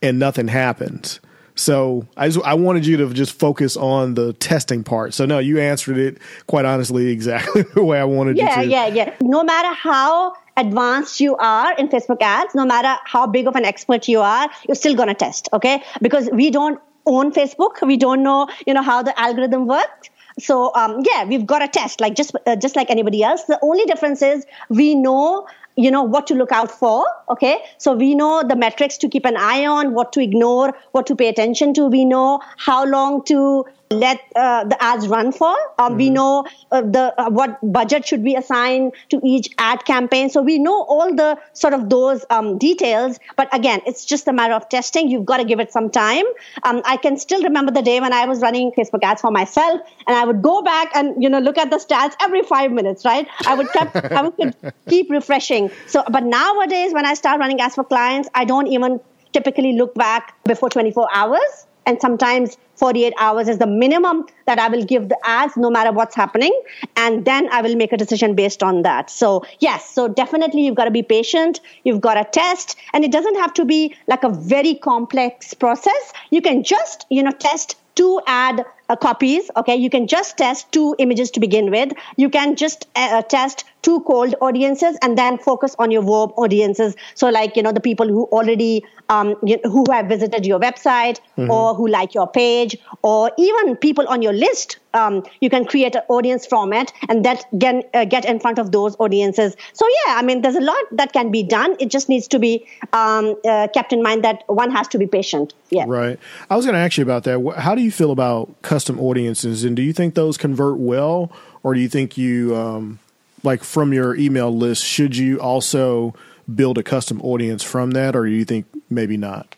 and 0.00 0.18
nothing 0.18 0.48
happens. 0.48 1.20
So 1.54 2.06
I 2.16 2.28
just, 2.28 2.44
I 2.44 2.54
wanted 2.54 2.86
you 2.86 2.96
to 2.98 3.12
just 3.12 3.38
focus 3.38 3.76
on 3.76 4.14
the 4.14 4.32
testing 4.34 4.84
part. 4.84 5.12
So 5.12 5.26
no, 5.26 5.38
you 5.38 5.60
answered 5.60 5.98
it 5.98 6.18
quite 6.46 6.64
honestly 6.64 7.08
exactly 7.08 7.62
the 7.74 7.84
way 7.84 8.00
I 8.00 8.04
wanted 8.04 8.36
yeah, 8.36 8.60
you 8.60 8.64
to. 8.64 8.70
Yeah, 8.70 8.86
yeah, 8.86 8.94
yeah. 8.94 9.16
No 9.20 9.44
matter 9.44 9.74
how 9.74 10.34
advanced 10.56 11.20
you 11.20 11.36
are 11.36 11.74
in 11.76 11.88
Facebook 11.88 12.20
ads, 12.20 12.54
no 12.54 12.64
matter 12.64 13.00
how 13.04 13.26
big 13.26 13.46
of 13.46 13.56
an 13.56 13.64
expert 13.64 14.08
you 14.08 14.20
are, 14.20 14.48
you're 14.66 14.74
still 14.74 14.94
going 14.94 15.08
to 15.08 15.14
test, 15.14 15.48
okay? 15.52 15.82
Because 16.00 16.28
we 16.32 16.50
don't 16.50 16.80
own 17.06 17.32
Facebook. 17.32 17.84
We 17.86 17.96
don't 17.96 18.22
know, 18.22 18.48
you 18.66 18.74
know, 18.74 18.82
how 18.82 19.02
the 19.02 19.18
algorithm 19.18 19.66
works. 19.66 20.10
So 20.38 20.74
um, 20.74 21.02
yeah, 21.04 21.24
we've 21.24 21.46
got 21.46 21.62
a 21.62 21.68
test 21.68 22.00
like 22.00 22.14
just 22.14 22.34
uh, 22.46 22.56
just 22.56 22.76
like 22.76 22.90
anybody 22.90 23.22
else. 23.22 23.44
The 23.44 23.58
only 23.62 23.84
difference 23.84 24.22
is 24.22 24.46
we 24.68 24.94
know 24.94 25.46
you 25.76 25.90
know 25.90 26.02
what 26.02 26.26
to 26.26 26.34
look 26.34 26.52
out 26.52 26.70
for 26.70 27.06
okay 27.30 27.56
so 27.78 27.94
we 27.94 28.14
know 28.14 28.42
the 28.46 28.54
metrics 28.54 28.98
to 28.98 29.08
keep 29.08 29.24
an 29.24 29.36
eye 29.38 29.64
on 29.64 29.94
what 29.94 30.12
to 30.12 30.20
ignore 30.20 30.74
what 30.90 31.06
to 31.06 31.16
pay 31.16 31.28
attention 31.28 31.72
to 31.72 31.86
we 31.86 32.04
know 32.04 32.40
how 32.58 32.84
long 32.84 33.24
to 33.24 33.64
let 33.92 34.20
uh, 34.34 34.64
the 34.64 34.82
ads 34.82 35.08
run 35.08 35.32
for. 35.32 35.50
Um, 35.78 35.90
mm-hmm. 35.90 35.96
We 35.96 36.10
know 36.10 36.46
uh, 36.70 36.82
the 36.82 37.14
uh, 37.18 37.30
what 37.30 37.58
budget 37.62 38.06
should 38.06 38.24
be 38.24 38.34
assigned 38.34 38.92
to 39.10 39.20
each 39.24 39.50
ad 39.58 39.84
campaign. 39.84 40.30
So 40.30 40.42
we 40.42 40.58
know 40.58 40.82
all 40.82 41.14
the 41.14 41.38
sort 41.52 41.74
of 41.74 41.88
those 41.88 42.24
um, 42.30 42.58
details. 42.58 43.18
But 43.36 43.54
again, 43.54 43.80
it's 43.86 44.04
just 44.04 44.28
a 44.28 44.32
matter 44.32 44.54
of 44.54 44.68
testing. 44.68 45.08
You've 45.08 45.24
got 45.24 45.38
to 45.38 45.44
give 45.44 45.60
it 45.60 45.72
some 45.72 45.90
time. 45.90 46.24
Um, 46.64 46.82
I 46.84 46.96
can 46.96 47.16
still 47.16 47.42
remember 47.42 47.72
the 47.72 47.82
day 47.82 48.00
when 48.00 48.12
I 48.12 48.26
was 48.26 48.40
running 48.40 48.72
Facebook 48.72 49.02
ads 49.02 49.20
for 49.20 49.30
myself, 49.30 49.80
and 50.06 50.16
I 50.16 50.24
would 50.24 50.42
go 50.42 50.62
back 50.62 50.90
and 50.94 51.22
you 51.22 51.28
know 51.28 51.38
look 51.38 51.58
at 51.58 51.70
the 51.70 51.76
stats 51.76 52.14
every 52.20 52.42
five 52.42 52.72
minutes. 52.72 53.04
Right? 53.04 53.26
I 53.46 53.54
would 53.54 53.70
keep 53.72 53.96
I 53.96 54.22
would 54.22 54.56
keep 54.88 55.10
refreshing. 55.10 55.70
So, 55.86 56.04
but 56.10 56.24
nowadays 56.24 56.92
when 56.92 57.06
I 57.06 57.14
start 57.14 57.40
running 57.40 57.60
ads 57.60 57.74
for 57.74 57.84
clients, 57.84 58.28
I 58.34 58.44
don't 58.44 58.66
even 58.68 59.00
typically 59.32 59.72
look 59.72 59.94
back 59.94 60.34
before 60.44 60.68
24 60.68 61.08
hours 61.12 61.66
and 61.86 62.00
sometimes 62.00 62.56
48 62.76 63.14
hours 63.18 63.48
is 63.48 63.58
the 63.58 63.66
minimum 63.66 64.26
that 64.46 64.58
I 64.58 64.68
will 64.68 64.84
give 64.84 65.08
the 65.08 65.18
ads 65.24 65.56
no 65.56 65.70
matter 65.70 65.92
what's 65.92 66.14
happening. 66.14 66.52
And 66.96 67.24
then 67.24 67.48
I 67.52 67.62
will 67.62 67.76
make 67.76 67.92
a 67.92 67.96
decision 67.96 68.34
based 68.34 68.62
on 68.62 68.82
that. 68.82 69.10
So, 69.10 69.44
yes, 69.60 69.88
so 69.88 70.08
definitely 70.08 70.64
you've 70.64 70.74
got 70.74 70.86
to 70.86 70.90
be 70.90 71.02
patient. 71.02 71.60
You've 71.84 72.00
got 72.00 72.14
to 72.14 72.24
test. 72.24 72.76
And 72.92 73.04
it 73.04 73.12
doesn't 73.12 73.36
have 73.36 73.54
to 73.54 73.64
be 73.64 73.94
like 74.08 74.24
a 74.24 74.28
very 74.28 74.74
complex 74.74 75.54
process. 75.54 76.12
You 76.30 76.42
can 76.42 76.64
just, 76.64 77.06
you 77.10 77.22
know, 77.22 77.30
test 77.30 77.76
two 77.94 78.20
ad 78.26 78.64
uh, 78.88 78.96
copies 78.96 79.50
okay 79.56 79.76
you 79.76 79.90
can 79.90 80.06
just 80.06 80.38
test 80.38 80.70
two 80.72 80.94
images 80.98 81.30
to 81.30 81.40
begin 81.40 81.70
with 81.70 81.92
you 82.16 82.30
can 82.30 82.56
just 82.56 82.88
uh, 82.96 83.20
test 83.22 83.64
two 83.82 84.00
cold 84.00 84.34
audiences 84.40 84.96
and 85.02 85.18
then 85.18 85.38
focus 85.38 85.74
on 85.78 85.90
your 85.90 86.02
warm 86.02 86.30
audiences. 86.36 86.94
So 87.14 87.28
like 87.28 87.56
you 87.56 87.62
know 87.62 87.72
the 87.72 87.80
people 87.80 88.08
who 88.08 88.24
already 88.24 88.84
um, 89.08 89.36
you 89.44 89.58
who 89.64 89.84
have 89.90 90.06
visited 90.06 90.46
your 90.46 90.60
website 90.60 91.20
mm-hmm. 91.36 91.50
or 91.50 91.74
who 91.74 91.88
like 91.88 92.14
your 92.14 92.26
page 92.26 92.76
or 93.02 93.30
even 93.36 93.76
people 93.76 94.06
on 94.08 94.22
your 94.22 94.32
list 94.32 94.78
um, 94.94 95.24
you 95.40 95.50
can 95.50 95.64
create 95.64 95.94
an 95.94 96.02
audience 96.08 96.46
from 96.46 96.72
it 96.72 96.92
and 97.08 97.24
that 97.24 97.44
can 97.60 97.82
uh, 97.94 98.04
get 98.04 98.24
in 98.24 98.38
front 98.40 98.58
of 98.58 98.72
those 98.72 98.96
audiences. 98.98 99.56
So 99.72 99.86
yeah 100.06 100.16
i 100.16 100.22
mean 100.22 100.42
there's 100.42 100.56
a 100.56 100.60
lot 100.60 100.84
that 100.92 101.12
can 101.12 101.30
be 101.30 101.42
done. 101.42 101.76
It 101.80 101.90
just 101.90 102.08
needs 102.08 102.28
to 102.28 102.38
be 102.38 102.66
um, 102.92 103.36
uh, 103.44 103.68
kept 103.74 103.92
in 103.92 104.02
mind 104.02 104.24
that 104.24 104.44
one 104.46 104.70
has 104.70 104.88
to 104.88 104.98
be 104.98 105.06
patient. 105.06 105.54
Yeah. 105.70 105.84
Right. 105.86 106.18
I 106.50 106.56
was 106.56 106.64
going 106.64 106.74
to 106.74 106.80
ask 106.80 106.96
you 106.98 107.02
about 107.02 107.24
that. 107.24 107.54
How 107.58 107.74
do 107.74 107.82
you 107.82 107.90
feel 107.90 108.10
about 108.10 108.60
custom 108.62 109.00
audiences? 109.00 109.64
And 109.64 109.74
do 109.74 109.82
you 109.82 109.92
think 109.92 110.14
those 110.14 110.36
convert 110.36 110.78
well 110.78 111.32
or 111.62 111.74
do 111.74 111.80
you 111.80 111.88
think 111.88 112.18
you 112.18 112.54
um, 112.56 112.98
like 113.42 113.64
from 113.64 113.92
your 113.92 114.14
email 114.16 114.54
list 114.54 114.84
should 114.84 115.16
you 115.16 115.38
also 115.40 116.14
build 116.52 116.78
a 116.78 116.82
custom 116.82 117.20
audience 117.22 117.62
from 117.62 117.92
that 117.92 118.16
or 118.16 118.26
do 118.26 118.32
you 118.32 118.44
think 118.44 118.66
maybe 118.90 119.16
not 119.16 119.56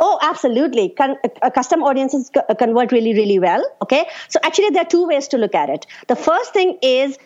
Oh, 0.00 0.18
absolutely. 0.22 0.88
Con- 0.88 1.16
uh, 1.42 1.50
custom 1.50 1.82
audiences 1.82 2.30
convert 2.58 2.90
really, 2.90 3.12
really 3.12 3.38
well. 3.38 3.62
Okay. 3.82 4.06
So 4.28 4.40
actually, 4.42 4.70
there 4.70 4.82
are 4.82 4.88
two 4.88 5.06
ways 5.06 5.28
to 5.28 5.38
look 5.38 5.54
at 5.54 5.68
it. 5.68 5.86
The 6.08 6.16
first 6.16 6.52
thing 6.52 6.78
is 6.82 7.18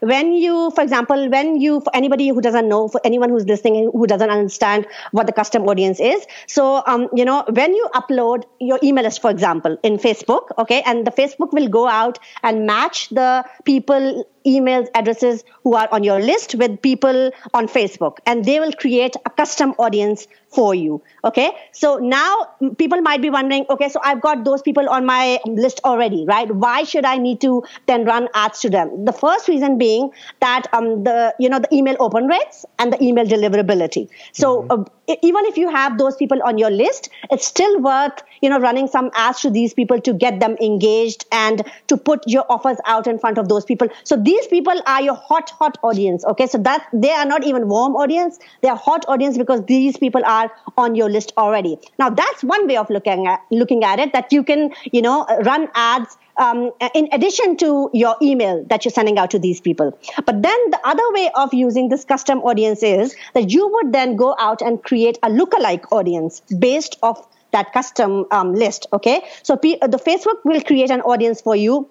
when 0.00 0.32
you 0.32 0.70
for 0.74 0.82
example 0.82 1.28
when 1.30 1.60
you 1.60 1.80
for 1.80 1.94
anybody 1.94 2.28
who 2.28 2.40
doesn't 2.40 2.68
know 2.68 2.88
for 2.88 3.00
anyone 3.04 3.30
who's 3.30 3.44
listening 3.46 3.90
who 3.92 4.06
doesn't 4.06 4.30
understand 4.30 4.86
what 5.12 5.26
the 5.26 5.32
custom 5.32 5.62
audience 5.68 6.00
is 6.00 6.26
so 6.46 6.82
um, 6.86 7.08
you 7.14 7.24
know 7.24 7.44
when 7.50 7.74
you 7.74 7.88
upload 7.94 8.44
your 8.60 8.78
email 8.82 9.04
list 9.04 9.20
for 9.20 9.30
example 9.30 9.76
in 9.82 9.98
facebook 9.98 10.48
okay 10.58 10.82
and 10.86 11.06
the 11.06 11.10
facebook 11.10 11.52
will 11.52 11.68
go 11.68 11.86
out 11.86 12.18
and 12.42 12.66
match 12.66 13.08
the 13.10 13.44
people 13.64 14.24
emails 14.46 14.88
addresses 14.94 15.44
who 15.64 15.74
are 15.74 15.88
on 15.92 16.04
your 16.04 16.20
list 16.20 16.54
with 16.54 16.80
people 16.82 17.30
on 17.54 17.68
facebook 17.68 18.18
and 18.26 18.44
they 18.44 18.58
will 18.60 18.72
create 18.72 19.14
a 19.26 19.30
custom 19.30 19.74
audience 19.78 20.26
for 20.50 20.74
you. 20.74 21.02
Okay. 21.24 21.50
So 21.72 21.96
now 21.96 22.48
people 22.76 23.00
might 23.02 23.22
be 23.22 23.30
wondering, 23.30 23.66
okay, 23.70 23.88
so 23.88 24.00
I've 24.02 24.20
got 24.20 24.44
those 24.44 24.62
people 24.62 24.88
on 24.88 25.06
my 25.06 25.38
list 25.46 25.80
already, 25.84 26.24
right? 26.26 26.52
Why 26.52 26.82
should 26.82 27.04
I 27.04 27.18
need 27.18 27.40
to 27.42 27.62
then 27.86 28.04
run 28.04 28.28
ads 28.34 28.60
to 28.60 28.70
them? 28.70 29.04
The 29.04 29.12
first 29.12 29.48
reason 29.48 29.78
being 29.78 30.10
that 30.40 30.66
um, 30.72 31.04
the, 31.04 31.34
you 31.38 31.48
know, 31.48 31.60
the 31.60 31.72
email 31.72 31.96
open 32.00 32.26
rates 32.26 32.66
and 32.78 32.92
the 32.92 33.02
email 33.02 33.26
deliverability. 33.26 34.08
So 34.32 34.62
mm-hmm. 34.62 34.82
uh, 35.08 35.16
even 35.22 35.44
if 35.46 35.56
you 35.56 35.70
have 35.70 35.98
those 35.98 36.16
people 36.16 36.42
on 36.42 36.58
your 36.58 36.70
list, 36.70 37.10
it's 37.30 37.46
still 37.46 37.80
worth, 37.80 38.22
you 38.40 38.50
know, 38.50 38.58
running 38.58 38.88
some 38.88 39.10
ads 39.14 39.40
to 39.42 39.50
these 39.50 39.72
people 39.72 40.00
to 40.00 40.12
get 40.12 40.40
them 40.40 40.56
engaged 40.60 41.26
and 41.30 41.62
to 41.86 41.96
put 41.96 42.26
your 42.26 42.44
offers 42.48 42.78
out 42.86 43.06
in 43.06 43.18
front 43.18 43.38
of 43.38 43.48
those 43.48 43.64
people. 43.64 43.88
So 44.02 44.16
these 44.16 44.46
people 44.48 44.80
are 44.86 45.00
your 45.00 45.14
hot, 45.14 45.50
hot 45.50 45.78
audience. 45.82 46.24
Okay. 46.24 46.46
So 46.46 46.58
that 46.58 46.88
they 46.92 47.10
are 47.10 47.26
not 47.26 47.44
even 47.44 47.68
warm 47.68 47.94
audience. 47.94 48.38
They 48.62 48.68
are 48.68 48.76
hot 48.76 49.04
audience 49.06 49.38
because 49.38 49.64
these 49.66 49.96
people 49.96 50.22
are 50.24 50.39
are 50.40 50.50
on 50.76 50.94
your 50.94 51.10
list 51.10 51.32
already. 51.36 51.78
Now 51.98 52.10
that's 52.10 52.42
one 52.44 52.66
way 52.66 52.76
of 52.76 52.90
looking 52.90 53.26
at 53.26 53.40
looking 53.50 53.84
at 53.84 53.98
it 53.98 54.12
that 54.12 54.32
you 54.32 54.42
can 54.42 54.72
you 54.92 55.02
know 55.02 55.26
run 55.44 55.68
ads 55.74 56.16
um, 56.36 56.70
in 56.94 57.08
addition 57.12 57.56
to 57.58 57.90
your 57.92 58.16
email 58.22 58.64
that 58.68 58.84
you're 58.84 58.92
sending 58.92 59.18
out 59.18 59.30
to 59.30 59.38
these 59.38 59.60
people. 59.60 59.96
But 60.24 60.42
then 60.42 60.70
the 60.70 60.80
other 60.84 61.12
way 61.12 61.30
of 61.34 61.52
using 61.52 61.90
this 61.90 62.04
custom 62.04 62.38
audience 62.40 62.82
is 62.82 63.14
that 63.34 63.50
you 63.50 63.68
would 63.68 63.92
then 63.92 64.16
go 64.16 64.34
out 64.38 64.62
and 64.62 64.82
create 64.82 65.18
a 65.22 65.28
lookalike 65.28 65.84
audience 65.92 66.40
based 66.58 66.98
off 67.02 67.26
that 67.52 67.72
custom 67.72 68.26
um, 68.30 68.54
list. 68.54 68.86
Okay, 68.92 69.22
so 69.42 69.56
P- 69.56 69.78
the 69.80 69.98
Facebook 69.98 70.44
will 70.44 70.60
create 70.62 70.90
an 70.90 71.02
audience 71.02 71.40
for 71.40 71.56
you 71.56 71.88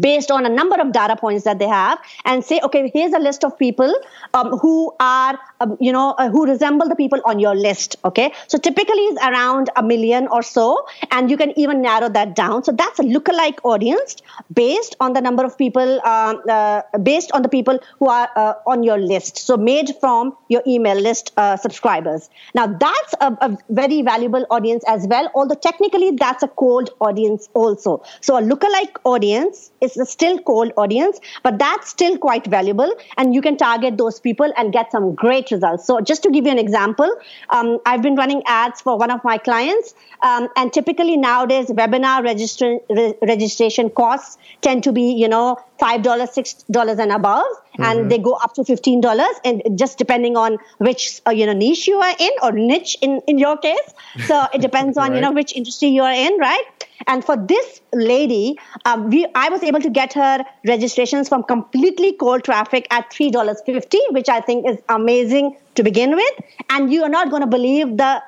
based 0.00 0.30
on 0.30 0.44
a 0.44 0.48
number 0.48 0.76
of 0.80 0.92
data 0.92 1.16
points 1.16 1.44
that 1.44 1.58
they 1.58 1.68
have 1.68 1.98
and 2.24 2.44
say 2.44 2.60
okay 2.64 2.90
here's 2.92 3.12
a 3.12 3.18
list 3.18 3.44
of 3.44 3.56
people 3.58 3.94
um, 4.34 4.58
who 4.58 4.92
are 4.98 5.38
you 5.80 5.92
know 5.92 6.14
uh, 6.18 6.28
who 6.28 6.46
resemble 6.46 6.88
the 6.88 6.96
people 6.96 7.20
on 7.24 7.38
your 7.38 7.54
list 7.54 7.96
okay? 8.04 8.32
So 8.48 8.58
typically 8.58 9.04
is 9.12 9.18
around 9.18 9.70
a 9.76 9.82
million 9.82 10.28
or 10.28 10.42
so 10.42 10.86
and 11.10 11.30
you 11.30 11.36
can 11.36 11.58
even 11.58 11.82
narrow 11.82 12.08
that 12.08 12.34
down. 12.34 12.64
So 12.64 12.72
that's 12.72 12.98
a 12.98 13.02
lookalike 13.02 13.58
audience 13.64 14.16
based 14.52 14.96
on 15.00 15.12
the 15.12 15.20
number 15.20 15.44
of 15.44 15.56
people 15.58 16.00
um, 16.06 16.42
uh, 16.48 16.82
based 17.02 17.32
on 17.32 17.42
the 17.42 17.48
people 17.48 17.78
who 17.98 18.08
are 18.08 18.28
uh, 18.36 18.54
on 18.66 18.82
your 18.82 18.98
list. 18.98 19.38
So 19.38 19.56
made 19.56 19.90
from 20.00 20.36
your 20.48 20.62
email 20.66 20.96
list 20.98 21.32
uh, 21.36 21.56
subscribers. 21.56 22.30
Now 22.54 22.66
that's 22.66 23.14
a, 23.20 23.32
a 23.40 23.58
very 23.70 24.02
valuable 24.02 24.46
audience 24.50 24.84
as 24.86 25.06
well 25.08 25.30
although 25.34 25.54
technically 25.54 26.12
that's 26.12 26.42
a 26.42 26.48
cold 26.48 26.90
audience 27.00 27.48
also. 27.54 28.02
So 28.20 28.36
a 28.36 28.42
lookalike 28.42 28.96
audience 29.04 29.70
is 29.80 29.96
a 29.96 30.06
still 30.06 30.38
cold 30.38 30.72
audience, 30.76 31.20
but 31.42 31.58
that's 31.58 31.88
still 31.88 32.16
quite 32.18 32.46
valuable. 32.46 32.92
And 33.16 33.34
you 33.34 33.42
can 33.42 33.56
target 33.56 33.98
those 33.98 34.20
people 34.20 34.52
and 34.56 34.72
get 34.72 34.92
some 34.92 35.14
great 35.14 35.50
results. 35.54 35.86
So 35.86 36.00
just 36.00 36.22
to 36.24 36.30
give 36.30 36.44
you 36.46 36.52
an 36.52 36.58
example, 36.58 37.10
um, 37.50 37.78
I've 37.86 38.02
been 38.02 38.16
running 38.22 38.42
ads 38.46 38.80
for 38.80 38.98
one 39.04 39.10
of 39.10 39.24
my 39.24 39.38
clients. 39.38 39.94
Um, 40.22 40.48
and 40.56 40.72
typically 40.72 41.16
nowadays, 41.16 41.66
webinar 41.80 42.22
registra- 42.30 42.80
re- 42.98 43.14
registration 43.32 43.90
costs 43.90 44.38
tend 44.62 44.84
to 44.84 44.92
be, 44.92 45.12
you 45.24 45.28
know, 45.28 45.56
$5, 45.80 46.02
$6 46.02 46.98
and 46.98 47.12
above. 47.12 47.44
Mm-hmm. 47.44 47.82
And 47.82 48.10
they 48.10 48.18
go 48.18 48.34
up 48.34 48.54
to 48.54 48.62
$15 48.62 49.24
and 49.44 49.78
just 49.78 49.98
depending 49.98 50.36
on 50.36 50.58
which, 50.78 51.20
uh, 51.26 51.30
you 51.30 51.46
know, 51.46 51.52
niche 51.52 51.86
you 51.88 51.96
are 51.96 52.14
in 52.18 52.30
or 52.42 52.52
niche 52.52 52.96
in, 53.00 53.20
in 53.26 53.38
your 53.38 53.56
case. 53.56 53.94
So 54.26 54.46
it 54.54 54.60
depends 54.60 54.96
on, 55.02 55.10
right. 55.10 55.16
you 55.16 55.20
know, 55.20 55.32
which 55.32 55.52
industry 55.54 55.88
you 55.88 56.02
are 56.02 56.12
in, 56.12 56.38
right? 56.38 56.64
And 57.06 57.24
for 57.24 57.36
this 57.36 57.80
lady, 57.92 58.56
um, 58.84 59.10
we, 59.10 59.26
I 59.34 59.48
was 59.48 59.62
able 59.62 59.80
to 59.80 59.90
get 59.90 60.12
her 60.14 60.44
registrations 60.66 61.28
from 61.28 61.42
completely 61.42 62.12
cold 62.12 62.44
traffic 62.44 62.86
at 62.90 63.10
$3.50, 63.10 63.98
which 64.10 64.28
I 64.28 64.40
think 64.40 64.66
is 64.66 64.78
amazing 64.88 65.56
to 65.74 65.82
begin 65.82 66.14
with. 66.14 66.34
And 66.70 66.92
you 66.92 67.02
are 67.02 67.08
not 67.08 67.30
going 67.30 67.42
to 67.42 67.48
believe 67.48 67.96
the 67.96 68.22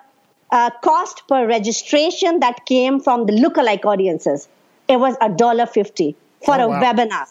uh, 0.50 0.70
cost 0.82 1.22
per 1.28 1.46
registration 1.46 2.40
that 2.40 2.66
came 2.66 3.00
from 3.00 3.26
the 3.26 3.32
lookalike 3.32 3.84
audiences. 3.84 4.48
It 4.88 4.98
was 4.98 5.16
a 5.20 5.28
dollar 5.28 5.66
fifty 5.66 6.16
for 6.44 6.54
oh, 6.54 6.64
a 6.64 6.68
wow. 6.68 6.82
webinar. 6.82 7.26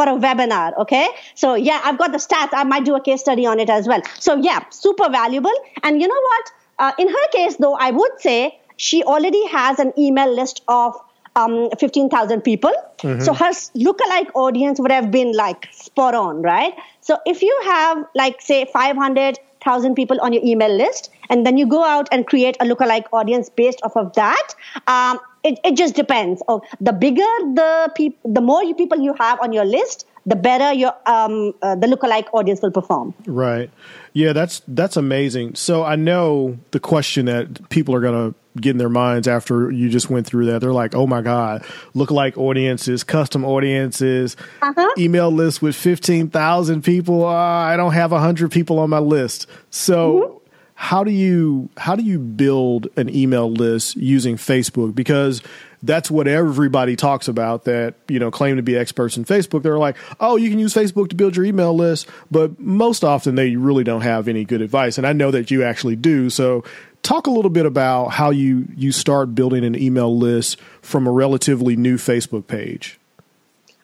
For 0.00 0.08
a 0.08 0.16
webinar, 0.16 0.74
okay? 0.78 1.08
So 1.34 1.56
yeah, 1.56 1.82
I've 1.84 1.98
got 1.98 2.12
the 2.12 2.16
stats. 2.16 2.54
I 2.54 2.64
might 2.64 2.86
do 2.86 2.94
a 2.96 3.02
case 3.02 3.20
study 3.20 3.44
on 3.44 3.60
it 3.60 3.68
as 3.68 3.86
well. 3.86 4.00
So 4.18 4.36
yeah, 4.36 4.64
super 4.70 5.10
valuable. 5.10 5.52
And 5.82 6.00
you 6.00 6.08
know 6.08 6.22
what? 6.30 6.52
Uh, 6.78 6.92
in 6.98 7.06
her 7.06 7.28
case, 7.32 7.56
though, 7.56 7.74
I 7.74 7.90
would 7.90 8.12
say 8.18 8.58
she 8.78 9.02
already 9.04 9.46
has 9.48 9.78
an 9.78 9.92
email 9.98 10.34
list 10.34 10.62
of 10.68 10.96
um, 11.36 11.68
15,000 11.78 12.40
people. 12.40 12.72
Mm-hmm. 12.98 13.20
So 13.20 13.34
her 13.34 13.50
lookalike 13.76 14.30
audience 14.34 14.80
would 14.80 14.90
have 14.90 15.10
been 15.10 15.34
like 15.34 15.68
spot 15.70 16.14
on, 16.14 16.40
right? 16.40 16.72
So 17.02 17.18
if 17.26 17.42
you 17.42 17.60
have 17.64 18.06
like 18.14 18.40
say 18.40 18.64
500,000 18.72 19.94
people 19.94 20.18
on 20.22 20.32
your 20.32 20.42
email 20.42 20.74
list, 20.74 21.10
and 21.28 21.46
then 21.46 21.58
you 21.58 21.66
go 21.66 21.84
out 21.84 22.08
and 22.10 22.26
create 22.26 22.56
a 22.60 22.64
lookalike 22.64 23.04
audience 23.12 23.50
based 23.50 23.80
off 23.82 23.96
of 23.96 24.14
that, 24.14 24.54
um, 24.86 25.20
it, 25.42 25.58
it 25.64 25.76
just 25.76 25.94
depends. 25.94 26.42
Oh, 26.48 26.62
the 26.80 26.92
bigger 26.92 27.22
the 27.54 27.92
people, 27.94 28.32
the 28.32 28.40
more 28.40 28.62
you 28.64 28.74
people 28.74 28.98
you 28.98 29.14
have 29.14 29.40
on 29.40 29.52
your 29.52 29.64
list, 29.64 30.06
the 30.26 30.36
better 30.36 30.72
your 30.72 30.94
um, 31.06 31.54
uh, 31.62 31.74
the 31.74 31.86
lookalike 31.86 32.26
audience 32.32 32.60
will 32.62 32.70
perform. 32.70 33.14
Right. 33.26 33.70
Yeah, 34.12 34.32
that's 34.32 34.62
that's 34.68 34.96
amazing. 34.96 35.54
So 35.54 35.84
I 35.84 35.96
know 35.96 36.58
the 36.72 36.80
question 36.80 37.26
that 37.26 37.68
people 37.70 37.94
are 37.94 38.00
going 38.00 38.32
to 38.32 38.38
get 38.60 38.70
in 38.70 38.78
their 38.78 38.88
minds 38.88 39.28
after 39.28 39.70
you 39.70 39.88
just 39.88 40.10
went 40.10 40.26
through 40.26 40.46
that. 40.46 40.60
They're 40.60 40.72
like, 40.72 40.94
"Oh 40.94 41.06
my 41.06 41.22
god, 41.22 41.62
lookalike 41.94 42.36
audiences, 42.36 43.04
custom 43.04 43.44
audiences, 43.44 44.36
uh-huh. 44.60 44.88
email 44.98 45.30
list 45.30 45.62
with 45.62 45.76
fifteen 45.76 46.28
thousand 46.28 46.82
people. 46.82 47.24
Uh, 47.24 47.30
I 47.30 47.76
don't 47.76 47.92
have 47.92 48.10
hundred 48.10 48.50
people 48.50 48.78
on 48.78 48.90
my 48.90 48.98
list." 48.98 49.46
So. 49.70 50.20
Mm-hmm 50.20 50.36
how 50.82 51.04
do 51.04 51.10
you 51.10 51.68
how 51.76 51.94
do 51.94 52.02
you 52.02 52.18
build 52.18 52.88
an 52.96 53.14
email 53.14 53.52
list 53.52 53.96
using 53.96 54.36
Facebook? 54.36 54.94
Because 54.94 55.42
that's 55.82 56.10
what 56.10 56.26
everybody 56.26 56.96
talks 56.96 57.28
about 57.28 57.64
that 57.64 57.96
you 58.08 58.18
know 58.18 58.30
claim 58.30 58.56
to 58.56 58.62
be 58.62 58.78
experts 58.78 59.18
in 59.18 59.26
Facebook. 59.26 59.62
They're 59.62 59.78
like, 59.78 59.98
oh, 60.20 60.36
you 60.36 60.48
can 60.48 60.58
use 60.58 60.72
Facebook 60.72 61.10
to 61.10 61.14
build 61.14 61.36
your 61.36 61.44
email 61.44 61.76
list, 61.76 62.08
but 62.30 62.58
most 62.58 63.04
often 63.04 63.34
they 63.34 63.56
really 63.56 63.84
don't 63.84 64.00
have 64.00 64.26
any 64.26 64.46
good 64.46 64.62
advice. 64.62 64.96
And 64.96 65.06
I 65.06 65.12
know 65.12 65.30
that 65.30 65.50
you 65.50 65.62
actually 65.64 65.96
do. 65.96 66.30
So 66.30 66.64
talk 67.02 67.26
a 67.26 67.30
little 67.30 67.50
bit 67.50 67.66
about 67.66 68.08
how 68.08 68.30
you 68.30 68.66
you 68.74 68.90
start 68.90 69.34
building 69.34 69.66
an 69.66 69.76
email 69.76 70.16
list 70.16 70.58
from 70.80 71.06
a 71.06 71.10
relatively 71.10 71.76
new 71.76 71.98
Facebook 71.98 72.46
page. 72.46 72.98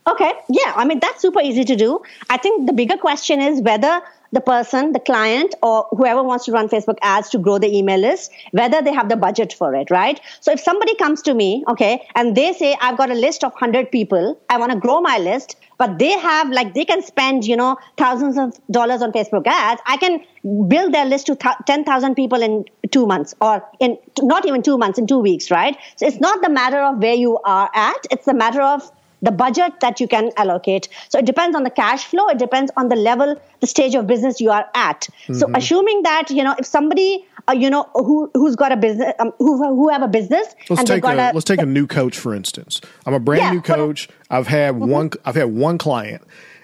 Okay, 0.08 0.32
yeah, 0.48 0.72
I 0.74 0.86
mean 0.86 1.00
that's 1.00 1.20
super 1.20 1.42
easy 1.42 1.64
to 1.64 1.76
do. 1.76 2.00
I 2.30 2.38
think 2.38 2.66
the 2.66 2.72
bigger 2.72 2.96
question 2.96 3.42
is 3.42 3.60
whether 3.60 4.00
the 4.32 4.40
person, 4.40 4.92
the 4.92 5.00
client, 5.00 5.54
or 5.62 5.86
whoever 5.90 6.22
wants 6.22 6.44
to 6.46 6.52
run 6.52 6.68
Facebook 6.68 6.98
ads 7.02 7.30
to 7.30 7.38
grow 7.38 7.58
the 7.58 7.74
email 7.76 7.98
list, 7.98 8.32
whether 8.52 8.82
they 8.82 8.92
have 8.92 9.08
the 9.08 9.16
budget 9.16 9.52
for 9.52 9.74
it, 9.74 9.90
right? 9.90 10.20
So 10.40 10.52
if 10.52 10.60
somebody 10.60 10.94
comes 10.96 11.22
to 11.22 11.34
me, 11.34 11.64
okay, 11.68 12.06
and 12.14 12.36
they 12.36 12.52
say, 12.52 12.76
I've 12.80 12.96
got 12.96 13.10
a 13.10 13.14
list 13.14 13.44
of 13.44 13.52
100 13.52 13.90
people, 13.90 14.38
I 14.48 14.58
want 14.58 14.72
to 14.72 14.78
grow 14.78 15.00
my 15.00 15.18
list, 15.18 15.56
but 15.78 15.98
they 15.98 16.12
have 16.12 16.50
like 16.50 16.74
they 16.74 16.84
can 16.84 17.02
spend 17.02 17.44
you 17.44 17.56
know 17.56 17.76
thousands 17.96 18.38
of 18.38 18.58
dollars 18.70 19.02
on 19.02 19.12
facebook 19.12 19.46
ads 19.46 19.80
i 19.86 19.96
can 19.96 20.20
build 20.68 20.92
their 20.92 21.04
list 21.04 21.26
to 21.26 21.34
th- 21.34 21.54
10000 21.66 22.14
people 22.14 22.42
in 22.42 22.64
two 22.90 23.06
months 23.06 23.34
or 23.40 23.62
in 23.80 23.98
not 24.22 24.46
even 24.46 24.62
two 24.62 24.78
months 24.78 24.98
in 24.98 25.06
two 25.06 25.18
weeks 25.18 25.50
right 25.50 25.76
so 25.96 26.06
it's 26.06 26.20
not 26.20 26.40
the 26.42 26.48
matter 26.48 26.80
of 26.82 26.98
where 26.98 27.14
you 27.14 27.38
are 27.44 27.70
at 27.74 28.06
it's 28.10 28.24
the 28.24 28.34
matter 28.34 28.62
of 28.62 28.90
the 29.22 29.30
budget 29.30 29.80
that 29.80 30.00
you 30.00 30.08
can 30.08 30.30
allocate. 30.36 30.88
So 31.08 31.18
it 31.18 31.24
depends 31.24 31.56
on 31.56 31.62
the 31.62 31.70
cash 31.70 32.04
flow. 32.04 32.28
It 32.28 32.38
depends 32.38 32.70
on 32.76 32.88
the 32.88 32.96
level, 32.96 33.40
the 33.60 33.66
stage 33.66 33.94
of 33.94 34.06
business 34.06 34.40
you 34.40 34.50
are 34.50 34.68
at. 34.74 35.00
Mm-hmm. 35.02 35.34
So 35.34 35.50
assuming 35.54 36.02
that 36.02 36.30
you 36.30 36.44
know 36.44 36.54
if 36.58 36.66
somebody 36.66 37.26
uh, 37.48 37.52
you 37.52 37.70
know 37.70 37.88
who 37.94 38.30
who's 38.34 38.56
got 38.56 38.72
a 38.72 38.76
business 38.76 39.12
um, 39.18 39.32
who 39.38 39.56
who 39.58 39.88
have 39.88 40.02
a 40.02 40.08
business 40.08 40.46
let's 40.68 40.84
take 40.84 41.04
a, 41.04 41.08
a, 41.08 41.32
let's 41.32 41.44
take 41.44 41.60
a 41.60 41.66
new 41.66 41.86
coach 41.86 42.18
for 42.18 42.34
instance. 42.34 42.80
I'm 43.06 43.14
a 43.14 43.20
brand 43.20 43.42
yeah, 43.42 43.52
new 43.52 43.62
coach. 43.62 44.08
I've 44.30 44.46
had 44.46 44.74
mm-hmm. 44.74 44.90
one 44.90 45.10
I've 45.24 45.36
had 45.36 45.46
one 45.46 45.78
client. 45.78 46.22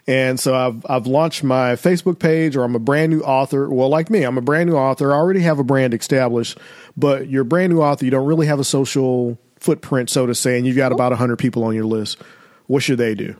And 0.08 0.40
so 0.40 0.56
I've 0.56 0.84
I've 0.90 1.06
launched 1.06 1.44
my 1.44 1.74
Facebook 1.74 2.18
page, 2.18 2.56
or 2.56 2.64
I'm 2.64 2.74
a 2.74 2.80
brand 2.80 3.12
new 3.12 3.20
author. 3.20 3.70
Well, 3.70 3.88
like 3.88 4.10
me, 4.10 4.24
I'm 4.24 4.36
a 4.36 4.40
brand 4.40 4.68
new 4.68 4.74
author. 4.74 5.12
I 5.12 5.16
already 5.16 5.42
have 5.42 5.60
a 5.60 5.64
brand 5.64 5.94
established, 5.94 6.58
but 6.96 7.28
you're 7.28 7.42
a 7.42 7.44
brand 7.44 7.72
new 7.72 7.80
author. 7.80 8.04
You 8.04 8.10
don't 8.10 8.26
really 8.26 8.48
have 8.48 8.58
a 8.58 8.64
social 8.64 9.38
footprint, 9.60 10.10
so 10.10 10.26
to 10.26 10.34
say, 10.34 10.58
and 10.58 10.66
you've 10.66 10.76
got 10.76 10.90
about 10.90 11.12
100 11.12 11.36
people 11.38 11.62
on 11.62 11.72
your 11.76 11.84
list 11.84 12.18
what 12.66 12.82
should 12.82 12.98
they 12.98 13.14
do? 13.14 13.36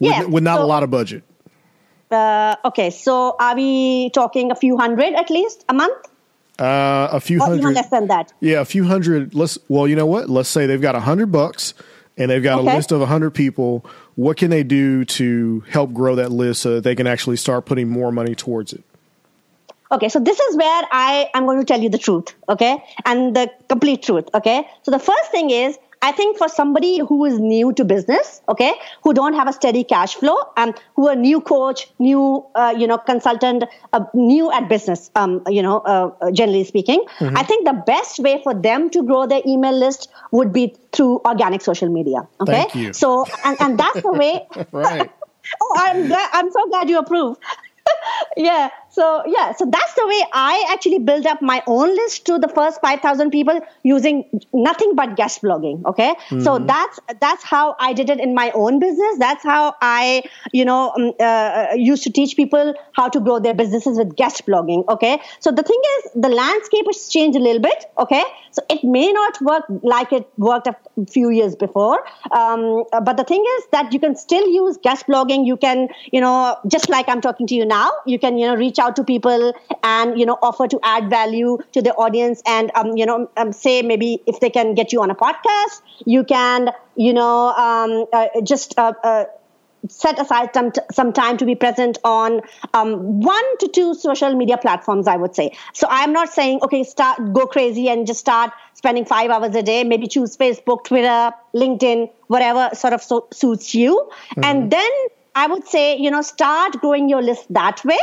With, 0.00 0.10
yeah, 0.10 0.24
with 0.24 0.42
not 0.42 0.58
so, 0.58 0.64
a 0.64 0.66
lot 0.66 0.82
of 0.82 0.90
budget. 0.90 1.22
Uh, 2.10 2.56
okay, 2.64 2.90
so 2.90 3.36
are 3.38 3.54
we 3.54 4.10
talking 4.10 4.50
a 4.50 4.54
few 4.54 4.76
hundred 4.76 5.14
at 5.14 5.30
least 5.30 5.64
a 5.68 5.74
month? 5.74 6.06
Uh, 6.58 7.08
a 7.10 7.20
few 7.20 7.40
or 7.40 7.46
hundred. 7.46 7.74
Less 7.74 7.88
than 7.88 8.08
that. 8.08 8.32
Yeah, 8.40 8.60
a 8.60 8.64
few 8.64 8.84
hundred. 8.84 9.34
Let's. 9.34 9.58
Well, 9.68 9.88
you 9.88 9.96
know 9.96 10.06
what? 10.06 10.28
Let's 10.28 10.48
say 10.48 10.66
they've 10.66 10.80
got 10.80 10.94
a 10.94 11.00
hundred 11.00 11.32
bucks 11.32 11.74
and 12.16 12.30
they've 12.30 12.42
got 12.42 12.60
okay. 12.60 12.70
a 12.70 12.74
list 12.74 12.92
of 12.92 13.00
a 13.00 13.06
hundred 13.06 13.30
people. 13.30 13.84
What 14.16 14.36
can 14.36 14.50
they 14.50 14.62
do 14.62 15.04
to 15.06 15.60
help 15.68 15.94
grow 15.94 16.14
that 16.16 16.30
list 16.30 16.62
so 16.62 16.74
that 16.74 16.84
they 16.84 16.94
can 16.94 17.06
actually 17.06 17.36
start 17.36 17.64
putting 17.64 17.88
more 17.88 18.12
money 18.12 18.34
towards 18.34 18.72
it? 18.72 18.84
Okay, 19.90 20.08
so 20.08 20.20
this 20.20 20.38
is 20.40 20.56
where 20.56 20.82
I 20.90 21.28
am 21.34 21.44
going 21.44 21.58
to 21.58 21.64
tell 21.64 21.80
you 21.80 21.90
the 21.90 21.98
truth, 21.98 22.34
okay, 22.48 22.82
and 23.04 23.36
the 23.36 23.50
complete 23.68 24.02
truth, 24.02 24.26
okay. 24.34 24.66
So 24.82 24.90
the 24.90 24.98
first 24.98 25.30
thing 25.30 25.50
is 25.50 25.78
I 26.02 26.10
think 26.10 26.36
for 26.36 26.48
somebody 26.48 26.98
who 26.98 27.24
is 27.24 27.38
new 27.38 27.72
to 27.74 27.84
business, 27.84 28.42
okay, 28.48 28.74
who 29.02 29.14
don't 29.14 29.34
have 29.34 29.48
a 29.48 29.52
steady 29.52 29.84
cash 29.84 30.16
flow, 30.16 30.36
um, 30.56 30.74
who 30.96 31.08
are 31.08 31.14
new 31.14 31.40
coach, 31.40 31.86
new, 32.00 32.44
uh, 32.56 32.74
you 32.76 32.88
know, 32.88 32.98
consultant, 32.98 33.64
uh, 33.92 34.04
new 34.12 34.50
at 34.50 34.68
business, 34.68 35.10
um, 35.14 35.42
you 35.48 35.62
know, 35.62 35.78
uh, 35.78 36.10
uh, 36.20 36.30
generally 36.32 36.64
speaking, 36.64 37.04
mm-hmm. 37.18 37.36
I 37.36 37.44
think 37.44 37.66
the 37.66 37.82
best 37.86 38.18
way 38.18 38.40
for 38.42 38.52
them 38.52 38.90
to 38.90 39.04
grow 39.04 39.26
their 39.26 39.42
email 39.46 39.72
list 39.72 40.10
would 40.32 40.52
be 40.52 40.74
through 40.90 41.20
organic 41.24 41.62
social 41.62 41.88
media. 41.88 42.26
Okay, 42.40 42.92
so 42.92 43.24
and, 43.44 43.56
and 43.60 43.78
that's 43.78 44.02
the 44.02 44.12
way. 44.12 44.46
right. 44.72 45.10
oh, 45.60 45.74
I'm 45.76 46.08
glad. 46.08 46.30
I'm 46.32 46.50
so 46.50 46.68
glad 46.68 46.88
you 46.88 46.98
approve. 46.98 47.36
yeah 48.36 48.68
so 48.92 49.22
yeah 49.26 49.52
so 49.52 49.64
that's 49.64 49.94
the 49.94 50.06
way 50.06 50.20
i 50.32 50.64
actually 50.70 50.98
build 50.98 51.26
up 51.26 51.40
my 51.40 51.62
own 51.66 51.94
list 51.96 52.26
to 52.26 52.38
the 52.38 52.48
first 52.48 52.80
5000 52.80 53.30
people 53.30 53.60
using 53.82 54.24
nothing 54.52 54.94
but 54.94 55.16
guest 55.16 55.42
blogging 55.42 55.84
okay? 55.86 56.10
Mm-hmm. 56.10 56.40
so 56.40 56.58
that's 56.58 57.00
that's 57.20 57.42
how 57.42 57.74
i 57.78 57.92
did 57.92 58.10
it 58.10 58.20
in 58.20 58.34
my 58.34 58.50
own 58.54 58.78
business. 58.78 59.18
That's 59.18 59.44
how 59.44 59.74
i 59.80 60.22
you 60.52 60.64
know 60.64 60.92
um, 60.96 61.12
uh, 61.20 61.68
used 61.74 62.02
to 62.04 62.10
teach 62.10 62.36
people 62.36 62.74
how 62.92 63.08
to 63.08 63.20
grow 63.20 63.38
their 63.38 63.54
businesses 63.54 63.98
with 63.98 64.14
guest 64.16 64.46
blogging 64.46 64.86
okay? 64.88 65.20
So 65.40 65.50
the 65.50 65.62
thing 65.62 65.80
is 65.96 66.12
the 66.14 66.28
landscape 66.28 66.86
has 66.86 67.08
changed 67.08 67.36
a 67.36 67.40
little 67.40 67.62
bit 67.62 67.86
okay? 67.98 68.22
So 68.50 68.62
it 68.68 68.84
may 68.84 69.10
not 69.12 69.40
work 69.40 69.64
like 69.82 70.12
it 70.12 70.28
worked 70.36 70.66
a 70.66 70.76
few 71.10 71.30
years 71.30 71.56
before 71.56 72.04
um, 72.32 72.84
but 72.90 73.16
the 73.16 73.24
thing 73.24 73.44
is 73.56 73.64
that 73.72 73.92
you 73.92 74.00
can 74.00 74.16
still 74.16 74.46
use 74.48 74.78
guest 74.82 75.06
blogging. 75.06 75.46
You 75.46 75.56
can 75.56 75.88
you 76.12 76.20
know 76.20 76.56
just 76.66 76.88
like 76.88 77.08
i'm 77.08 77.20
talking 77.20 77.46
to 77.46 77.54
you 77.54 77.64
now 77.64 77.90
you 78.06 78.18
can 78.18 78.38
you 78.38 78.46
know 78.46 78.56
reach 78.56 78.78
out 78.82 78.96
to 78.96 79.04
people 79.04 79.52
and 79.82 80.18
you 80.18 80.26
know 80.26 80.38
offer 80.42 80.68
to 80.68 80.80
add 80.82 81.08
value 81.08 81.58
to 81.72 81.82
the 81.82 81.94
audience 82.06 82.42
and 82.46 82.70
um, 82.74 82.96
you 82.96 83.06
know 83.06 83.30
um, 83.36 83.52
say 83.52 83.82
maybe 83.82 84.22
if 84.26 84.40
they 84.40 84.50
can 84.50 84.74
get 84.74 84.92
you 84.92 85.02
on 85.02 85.10
a 85.10 85.14
podcast 85.14 85.82
you 86.04 86.24
can 86.24 86.70
you 86.96 87.12
know 87.12 87.52
um, 87.66 88.04
uh, 88.12 88.26
just 88.42 88.78
uh, 88.78 88.92
uh, 89.02 89.24
set 89.88 90.20
aside 90.20 90.50
some, 90.54 90.70
t- 90.70 90.80
some 90.92 91.12
time 91.12 91.36
to 91.36 91.44
be 91.44 91.54
present 91.54 91.98
on 92.04 92.40
um, 92.72 93.20
one 93.20 93.58
to 93.58 93.68
two 93.68 93.94
social 93.94 94.34
media 94.34 94.56
platforms 94.56 95.06
i 95.06 95.16
would 95.16 95.34
say 95.34 95.50
so 95.72 95.86
i'm 95.90 96.12
not 96.12 96.28
saying 96.28 96.60
okay 96.62 96.84
start 96.84 97.32
go 97.32 97.46
crazy 97.46 97.88
and 97.88 98.06
just 98.06 98.20
start 98.20 98.52
spending 98.74 99.04
five 99.04 99.30
hours 99.30 99.54
a 99.54 99.62
day 99.62 99.82
maybe 99.84 100.06
choose 100.06 100.36
facebook 100.36 100.84
twitter 100.84 101.32
linkedin 101.54 102.08
whatever 102.28 102.68
sort 102.74 102.92
of 102.92 103.02
so- 103.02 103.26
suits 103.32 103.74
you 103.74 103.96
mm-hmm. 103.96 104.44
and 104.44 104.70
then 104.70 104.90
I 105.34 105.46
would 105.46 105.66
say, 105.66 105.96
you 105.96 106.10
know, 106.10 106.22
start 106.22 106.80
growing 106.80 107.08
your 107.08 107.22
list 107.22 107.52
that 107.52 107.84
way. 107.84 107.98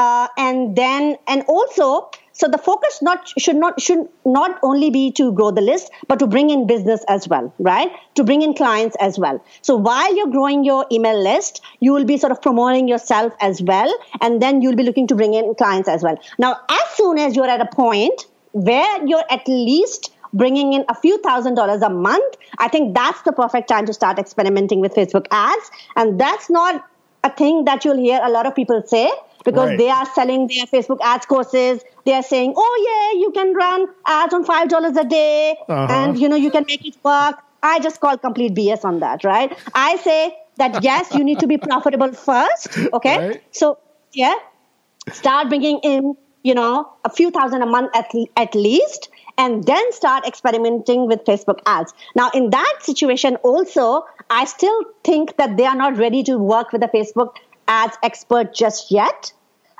Uh, 0.00 0.28
and 0.38 0.76
then, 0.76 1.16
and 1.28 1.42
also, 1.46 2.10
so 2.32 2.48
the 2.48 2.56
focus 2.56 3.02
not 3.02 3.30
should 3.38 3.56
not 3.56 3.78
should 3.86 4.08
not 4.24 4.58
only 4.62 4.88
be 4.88 5.10
to 5.18 5.30
grow 5.32 5.50
the 5.50 5.60
list, 5.60 5.90
but 6.08 6.18
to 6.20 6.26
bring 6.26 6.48
in 6.48 6.66
business 6.66 7.04
as 7.06 7.28
well, 7.28 7.52
right? 7.58 7.90
To 8.14 8.24
bring 8.24 8.40
in 8.40 8.54
clients 8.54 8.96
as 8.98 9.18
well. 9.18 9.44
So 9.60 9.76
while 9.76 10.16
you're 10.16 10.30
growing 10.30 10.64
your 10.64 10.86
email 10.90 11.22
list, 11.22 11.60
you 11.80 11.92
will 11.92 12.06
be 12.06 12.16
sort 12.16 12.32
of 12.32 12.40
promoting 12.40 12.88
yourself 12.88 13.34
as 13.42 13.60
well, 13.60 13.94
and 14.22 14.40
then 14.40 14.62
you'll 14.62 14.80
be 14.82 14.84
looking 14.84 15.06
to 15.08 15.14
bring 15.14 15.34
in 15.34 15.54
clients 15.56 15.86
as 15.86 16.02
well. 16.02 16.18
Now, 16.38 16.56
as 16.70 16.96
soon 16.96 17.18
as 17.18 17.36
you're 17.36 17.50
at 17.58 17.60
a 17.60 17.70
point 17.76 18.24
where 18.52 19.06
you're 19.06 19.30
at 19.30 19.46
least 19.46 20.14
bringing 20.32 20.72
in 20.72 20.86
a 20.88 20.94
few 20.94 21.18
thousand 21.18 21.56
dollars 21.56 21.82
a 21.82 21.90
month, 21.90 22.36
I 22.58 22.68
think 22.68 22.94
that's 22.94 23.20
the 23.20 23.32
perfect 23.32 23.68
time 23.68 23.84
to 23.84 23.92
start 23.92 24.18
experimenting 24.18 24.80
with 24.80 24.94
Facebook 24.94 25.26
ads. 25.30 25.70
And 25.94 26.18
that's 26.18 26.48
not 26.48 26.86
a 27.22 27.30
thing 27.30 27.66
that 27.66 27.84
you'll 27.84 27.98
hear 27.98 28.18
a 28.22 28.30
lot 28.30 28.46
of 28.46 28.54
people 28.54 28.82
say 28.86 29.10
because 29.44 29.70
right. 29.70 29.78
they 29.78 29.88
are 29.88 30.06
selling 30.14 30.46
their 30.48 30.66
Facebook 30.66 30.98
ads 31.02 31.26
courses. 31.26 31.82
They 32.04 32.14
are 32.14 32.22
saying, 32.22 32.54
"Oh 32.56 32.74
yeah, 32.88 33.20
you 33.20 33.30
can 33.32 33.54
run 33.54 33.86
ads 34.06 34.34
on 34.34 34.44
five 34.44 34.68
dollars 34.68 34.96
a 34.96 35.04
day, 35.04 35.56
uh-huh. 35.68 35.86
and 35.90 36.18
you 36.18 36.28
know 36.28 36.36
you 36.36 36.50
can 36.50 36.64
make 36.66 36.86
it 36.86 36.96
work." 37.04 37.36
I 37.62 37.78
just 37.80 38.00
call 38.00 38.16
complete 38.16 38.54
BS 38.54 38.84
on 38.84 39.00
that, 39.00 39.22
right? 39.22 39.56
I 39.74 39.96
say 39.96 40.36
that 40.56 40.82
yes, 40.82 41.14
you 41.14 41.24
need 41.24 41.40
to 41.40 41.46
be 41.46 41.58
profitable 41.58 42.12
first, 42.12 42.78
okay? 42.94 43.28
Right. 43.28 43.42
So 43.50 43.78
yeah, 44.12 44.34
start 45.12 45.48
bringing 45.48 45.78
in 45.80 46.16
you 46.42 46.54
know 46.54 46.90
a 47.04 47.10
few 47.10 47.30
thousand 47.30 47.62
a 47.62 47.66
month 47.66 47.94
at, 47.94 48.10
at 48.36 48.54
least 48.54 49.10
and 49.40 49.64
then 49.64 49.92
start 49.92 50.26
experimenting 50.26 51.06
with 51.06 51.24
Facebook 51.24 51.60
ads. 51.64 51.94
Now, 52.14 52.30
in 52.34 52.50
that 52.50 52.78
situation, 52.80 53.36
also, 53.36 54.04
I 54.28 54.44
still 54.44 54.84
think 55.02 55.36
that 55.38 55.56
they 55.56 55.64
are 55.64 55.74
not 55.74 55.96
ready 55.96 56.22
to 56.24 56.36
work 56.36 56.72
with 56.72 56.82
a 56.82 56.88
Facebook 56.88 57.36
ads 57.68 57.96
expert 58.02 58.54
just 58.54 58.90
yet. 58.90 59.32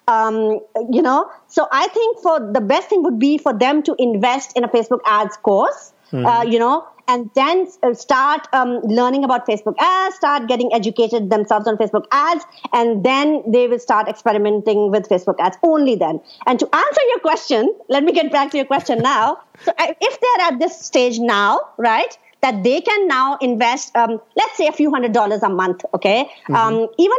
Um, 0.09 0.61
you 0.91 1.03
know, 1.03 1.31
so 1.47 1.69
I 1.71 1.87
think 1.89 2.19
for 2.19 2.41
the 2.53 2.61
best 2.61 2.89
thing 2.89 3.03
would 3.05 3.19
be 3.19 3.39
for 3.39 3.57
them 3.57 3.83
to 3.85 3.95
invest 3.99 4.57
in 4.57 4.65
a 4.65 4.69
Facebook 4.69 5.01
ads 5.07 5.37
course. 5.37 5.93
Mm-hmm. 6.13 6.27
Uh, 6.27 6.43
you 6.43 6.59
know, 6.59 6.85
and 7.11 7.31
then 7.35 7.67
uh, 7.83 7.93
start 7.95 8.47
um, 8.53 8.81
learning 8.83 9.25
about 9.25 9.47
Facebook 9.47 9.75
ads, 9.79 10.17
start 10.17 10.49
getting 10.49 10.73
educated 10.73 11.31
themselves 11.31 11.67
on 11.67 11.77
Facebook 11.77 12.07
ads, 12.13 12.45
and 12.73 13.05
then 13.05 13.43
they 13.47 13.69
will 13.69 13.79
start 13.79 14.09
experimenting 14.09 14.91
with 14.91 15.09
Facebook 15.09 15.37
ads 15.41 15.57
only 15.63 15.97
then. 15.97 16.21
And 16.47 16.59
to 16.59 16.69
answer 16.75 17.01
your 17.09 17.21
question, 17.21 17.75
let 17.89 18.05
me 18.05 18.13
get 18.13 18.31
back 18.31 18.51
to 18.53 18.57
your 18.57 18.67
question 18.67 18.99
now. 19.13 19.39
So 19.65 19.73
if 19.79 20.21
they're 20.21 20.47
at 20.47 20.59
this 20.59 20.81
stage 20.81 21.19
now, 21.19 21.61
right, 21.79 22.17
that 22.43 22.63
they 22.63 22.81
can 22.81 23.09
now 23.09 23.39
invest, 23.41 23.95
um, 23.97 24.21
let's 24.37 24.57
say 24.57 24.67
a 24.67 24.73
few 24.73 24.91
hundred 24.91 25.13
dollars 25.13 25.43
a 25.43 25.49
month, 25.49 25.85
okay? 25.95 26.31
Mm-hmm. 26.49 26.55
Um, 26.55 26.89
even 26.99 27.19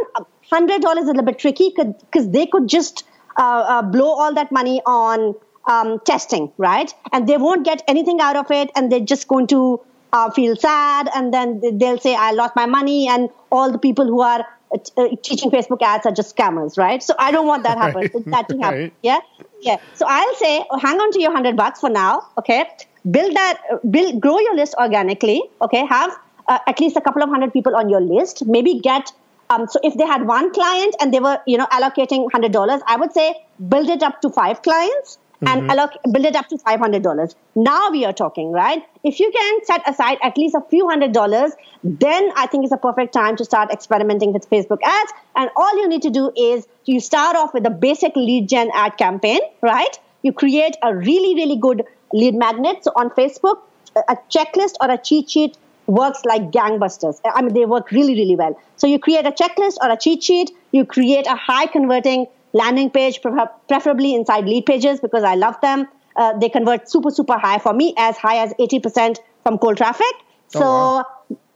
hundred 0.51 0.81
dollars 0.81 1.03
is 1.03 1.09
a 1.09 1.13
little 1.13 1.25
bit 1.25 1.39
tricky 1.39 1.73
because 1.75 2.29
they 2.29 2.45
could 2.45 2.67
just 2.67 3.03
uh, 3.37 3.41
uh, 3.43 3.81
blow 3.81 4.11
all 4.11 4.33
that 4.33 4.51
money 4.51 4.81
on 4.85 5.35
um, 5.67 5.99
testing, 6.05 6.51
right? 6.57 6.93
And 7.11 7.27
they 7.27 7.37
won't 7.37 7.65
get 7.65 7.83
anything 7.87 8.19
out 8.19 8.35
of 8.35 8.51
it, 8.51 8.71
and 8.75 8.91
they're 8.91 8.99
just 8.99 9.27
going 9.27 9.47
to 9.47 9.79
uh, 10.13 10.29
feel 10.31 10.55
sad, 10.55 11.09
and 11.15 11.33
then 11.33 11.61
they'll 11.77 11.99
say, 11.99 12.15
"I 12.15 12.31
lost 12.31 12.55
my 12.55 12.65
money," 12.65 13.07
and 13.07 13.29
all 13.51 13.71
the 13.71 13.79
people 13.79 14.05
who 14.05 14.21
are 14.21 14.45
uh, 14.73 15.07
teaching 15.23 15.51
Facebook 15.51 15.81
ads 15.81 16.05
are 16.05 16.11
just 16.11 16.35
scammers, 16.35 16.77
right? 16.77 17.03
So 17.03 17.13
I 17.19 17.31
don't 17.31 17.47
want 17.47 17.63
that 17.63 17.77
happen. 17.77 18.09
Right. 18.13 18.25
That 18.25 18.49
to 18.49 18.57
happen. 18.57 18.79
Right. 18.79 18.93
Yeah, 19.01 19.19
yeah. 19.61 19.77
So 19.93 20.05
I'll 20.07 20.35
say, 20.35 20.65
oh, 20.69 20.79
hang 20.79 20.99
on 20.99 21.11
to 21.11 21.21
your 21.21 21.31
hundred 21.31 21.55
bucks 21.55 21.79
for 21.79 21.89
now, 21.89 22.27
okay? 22.37 22.65
Build 23.09 23.35
that, 23.35 23.61
build, 23.89 24.21
grow 24.21 24.37
your 24.39 24.55
list 24.55 24.75
organically, 24.79 25.41
okay? 25.61 25.85
Have 25.85 26.17
uh, 26.47 26.59
at 26.67 26.79
least 26.79 26.97
a 26.97 27.01
couple 27.01 27.23
of 27.23 27.29
hundred 27.29 27.53
people 27.53 27.75
on 27.75 27.89
your 27.89 28.01
list. 28.01 28.45
Maybe 28.45 28.79
get 28.79 29.11
um, 29.51 29.67
so 29.67 29.79
if 29.83 29.95
they 29.95 30.05
had 30.05 30.25
one 30.25 30.51
client 30.53 30.95
and 30.99 31.13
they 31.13 31.19
were, 31.19 31.39
you 31.45 31.57
know, 31.57 31.67
allocating 31.67 32.31
hundred 32.31 32.51
dollars, 32.51 32.81
I 32.87 32.95
would 32.95 33.13
say 33.13 33.35
build 33.67 33.89
it 33.89 34.01
up 34.01 34.21
to 34.21 34.29
five 34.29 34.61
clients 34.61 35.17
and 35.45 35.63
mm-hmm. 35.63 36.11
build 36.11 36.25
it 36.25 36.35
up 36.35 36.47
to 36.49 36.57
$500. 36.57 37.35
Now 37.55 37.89
we 37.89 38.05
are 38.05 38.13
talking, 38.13 38.51
right? 38.51 38.83
If 39.03 39.19
you 39.19 39.31
can 39.35 39.65
set 39.65 39.87
aside 39.89 40.19
at 40.21 40.37
least 40.37 40.55
a 40.55 40.61
few 40.69 40.87
hundred 40.87 41.13
dollars, 41.13 41.51
then 41.83 42.31
I 42.35 42.45
think 42.45 42.63
it's 42.63 42.73
a 42.73 42.77
perfect 42.77 43.13
time 43.13 43.35
to 43.37 43.45
start 43.45 43.71
experimenting 43.71 44.33
with 44.33 44.49
Facebook 44.49 44.79
ads. 44.83 45.11
And 45.35 45.49
all 45.55 45.77
you 45.77 45.87
need 45.87 46.03
to 46.03 46.11
do 46.11 46.31
is 46.37 46.67
you 46.85 46.99
start 46.99 47.35
off 47.35 47.53
with 47.53 47.65
a 47.65 47.71
basic 47.71 48.15
lead 48.15 48.49
gen 48.49 48.69
ad 48.73 48.97
campaign, 48.97 49.39
right? 49.61 49.99
You 50.21 50.31
create 50.31 50.75
a 50.83 50.95
really, 50.95 51.33
really 51.33 51.57
good 51.57 51.83
lead 52.13 52.35
magnet. 52.35 52.83
So 52.83 52.91
on 52.95 53.09
Facebook, 53.09 53.61
a 53.95 54.17
checklist 54.29 54.75
or 54.79 54.91
a 54.91 54.97
cheat 54.97 55.29
sheet 55.29 55.57
works 55.91 56.23
like 56.23 56.51
gangbusters. 56.51 57.19
I 57.25 57.41
mean, 57.41 57.53
they 57.53 57.65
work 57.65 57.91
really, 57.91 58.15
really 58.15 58.35
well. 58.35 58.57
So 58.77 58.87
you 58.87 58.97
create 58.97 59.25
a 59.25 59.31
checklist 59.31 59.75
or 59.81 59.91
a 59.91 59.97
cheat 59.97 60.23
sheet, 60.23 60.51
you 60.71 60.85
create 60.85 61.27
a 61.27 61.35
high 61.35 61.65
converting 61.67 62.27
landing 62.53 62.89
page, 62.89 63.21
preferably 63.21 64.15
inside 64.15 64.45
Leadpages 64.45 65.01
because 65.01 65.23
I 65.23 65.35
love 65.35 65.59
them. 65.61 65.87
Uh, 66.15 66.37
they 66.37 66.49
convert 66.49 66.89
super, 66.89 67.09
super 67.09 67.37
high 67.37 67.59
for 67.59 67.73
me, 67.73 67.93
as 67.97 68.17
high 68.17 68.37
as 68.37 68.53
80% 68.53 69.17
from 69.43 69.57
cold 69.57 69.77
traffic. 69.77 70.13
Oh, 70.55 70.59
so, 70.59 70.61
wow. 70.61 71.05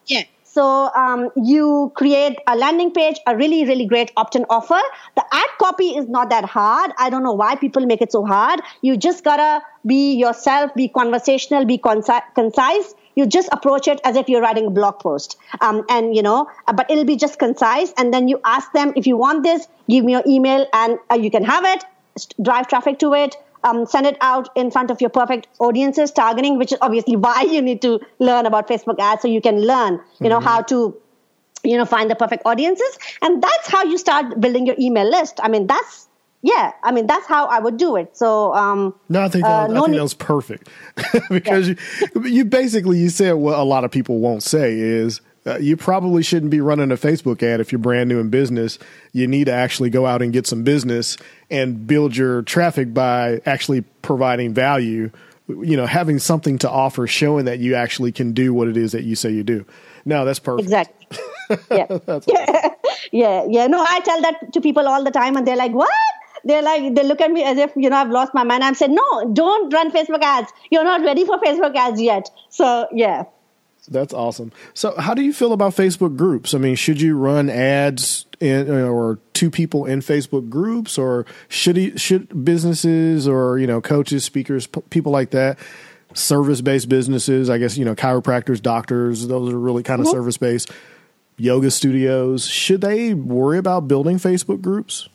yeah. 0.06 0.24
So 0.44 0.66
um, 0.96 1.30
you 1.36 1.92
create 1.96 2.38
a 2.48 2.56
landing 2.56 2.92
page, 2.92 3.18
a 3.28 3.36
really, 3.36 3.66
really 3.66 3.86
great 3.86 4.12
opt-in 4.16 4.46
offer. 4.50 4.80
The 5.16 5.26
ad 5.34 5.50
copy 5.60 5.90
is 5.98 6.08
not 6.08 6.30
that 6.30 6.46
hard. 6.46 6.92
I 6.98 7.10
don't 7.10 7.24
know 7.24 7.34
why 7.34 7.56
people 7.56 7.86
make 7.86 8.02
it 8.02 8.14
so 8.14 8.26
hard. 8.26 8.62
You 8.82 8.96
just 8.96 9.26
gotta 9.26 9.62
be 9.86 10.14
yourself, 10.14 10.74
be 10.74 10.88
conversational, 10.88 11.66
be 11.66 11.78
concise 11.78 12.96
you 13.16 13.26
just 13.26 13.50
approach 13.52 13.88
it 13.88 14.00
as 14.04 14.16
if 14.16 14.30
you're 14.30 14.42
writing 14.42 14.68
a 14.68 14.70
blog 14.70 15.00
post. 15.00 15.38
Um, 15.62 15.86
and 15.90 16.16
you 16.16 16.22
know 16.22 16.50
but 16.74 16.90
it'll 16.90 17.06
be 17.06 17.16
just 17.16 17.40
concise. 17.40 17.94
And 17.98 18.14
then 18.14 18.28
you 18.28 18.40
ask 18.44 18.72
them 18.74 18.94
if 18.96 19.08
you 19.08 19.18
want 19.18 19.44
this 19.44 19.68
give 19.90 20.04
me 20.04 20.14
your 20.14 20.24
email 20.28 20.66
and 20.74 21.00
uh, 21.12 21.16
you 21.16 21.32
can 21.32 21.44
have 21.44 21.66
it. 21.66 21.84
Drive 22.42 22.68
traffic 22.68 23.00
to 23.00 23.14
it. 23.14 23.36
Um, 23.64 23.86
send 23.88 24.06
it 24.06 24.18
out 24.22 24.50
in 24.56 24.70
front 24.70 24.92
of 24.92 25.02
your 25.02 25.10
perfect 25.10 25.48
audiences 25.60 26.12
targeting 26.12 26.60
which 26.60 26.72
is 26.72 26.78
obviously 26.82 27.16
why 27.28 27.42
you 27.42 27.64
need 27.64 27.82
to 27.82 28.00
learn 28.20 28.46
about 28.46 28.68
facebook 28.68 29.00
ads 29.00 29.24
so 29.24 29.28
you 29.28 29.42
can 29.42 29.60
learn 29.60 30.00
you 30.20 30.30
know 30.30 30.38
mm-hmm. 30.38 30.48
how 30.48 30.62
to 30.62 30.96
you 31.66 31.78
know 31.78 31.86
find 31.86 32.10
the 32.10 32.16
perfect 32.16 32.44
audiences. 32.46 32.98
And 33.22 33.42
that's 33.42 33.68
how 33.68 33.84
you 33.84 33.98
start 33.98 34.40
building 34.40 34.66
your 34.66 34.76
email 34.80 35.10
list. 35.10 35.40
I 35.42 35.50
mean 35.50 35.68
that's 35.68 36.05
yeah, 36.46 36.74
I 36.84 36.92
mean 36.92 37.08
that's 37.08 37.26
how 37.26 37.48
I 37.48 37.58
would 37.58 37.78
do 37.78 37.96
it. 37.96 38.16
So 38.16 38.54
um, 38.54 38.94
no, 39.10 39.24
I 39.24 39.30
think 39.30 39.46
that, 39.46 39.72
uh, 39.72 39.74
no 39.74 39.82
I 39.82 39.86
think 39.86 39.98
that 39.98 40.04
was 40.04 40.14
perfect 40.14 40.70
because 41.30 41.70
yeah. 41.70 41.76
you, 42.14 42.24
you 42.24 42.46
basically 42.46 43.00
you 43.00 43.10
said 43.10 43.34
what 43.34 43.58
a 43.58 43.64
lot 43.64 43.84
of 43.84 43.90
people 43.90 44.20
won't 44.20 44.44
say 44.44 44.78
is 44.78 45.22
uh, 45.48 45.58
you 45.58 45.76
probably 45.76 46.22
shouldn't 46.22 46.52
be 46.52 46.62
running 46.62 46.92
a 46.92 46.96
Facebook 46.96 47.42
ad 47.42 47.62
if 47.62 47.72
you're 47.72 47.80
brand 47.80 48.10
new 48.10 48.20
in 48.20 48.30
business. 48.30 48.78
You 49.12 49.26
need 49.26 49.46
to 49.46 49.54
actually 49.54 49.90
go 49.90 50.06
out 50.06 50.22
and 50.22 50.32
get 50.32 50.46
some 50.46 50.64
business 50.64 51.18
and 51.50 51.88
build 51.88 52.16
your 52.16 52.44
traffic 52.44 52.94
by 52.94 53.42
actually 53.48 53.82
providing 54.04 54.54
value. 54.54 55.10
You 55.48 55.78
know, 55.78 55.88
having 55.88 56.20
something 56.20 56.60
to 56.60 56.70
offer, 56.70 57.08
showing 57.08 57.46
that 57.46 57.58
you 57.58 57.74
actually 57.74 58.12
can 58.12 58.34
do 58.34 58.54
what 58.54 58.68
it 58.68 58.78
is 58.78 58.92
that 58.92 59.04
you 59.04 59.16
say 59.16 59.32
you 59.32 59.44
do. 59.44 59.66
No, 60.06 60.26
that's 60.26 60.40
perfect. 60.40 60.66
Exactly. 60.66 61.18
Yeah. 61.70 61.86
yeah. 62.28 62.70
yeah. 63.12 63.46
Yeah. 63.48 63.68
No, 63.68 63.80
I 63.80 64.00
tell 64.00 64.20
that 64.22 64.52
to 64.54 64.62
people 64.62 64.88
all 64.88 65.04
the 65.04 65.12
time, 65.12 65.38
and 65.38 65.46
they're 65.46 65.56
like, 65.56 65.74
"What? 65.74 65.90
They're 66.46 66.62
like 66.62 66.96
they 66.96 67.04
look 67.04 67.22
at 67.22 67.32
me 67.32 67.44
as 67.44 67.58
if 67.58 67.74
you 67.76 67.90
know 67.90 67.98
I've 67.98 68.10
lost 68.10 68.34
my 68.34 68.44
mind. 68.44 68.64
I'm 68.64 68.76
saying 68.76 68.96
no, 68.96 69.34
don't 69.34 69.74
run 69.74 69.92
Facebook 69.92 70.22
ads. 70.22 70.52
You're 70.72 70.84
not 70.84 71.02
ready 71.02 71.26
for 71.26 71.40
Facebook 71.40 71.76
ads 71.76 72.00
yet. 72.00 72.30
So 72.50 72.88
yeah. 72.94 73.26
That's 73.88 74.14
awesome. 74.14 74.52
So, 74.74 74.96
how 74.98 75.14
do 75.14 75.22
you 75.22 75.32
feel 75.32 75.54
about 75.54 75.76
Facebook 75.76 76.18
groups? 76.18 76.54
I 76.54 76.58
mean, 76.58 76.76
should 76.76 77.00
you 77.00 77.18
run 77.18 77.50
ads 77.50 78.26
in, 78.40 78.70
or 78.70 79.20
two 79.34 79.52
people 79.52 79.86
in 79.86 80.00
Facebook 80.00 80.50
groups, 80.50 80.98
or 80.98 81.26
should 81.50 81.76
he, 81.76 81.96
should 81.98 82.44
businesses 82.44 83.28
or 83.28 83.60
you 83.60 83.68
know 83.68 83.82
coaches, 83.82 84.26
speakers, 84.26 84.66
p- 84.68 84.82
people 84.90 85.12
like 85.12 85.32
that, 85.32 85.60
service 86.14 86.62
based 86.62 86.90
businesses? 86.90 87.50
I 87.50 87.58
guess 87.60 87.78
you 87.78 87.86
know 87.86 87.96
chiropractors, 87.96 88.62
doctors. 88.62 89.28
Those 89.28 89.54
are 89.54 89.60
really 89.60 89.84
kind 89.84 90.02
of 90.02 90.08
mm-hmm. 90.08 90.16
service 90.16 90.38
based. 90.38 90.72
Yoga 91.38 91.70
studios. 91.70 92.48
Should 92.48 92.82
they 92.82 93.14
worry 93.14 93.58
about 93.58 93.88
building 93.88 94.18
Facebook 94.18 94.62
groups? 94.62 95.10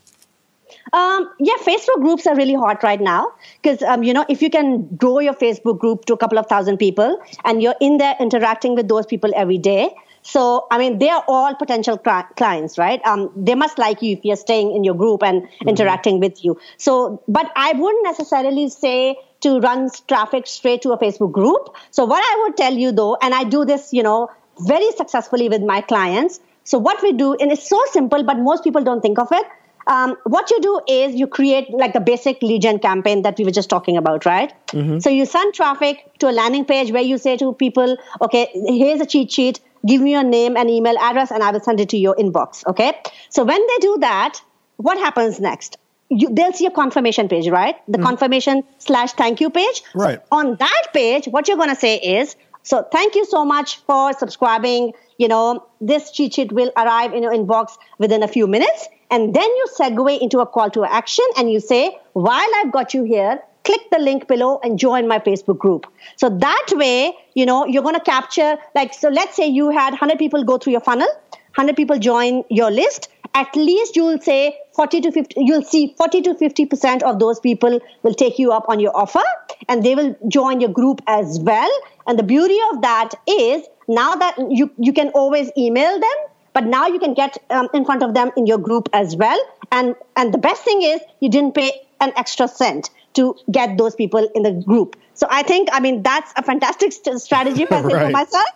Um, 0.92 1.30
yeah, 1.38 1.54
Facebook 1.60 2.00
groups 2.00 2.26
are 2.26 2.34
really 2.34 2.54
hot 2.54 2.82
right 2.82 3.00
now 3.00 3.32
because 3.62 3.82
um, 3.82 4.02
you 4.02 4.12
know 4.12 4.24
if 4.28 4.42
you 4.42 4.50
can 4.50 4.88
grow 4.96 5.18
your 5.20 5.34
Facebook 5.34 5.78
group 5.78 6.04
to 6.06 6.14
a 6.14 6.16
couple 6.16 6.38
of 6.38 6.46
thousand 6.46 6.78
people 6.78 7.18
and 7.44 7.62
you're 7.62 7.76
in 7.80 7.98
there 7.98 8.16
interacting 8.20 8.74
with 8.74 8.88
those 8.88 9.06
people 9.06 9.30
every 9.36 9.58
day. 9.58 9.90
So 10.22 10.66
I 10.70 10.78
mean, 10.78 10.98
they 10.98 11.08
are 11.08 11.24
all 11.28 11.54
potential 11.54 11.96
clients, 11.96 12.76
right? 12.76 13.00
Um, 13.06 13.30
they 13.36 13.54
must 13.54 13.78
like 13.78 14.02
you 14.02 14.16
if 14.16 14.24
you're 14.24 14.36
staying 14.36 14.74
in 14.74 14.84
your 14.84 14.94
group 14.94 15.22
and 15.22 15.42
mm-hmm. 15.42 15.68
interacting 15.68 16.20
with 16.20 16.44
you. 16.44 16.58
So, 16.76 17.22
but 17.28 17.50
I 17.56 17.72
wouldn't 17.72 18.04
necessarily 18.04 18.68
say 18.68 19.16
to 19.40 19.58
run 19.60 19.90
traffic 20.08 20.46
straight 20.46 20.82
to 20.82 20.92
a 20.92 20.98
Facebook 20.98 21.32
group. 21.32 21.74
So 21.90 22.04
what 22.04 22.22
I 22.22 22.42
would 22.42 22.56
tell 22.56 22.74
you 22.74 22.92
though, 22.92 23.16
and 23.22 23.34
I 23.34 23.44
do 23.44 23.64
this, 23.64 23.92
you 23.92 24.02
know, 24.02 24.28
very 24.66 24.90
successfully 24.92 25.48
with 25.48 25.62
my 25.62 25.80
clients. 25.80 26.40
So 26.64 26.78
what 26.78 27.02
we 27.02 27.12
do, 27.12 27.34
and 27.34 27.50
it's 27.50 27.66
so 27.66 27.80
simple, 27.90 28.22
but 28.22 28.38
most 28.38 28.62
people 28.62 28.84
don't 28.84 29.00
think 29.00 29.18
of 29.18 29.28
it 29.32 29.46
um, 29.86 30.16
what 30.24 30.50
you 30.50 30.60
do 30.60 30.80
is 30.88 31.14
you 31.14 31.26
create 31.26 31.70
like 31.70 31.92
the 31.92 32.00
basic 32.00 32.42
lead 32.42 32.62
gen 32.62 32.78
campaign 32.78 33.22
that 33.22 33.38
we 33.38 33.44
were 33.44 33.50
just 33.50 33.70
talking 33.70 33.96
about, 33.96 34.26
right? 34.26 34.52
Mm-hmm. 34.68 34.98
So 34.98 35.10
you 35.10 35.26
send 35.26 35.54
traffic 35.54 36.18
to 36.18 36.28
a 36.28 36.32
landing 36.32 36.64
page 36.64 36.92
where 36.92 37.02
you 37.02 37.18
say 37.18 37.36
to 37.38 37.52
people, 37.54 37.96
okay, 38.20 38.48
here's 38.52 39.00
a 39.00 39.06
cheat 39.06 39.32
sheet. 39.32 39.60
Give 39.86 40.00
me 40.02 40.12
your 40.12 40.22
name 40.22 40.56
and 40.56 40.68
email 40.68 40.96
address, 40.98 41.30
and 41.30 41.42
I 41.42 41.50
will 41.50 41.60
send 41.60 41.80
it 41.80 41.88
to 41.90 41.96
your 41.96 42.14
inbox. 42.16 42.66
Okay. 42.66 42.92
So 43.30 43.44
when 43.44 43.66
they 43.66 43.78
do 43.78 43.98
that, 44.00 44.40
what 44.76 44.98
happens 44.98 45.40
next? 45.40 45.78
You, 46.10 46.28
they'll 46.34 46.52
see 46.52 46.66
a 46.66 46.70
confirmation 46.70 47.28
page, 47.28 47.48
right? 47.48 47.76
The 47.88 47.98
mm 47.98 48.02
confirmation 48.02 48.64
slash 48.78 49.12
thank 49.12 49.40
you 49.40 49.48
page. 49.48 49.82
Right. 49.94 50.18
So 50.18 50.24
on 50.32 50.56
that 50.56 50.86
page, 50.92 51.26
what 51.26 51.48
you're 51.48 51.56
going 51.56 51.70
to 51.70 51.76
say 51.76 51.96
is, 51.96 52.36
so 52.62 52.86
thank 52.92 53.14
you 53.14 53.24
so 53.24 53.44
much 53.44 53.76
for 53.86 54.12
subscribing. 54.12 54.92
You 55.18 55.28
know, 55.28 55.66
this 55.80 56.10
cheat 56.10 56.34
sheet 56.34 56.52
will 56.52 56.72
arrive 56.76 57.14
in 57.14 57.22
your 57.22 57.32
inbox 57.32 57.78
within 57.98 58.22
a 58.22 58.28
few 58.28 58.46
minutes. 58.46 58.88
And 59.10 59.34
then 59.34 59.44
you 59.44 59.66
segue 59.76 60.20
into 60.20 60.38
a 60.40 60.46
call 60.46 60.70
to 60.70 60.84
action 60.84 61.24
and 61.36 61.50
you 61.50 61.60
say, 61.60 61.98
while 62.12 62.48
I've 62.56 62.72
got 62.72 62.94
you 62.94 63.04
here, 63.04 63.40
click 63.64 63.80
the 63.90 63.98
link 63.98 64.26
below 64.28 64.60
and 64.62 64.78
join 64.78 65.08
my 65.08 65.18
Facebook 65.18 65.58
group. 65.58 65.86
So 66.16 66.28
that 66.28 66.66
way, 66.72 67.12
you 67.34 67.44
know, 67.44 67.66
you're 67.66 67.82
going 67.82 67.96
to 67.96 68.00
capture, 68.00 68.56
like, 68.74 68.94
so 68.94 69.08
let's 69.08 69.36
say 69.36 69.46
you 69.46 69.70
had 69.70 69.90
100 69.90 70.18
people 70.18 70.44
go 70.44 70.58
through 70.58 70.72
your 70.72 70.80
funnel, 70.80 71.08
100 71.56 71.76
people 71.76 71.98
join 71.98 72.44
your 72.48 72.70
list. 72.70 73.08
At 73.34 73.54
least 73.54 73.96
you'll 73.96 74.20
say 74.20 74.56
40 74.74 75.00
to 75.02 75.12
50, 75.12 75.34
you'll 75.36 75.62
see 75.62 75.94
40 75.96 76.22
to 76.22 76.34
50% 76.34 77.02
of 77.02 77.18
those 77.18 77.38
people 77.38 77.78
will 78.02 78.14
take 78.14 78.38
you 78.38 78.50
up 78.50 78.64
on 78.68 78.80
your 78.80 78.96
offer 78.96 79.22
and 79.68 79.84
they 79.84 79.94
will 79.94 80.16
join 80.28 80.60
your 80.60 80.70
group 80.70 81.00
as 81.06 81.38
well. 81.40 81.70
And 82.06 82.18
the 82.18 82.24
beauty 82.24 82.58
of 82.72 82.82
that 82.82 83.10
is 83.28 83.66
now 83.86 84.14
that 84.16 84.36
you, 84.50 84.70
you 84.78 84.92
can 84.92 85.10
always 85.10 85.50
email 85.56 86.00
them 86.00 86.29
but 86.52 86.64
now 86.64 86.86
you 86.86 86.98
can 86.98 87.14
get 87.14 87.38
um, 87.50 87.68
in 87.74 87.84
front 87.84 88.02
of 88.02 88.14
them 88.14 88.30
in 88.36 88.46
your 88.46 88.58
group 88.58 88.88
as 88.92 89.16
well. 89.16 89.38
And 89.72 89.94
and 90.16 90.34
the 90.34 90.38
best 90.38 90.64
thing 90.64 90.82
is 90.82 91.00
you 91.20 91.28
didn't 91.28 91.54
pay 91.54 91.72
an 92.00 92.12
extra 92.16 92.48
cent 92.48 92.90
to 93.14 93.36
get 93.50 93.76
those 93.76 93.94
people 93.94 94.28
in 94.34 94.42
the 94.42 94.52
group. 94.52 94.96
So 95.14 95.26
i 95.30 95.42
think 95.42 95.68
i 95.72 95.80
mean 95.80 96.02
that's 96.02 96.32
a 96.36 96.42
fantastic 96.42 96.92
st- 96.92 97.20
strategy 97.20 97.66
for, 97.70 97.82
right. 97.82 98.06
for 98.06 98.10
myself. 98.10 98.48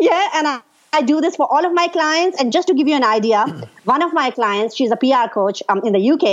Yeah 0.00 0.28
and 0.34 0.48
I, 0.48 0.60
I 0.92 1.02
do 1.02 1.20
this 1.20 1.36
for 1.36 1.46
all 1.46 1.64
of 1.64 1.72
my 1.72 1.86
clients. 1.88 2.40
And 2.40 2.52
just 2.52 2.68
to 2.68 2.74
give 2.74 2.88
you 2.88 2.96
an 2.96 3.04
idea 3.04 3.44
one 3.84 4.02
of 4.02 4.12
my 4.12 4.30
clients 4.30 4.74
she's 4.74 4.90
a 4.90 4.96
pr 4.96 5.28
coach 5.32 5.62
um, 5.68 5.82
in 5.84 5.92
the 5.92 6.10
uk 6.12 6.26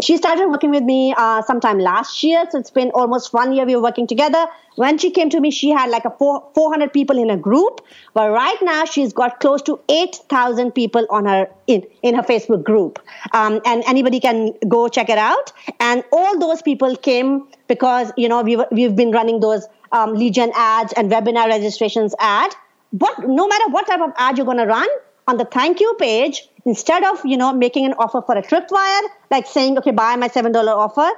she 0.00 0.16
started 0.16 0.48
working 0.48 0.70
with 0.70 0.82
me 0.82 1.14
uh, 1.16 1.42
sometime 1.42 1.78
last 1.78 2.22
year. 2.22 2.44
So 2.50 2.58
it's 2.58 2.70
been 2.70 2.90
almost 2.90 3.32
one 3.32 3.52
year 3.52 3.64
we 3.64 3.76
were 3.76 3.82
working 3.82 4.06
together. 4.06 4.46
When 4.76 4.98
she 4.98 5.10
came 5.10 5.30
to 5.30 5.40
me, 5.40 5.50
she 5.50 5.70
had 5.70 5.90
like 5.90 6.04
a 6.04 6.10
four, 6.10 6.48
400 6.54 6.92
people 6.92 7.18
in 7.18 7.30
a 7.30 7.36
group. 7.36 7.80
But 8.12 8.30
right 8.30 8.56
now, 8.62 8.84
she's 8.84 9.12
got 9.12 9.40
close 9.40 9.62
to 9.62 9.80
8,000 9.88 10.72
people 10.72 11.06
on 11.10 11.26
her 11.26 11.48
in, 11.66 11.86
in 12.02 12.14
her 12.14 12.22
Facebook 12.22 12.64
group. 12.64 12.98
Um, 13.32 13.60
and 13.64 13.84
anybody 13.86 14.20
can 14.20 14.52
go 14.68 14.88
check 14.88 15.08
it 15.08 15.18
out. 15.18 15.52
And 15.80 16.02
all 16.12 16.38
those 16.38 16.62
people 16.62 16.96
came 16.96 17.46
because, 17.68 18.12
you 18.16 18.28
know, 18.28 18.42
we've, 18.42 18.60
we've 18.72 18.96
been 18.96 19.12
running 19.12 19.40
those 19.40 19.66
um, 19.92 20.18
gen 20.32 20.50
ads 20.54 20.92
and 20.94 21.10
webinar 21.10 21.46
registrations 21.46 22.14
ad. 22.18 22.54
But 22.92 23.28
no 23.28 23.46
matter 23.46 23.70
what 23.70 23.86
type 23.86 24.00
of 24.00 24.12
ad 24.16 24.38
you're 24.38 24.46
going 24.46 24.58
to 24.58 24.66
run, 24.66 24.88
on 25.26 25.38
the 25.38 25.44
thank 25.44 25.80
you 25.80 25.94
page, 25.98 26.48
instead 26.64 27.04
of, 27.04 27.24
you 27.24 27.36
know, 27.36 27.52
making 27.52 27.84
an 27.86 27.94
offer 27.94 28.22
for 28.22 28.36
a 28.36 28.42
tripwire, 28.42 29.02
like 29.30 29.46
saying, 29.46 29.78
okay, 29.78 29.90
buy 29.90 30.16
my 30.16 30.28
$7 30.28 30.54
offer, 30.66 31.08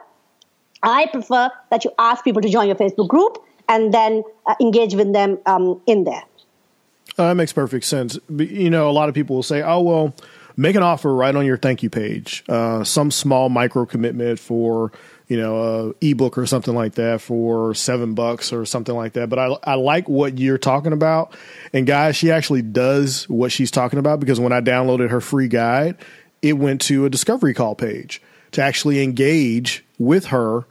I 0.82 1.06
prefer 1.06 1.50
that 1.70 1.84
you 1.84 1.92
ask 1.98 2.24
people 2.24 2.42
to 2.42 2.48
join 2.48 2.66
your 2.66 2.76
Facebook 2.76 3.08
group 3.08 3.38
and 3.68 3.92
then 3.92 4.22
uh, 4.46 4.54
engage 4.60 4.94
with 4.94 5.12
them 5.12 5.38
um, 5.46 5.80
in 5.86 6.04
there. 6.04 6.22
Uh, 7.18 7.28
that 7.28 7.34
makes 7.34 7.52
perfect 7.52 7.84
sense. 7.84 8.18
You 8.28 8.70
know, 8.70 8.90
a 8.90 8.92
lot 8.92 9.08
of 9.08 9.14
people 9.14 9.36
will 9.36 9.42
say, 9.42 9.62
oh, 9.62 9.80
well, 9.80 10.14
make 10.56 10.76
an 10.76 10.82
offer 10.82 11.14
right 11.14 11.34
on 11.34 11.46
your 11.46 11.56
thank 11.56 11.82
you 11.82 11.90
page, 11.90 12.44
uh, 12.48 12.84
some 12.84 13.10
small 13.10 13.48
micro 13.48 13.86
commitment 13.86 14.38
for 14.38 14.92
you 15.28 15.36
know, 15.36 15.92
a 16.00 16.06
ebook 16.06 16.38
or 16.38 16.46
something 16.46 16.74
like 16.74 16.94
that 16.94 17.20
for 17.20 17.74
seven 17.74 18.14
bucks 18.14 18.52
or 18.52 18.64
something 18.64 18.94
like 18.94 19.14
that. 19.14 19.28
But 19.28 19.38
I, 19.38 19.56
I 19.64 19.74
like 19.74 20.08
what 20.08 20.38
you're 20.38 20.58
talking 20.58 20.92
about. 20.92 21.34
And 21.72 21.86
guys, 21.86 22.16
she 22.16 22.30
actually 22.30 22.62
does 22.62 23.28
what 23.28 23.50
she's 23.50 23.70
talking 23.70 23.98
about 23.98 24.20
because 24.20 24.38
when 24.38 24.52
I 24.52 24.60
downloaded 24.60 25.10
her 25.10 25.20
free 25.20 25.48
guide, 25.48 25.96
it 26.42 26.54
went 26.54 26.80
to 26.82 27.06
a 27.06 27.10
discovery 27.10 27.54
call 27.54 27.74
page 27.74 28.22
to 28.52 28.62
actually 28.62 29.02
engage 29.02 29.84
with 29.98 30.26
her 30.26 30.64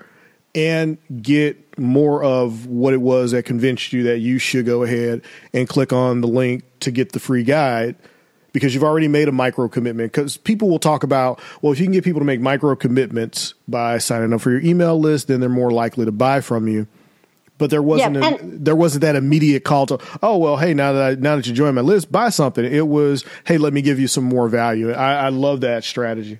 and 0.53 0.97
get 1.21 1.77
more 1.77 2.23
of 2.23 2.65
what 2.65 2.93
it 2.93 3.01
was 3.01 3.31
that 3.31 3.43
convinced 3.43 3.91
you 3.91 4.03
that 4.03 4.19
you 4.19 4.39
should 4.39 4.65
go 4.65 4.83
ahead 4.83 5.21
and 5.53 5.67
click 5.67 5.91
on 5.91 6.21
the 6.21 6.27
link 6.27 6.63
to 6.79 6.91
get 6.91 7.11
the 7.11 7.19
free 7.19 7.43
guide 7.43 7.97
because 8.55 8.73
you've 8.73 8.85
already 8.85 9.09
made 9.09 9.27
a 9.27 9.33
micro 9.33 9.67
commitment. 9.67 10.13
Because 10.13 10.37
people 10.37 10.69
will 10.69 10.79
talk 10.79 11.03
about, 11.03 11.41
well, 11.61 11.73
if 11.73 11.79
you 11.79 11.85
can 11.85 11.91
get 11.91 12.05
people 12.05 12.21
to 12.21 12.25
make 12.25 12.39
micro 12.39 12.73
commitments 12.73 13.53
by 13.67 13.97
signing 13.97 14.31
up 14.31 14.39
for 14.39 14.49
your 14.49 14.61
email 14.61 14.97
list, 14.97 15.27
then 15.27 15.41
they're 15.41 15.49
more 15.49 15.71
likely 15.71 16.05
to 16.05 16.11
buy 16.13 16.39
from 16.39 16.69
you. 16.69 16.87
But 17.57 17.69
there 17.69 17.83
wasn't 17.83 18.15
Yeah, 18.15 18.35
a, 18.35 18.39
there 18.41 18.75
wasn't 18.77 19.01
that 19.01 19.17
immediate 19.17 19.65
call 19.65 19.87
to, 19.87 19.99
oh 20.23 20.37
well, 20.37 20.55
hey, 20.55 20.73
now 20.73 20.93
that 20.93 21.03
I, 21.03 21.15
now 21.15 21.35
that 21.35 21.47
you 21.47 21.53
join 21.53 21.75
my 21.75 21.81
list, 21.81 22.11
buy 22.11 22.29
something. 22.29 22.63
It 22.63 22.87
was, 22.87 23.25
hey, 23.43 23.57
let 23.57 23.73
me 23.73 23.81
give 23.81 23.99
you 23.99 24.07
some 24.07 24.23
more 24.23 24.47
value. 24.47 24.93
I, 24.93 25.25
I 25.25 25.29
love 25.29 25.59
that 25.61 25.83
strategy. 25.83 26.39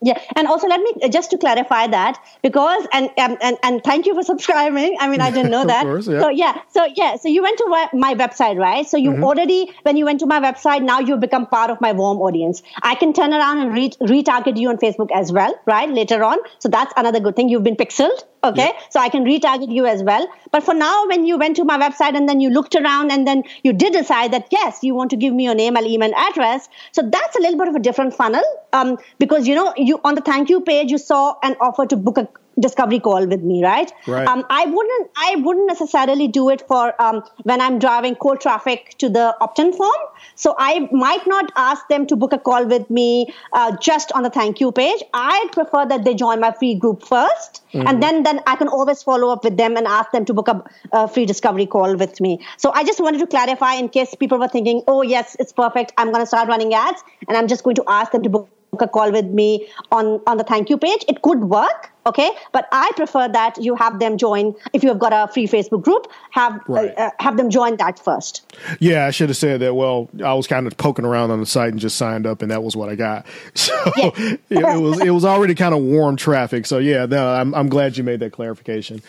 Yeah, 0.00 0.20
and 0.36 0.46
also 0.46 0.68
let 0.68 0.80
me 0.80 1.08
just 1.10 1.30
to 1.32 1.38
clarify 1.38 1.88
that 1.88 2.18
because 2.42 2.86
and 2.92 3.10
um, 3.18 3.36
and 3.40 3.56
and 3.62 3.82
thank 3.82 4.06
you 4.06 4.14
for 4.14 4.22
subscribing. 4.22 4.96
I 5.00 5.08
mean, 5.08 5.20
I 5.20 5.30
didn't 5.30 5.50
know 5.50 5.62
Of 5.68 5.68
that. 5.68 5.84
course, 5.84 6.06
yeah. 6.06 6.20
So 6.20 6.28
yeah, 6.28 6.60
so 6.68 6.84
yeah, 6.94 7.16
so 7.16 7.28
you 7.28 7.42
went 7.42 7.58
to 7.58 7.66
my- 7.94 8.14
website, 8.14 8.58
right? 8.58 8.86
So 8.86 8.96
you 8.96 9.22
already 9.22 9.72
when 9.82 9.96
you 9.96 10.04
went 10.04 10.20
to 10.20 10.26
my 10.26 10.40
website, 10.40 10.82
now 10.82 11.00
you've 11.00 11.20
become 11.20 11.46
part 11.46 11.70
of 11.70 11.80
my 11.80 11.92
warm 11.92 12.18
audience. 12.18 12.62
I 12.82 12.94
can 12.94 13.12
turn 13.12 13.32
around 13.34 13.58
and 13.58 13.72
re- 13.74 13.90
retarget 14.00 14.56
you 14.58 14.68
on 14.68 14.78
Facebook 14.78 15.10
as 15.12 15.32
well, 15.32 15.52
right? 15.66 15.88
Later 15.88 16.22
on, 16.22 16.38
so 16.58 16.68
that's 16.68 16.92
another 16.96 17.20
good 17.20 17.34
thing. 17.36 17.48
You've 17.48 17.64
been 17.64 17.76
pixeled, 17.76 18.24
okay? 18.44 18.72
So 18.90 19.00
I 19.00 19.08
can 19.08 19.24
retarget 19.24 19.72
you 19.72 19.86
as 19.86 20.02
well. 20.02 20.26
But 20.52 20.62
for 20.62 20.74
now, 20.74 21.06
when 21.06 21.26
you 21.26 21.38
went 21.38 21.56
to 21.56 21.64
my 21.64 21.78
website 21.78 22.16
and 22.16 22.28
then 22.28 22.40
you 22.40 22.50
looked 22.50 22.74
around 22.74 23.10
and 23.12 23.26
then 23.26 23.42
you 23.62 23.72
did 23.72 23.92
decide 23.92 24.32
that 24.32 24.48
yes, 24.50 24.78
you 24.82 24.94
want 24.94 25.10
to 25.10 25.16
give 25.16 25.34
me 25.34 25.44
your 25.44 25.54
name, 25.54 25.76
and 25.76 25.86
email 25.86 26.12
address. 26.16 26.68
So 26.92 27.02
that's 27.02 27.36
a 27.36 27.40
little 27.40 27.58
bit 27.58 27.68
of 27.68 27.74
a 27.74 27.80
different 27.80 28.14
funnel 28.14 28.42
um, 28.72 28.98
because 29.18 29.46
you 29.48 29.54
know 29.54 29.72
you 29.76 29.87
on 30.04 30.14
the 30.14 30.20
thank 30.20 30.48
you 30.48 30.60
page 30.60 30.90
you 30.90 30.98
saw 30.98 31.34
an 31.42 31.56
offer 31.60 31.86
to 31.86 31.96
book 31.96 32.18
a 32.18 32.28
discovery 32.60 32.98
call 32.98 33.26
with 33.26 33.42
me 33.42 33.62
right? 33.64 33.92
Right. 34.06 34.26
um, 34.26 34.44
i 34.50 34.64
wouldn't 34.66 35.10
i 35.16 35.36
wouldn't 35.36 35.66
necessarily 35.66 36.28
do 36.28 36.48
it 36.50 36.66
for 36.66 37.00
um, 37.00 37.22
when 37.44 37.60
i'm 37.60 37.78
driving 37.78 38.16
cold 38.16 38.40
traffic 38.40 38.94
to 38.98 39.08
the 39.08 39.36
opt-in 39.40 39.72
form. 39.72 40.02
So 40.34 40.54
i 40.58 40.88
might 40.92 41.26
not 41.26 41.52
ask 41.56 41.86
them 41.88 42.06
to 42.06 42.16
book 42.16 42.32
a 42.32 42.38
call 42.38 42.66
with 42.66 42.90
me 42.90 43.32
uh, 43.52 43.76
just 43.76 44.12
on 44.12 44.22
the 44.22 44.30
thank 44.30 44.60
you 44.60 44.72
page. 44.72 45.02
I'd 45.14 45.50
prefer 45.52 45.86
that 45.86 46.04
they 46.04 46.14
join 46.14 46.40
my 46.40 46.52
free 46.52 46.74
group 46.74 47.02
1st 47.02 47.60
and 47.74 48.02
then 48.02 48.22
then 48.22 48.40
i 48.46 48.56
can 48.56 48.68
always 48.68 49.02
follow 49.02 49.30
up 49.30 49.44
with 49.44 49.56
them 49.56 49.76
and 49.76 49.86
ask 49.86 50.10
them 50.10 50.24
to 50.24 50.34
book 50.34 50.48
a, 50.48 50.64
a 50.92 51.06
free 51.06 51.26
discovery 51.26 51.66
call 51.66 51.96
with 51.96 52.20
me. 52.20 52.44
So 52.56 52.72
i 52.72 52.84
just 52.84 53.00
wanted 53.00 53.18
to 53.18 53.26
clarify 53.26 53.74
in 53.74 53.88
case 53.88 54.14
people 54.14 54.38
were 54.38 54.48
thinking 54.48 54.82
oh 54.88 55.02
yes 55.02 55.36
it's 55.38 55.52
perfect. 55.52 55.92
I'm 55.96 56.12
going 56.12 56.22
to 56.22 56.26
start 56.26 56.48
running 56.48 56.74
ads 56.74 57.02
and 57.28 57.36
i'm 57.36 57.48
just 57.48 57.62
going 57.62 57.76
to 57.76 57.84
ask 57.86 58.12
them 58.12 58.22
to 58.22 58.28
book 58.28 58.48
a 58.80 58.86
call 58.88 59.10
with 59.10 59.26
me 59.26 59.66
on 59.90 60.20
on 60.26 60.36
the 60.36 60.44
thank 60.44 60.68
you 60.70 60.76
page 60.78 61.04
it 61.08 61.22
could 61.22 61.40
work 61.44 61.90
okay 62.06 62.30
but 62.52 62.68
i 62.70 62.90
prefer 62.96 63.26
that 63.28 63.56
you 63.60 63.74
have 63.74 63.98
them 63.98 64.16
join 64.18 64.54
if 64.72 64.82
you 64.82 64.88
have 64.88 64.98
got 64.98 65.12
a 65.12 65.32
free 65.32 65.46
facebook 65.46 65.82
group 65.82 66.06
have 66.30 66.60
Right. 66.68 66.96
uh, 66.96 67.00
uh, 67.06 67.10
have 67.18 67.36
them 67.36 67.50
join 67.50 67.76
that 67.78 67.98
first 67.98 68.44
Yeah, 68.80 69.06
I 69.06 69.10
should 69.10 69.28
have 69.30 69.36
said 69.36 69.60
that. 69.60 69.74
Well, 69.74 70.08
I 70.24 70.34
was 70.34 70.46
kind 70.46 70.66
of 70.66 70.76
poking 70.76 71.04
around 71.04 71.30
on 71.30 71.40
the 71.40 71.46
site 71.46 71.70
and 71.70 71.80
just 71.80 71.96
signed 71.96 72.26
up, 72.26 72.42
and 72.42 72.50
that 72.50 72.62
was 72.62 72.76
what 72.76 72.88
I 72.88 72.94
got. 72.94 73.26
So 73.54 73.74
Yeah. 73.96 74.10
it, 74.16 74.40
it 74.50 74.80
was 74.80 75.00
it 75.00 75.10
was 75.10 75.24
already 75.24 75.54
kind 75.54 75.74
of 75.74 75.80
warm 75.82 76.16
traffic. 76.16 76.66
So 76.66 76.78
yeah, 76.78 77.06
no, 77.06 77.32
I'm 77.34 77.54
I'm 77.54 77.68
glad 77.68 77.96
you 77.96 78.04
made 78.04 78.20
that 78.20 78.32
clarification. 78.32 79.00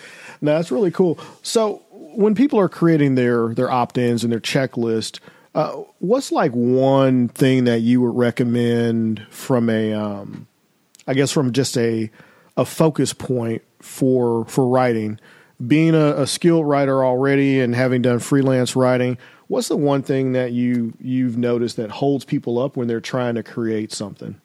No, 0.41 0.55
that's 0.55 0.71
really 0.71 0.91
cool. 0.91 1.17
So 1.43 1.81
when 1.91 2.33
people 2.35 2.59
are 2.59 2.69
creating 2.69 3.15
their 3.15 3.53
their 3.53 3.69
opt-ins 3.71 4.23
and 4.23 4.31
their 4.31 4.39
checklist, 4.39 5.19
uh, 5.55 5.83
what's 5.99 6.31
like 6.31 6.51
one 6.51 7.27
thing 7.27 7.65
that 7.65 7.81
you 7.81 8.01
would 8.01 8.15
recommend 8.15 9.25
from 9.29 9.69
a, 9.69 9.93
um, 9.93 10.47
I 11.07 11.13
guess 11.13 11.31
from 11.31 11.51
just 11.51 11.77
a 11.77 12.09
a 12.57 12.65
focus 12.65 13.13
point 13.13 13.63
for 13.79 14.45
for 14.45 14.67
writing? 14.67 15.19
Being 15.65 15.95
a, 15.95 16.21
a 16.21 16.27
skilled 16.27 16.67
writer 16.67 17.03
already 17.03 17.59
and 17.59 17.75
having 17.75 18.01
done 18.01 18.19
freelance 18.19 18.75
writing, 18.75 19.17
what's 19.47 19.67
the 19.67 19.77
one 19.77 20.03
thing 20.03 20.33
that 20.33 20.51
you 20.51 20.93
you've 21.01 21.37
noticed 21.37 21.77
that 21.77 21.91
holds 21.91 22.25
people 22.25 22.59
up 22.59 22.77
when 22.77 22.87
they're 22.87 23.01
trying 23.01 23.35
to 23.35 23.43
create 23.43 23.91
something? 23.91 24.39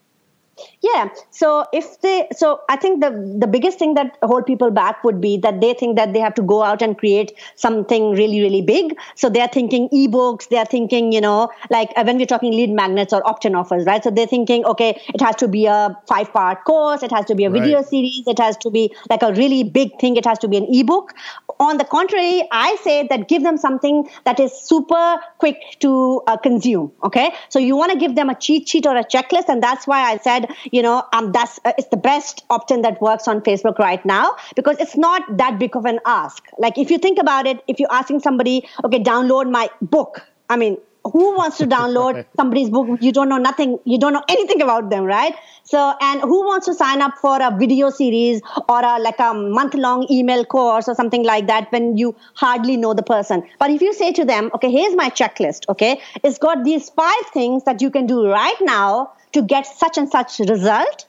Yeah. 0.81 1.09
So 1.31 1.67
if 1.73 2.01
they, 2.01 2.29
so 2.37 2.61
I 2.69 2.77
think 2.77 3.01
the 3.01 3.11
the 3.41 3.47
biggest 3.47 3.79
thing 3.79 3.95
that 3.95 4.17
hold 4.23 4.47
people 4.47 4.71
back 4.71 5.03
would 5.03 5.21
be 5.21 5.37
that 5.39 5.61
they 5.61 5.75
think 5.75 5.97
that 5.97 6.13
they 6.13 6.21
have 6.21 6.35
to 6.35 6.43
go 6.43 6.63
out 6.63 6.83
and 6.83 6.97
create 6.97 7.33
something 7.57 8.13
really 8.13 8.41
really 8.41 8.63
big. 8.63 8.97
So 9.17 9.29
they 9.29 9.41
are 9.41 9.49
thinking 9.49 9.89
ebooks. 9.91 10.49
They 10.49 10.59
are 10.59 10.65
thinking, 10.65 11.13
you 11.13 11.21
know, 11.21 11.51
like 11.71 11.91
uh, 11.97 12.05
when 12.05 12.19
we're 12.19 12.27
talking 12.27 12.53
lead 12.53 12.71
magnets 12.71 13.13
or 13.13 13.27
opt-in 13.27 13.55
offers, 13.55 13.85
right? 13.85 14.03
So 14.05 14.11
they're 14.11 14.27
thinking, 14.27 14.65
okay, 14.65 15.01
it 15.13 15.21
has 15.21 15.37
to 15.37 15.49
be 15.49 15.67
a 15.67 15.97
five 16.09 16.33
part 16.33 16.65
course. 16.65 17.03
It 17.03 17.11
has 17.11 17.25
to 17.27 17.35
be 17.35 17.45
a 17.45 17.51
video 17.51 17.79
Right. 17.79 17.87
series. 17.87 18.23
It 18.27 18.39
has 18.39 18.57
to 18.59 18.71
be 18.71 18.95
like 19.11 19.23
a 19.23 19.33
really 19.33 19.65
big 19.65 19.99
thing. 19.99 20.17
It 20.17 20.25
has 20.27 20.39
to 20.41 20.49
be 20.49 20.57
an 20.57 20.67
ebook. 20.69 21.15
On 21.61 21.79
the 21.79 21.85
contrary, 21.85 22.47
I 22.53 22.77
say 22.83 23.07
that 23.09 23.29
give 23.29 23.43
them 23.43 23.57
something 23.57 24.09
that 24.25 24.41
is 24.41 24.53
super 24.53 25.19
quick 25.39 25.57
to 25.81 26.23
uh, 26.27 26.37
consume. 26.37 26.93
Okay, 27.05 27.33
so 27.49 27.59
you 27.59 27.77
want 27.77 27.93
to 27.93 27.99
give 27.99 28.15
them 28.17 28.29
a 28.29 28.35
cheat 28.35 28.69
sheet 28.69 28.87
or 28.87 28.97
a 28.97 29.05
checklist, 29.05 29.49
and 29.49 29.63
that's 29.63 29.87
why 29.87 30.01
I 30.11 30.17
said, 30.19 30.44
you 30.71 30.83
know, 30.83 31.03
um, 31.13 31.33
that's 31.33 31.59
uh, 31.65 31.73
it's 31.79 31.89
the 31.89 31.97
best 31.97 32.45
opt-in 32.51 32.83
that 32.83 33.01
works 33.01 33.29
on 33.29 33.41
Facebook 33.41 33.79
right 33.79 34.05
now 34.05 34.37
because 34.57 34.79
it's 34.79 34.97
not 34.97 35.23
that 35.37 35.59
big 35.59 35.77
of 35.77 35.85
an 35.85 36.01
ask. 36.07 36.45
Like 36.59 36.79
if 36.79 36.91
you 36.91 36.99
think 36.99 37.19
about 37.19 37.47
it, 37.47 37.63
if 37.67 37.79
you're 37.81 37.93
asking 37.93 38.21
somebody, 38.21 38.69
okay, 38.85 39.03
download 39.03 39.51
my 39.51 39.69
book. 39.81 40.27
I 40.49 40.57
mean, 40.57 40.79
who 41.05 41.37
wants 41.37 41.59
to 41.59 41.67
download 41.67 42.25
somebody's 42.37 42.71
book? 42.71 42.99
You 43.01 43.13
don't 43.13 43.29
know 43.29 43.39
nothing. 43.39 43.79
You 43.85 43.99
don't 43.99 44.13
know 44.13 44.25
anything 44.29 44.63
about 44.63 44.91
them 44.91 45.05
right? 45.05 45.35
So 45.65 45.95
and 46.01 46.21
who 46.21 46.45
wants 46.47 46.67
to 46.67 46.75
sign 46.75 47.03
up 47.03 47.15
for 47.19 47.41
a 47.41 47.57
video 47.57 47.91
series 47.91 48.41
or 48.69 48.81
a 48.83 48.99
like 48.99 49.19
a 49.19 49.35
month 49.35 49.75
long 49.75 50.07
email 50.11 50.45
course 50.45 50.89
or 50.89 50.95
something 50.95 51.23
like 51.23 51.47
that 51.47 51.71
when 51.73 51.97
you 51.97 52.15
hardly 52.35 52.77
know 52.77 52.95
the 52.95 53.03
person? 53.03 53.43
But 53.59 53.71
if 53.71 53.83
you 53.83 53.93
say 53.93 54.13
to 54.13 54.25
them 54.25 54.51
okay 54.55 54.71
here's 54.71 54.95
my 54.95 55.11
checklist 55.11 55.69
okay? 55.69 56.01
It's 56.23 56.39
got 56.39 56.65
these 56.65 56.91
five 56.91 57.27
things 57.33 57.65
that 57.65 57.83
you 57.83 57.91
can 57.91 58.07
do 58.07 58.27
right 58.27 58.61
now 58.61 59.13
to 59.33 59.43
get 59.43 59.67
such 59.67 59.99
and 59.99 60.09
such 60.11 60.39
result 60.39 61.07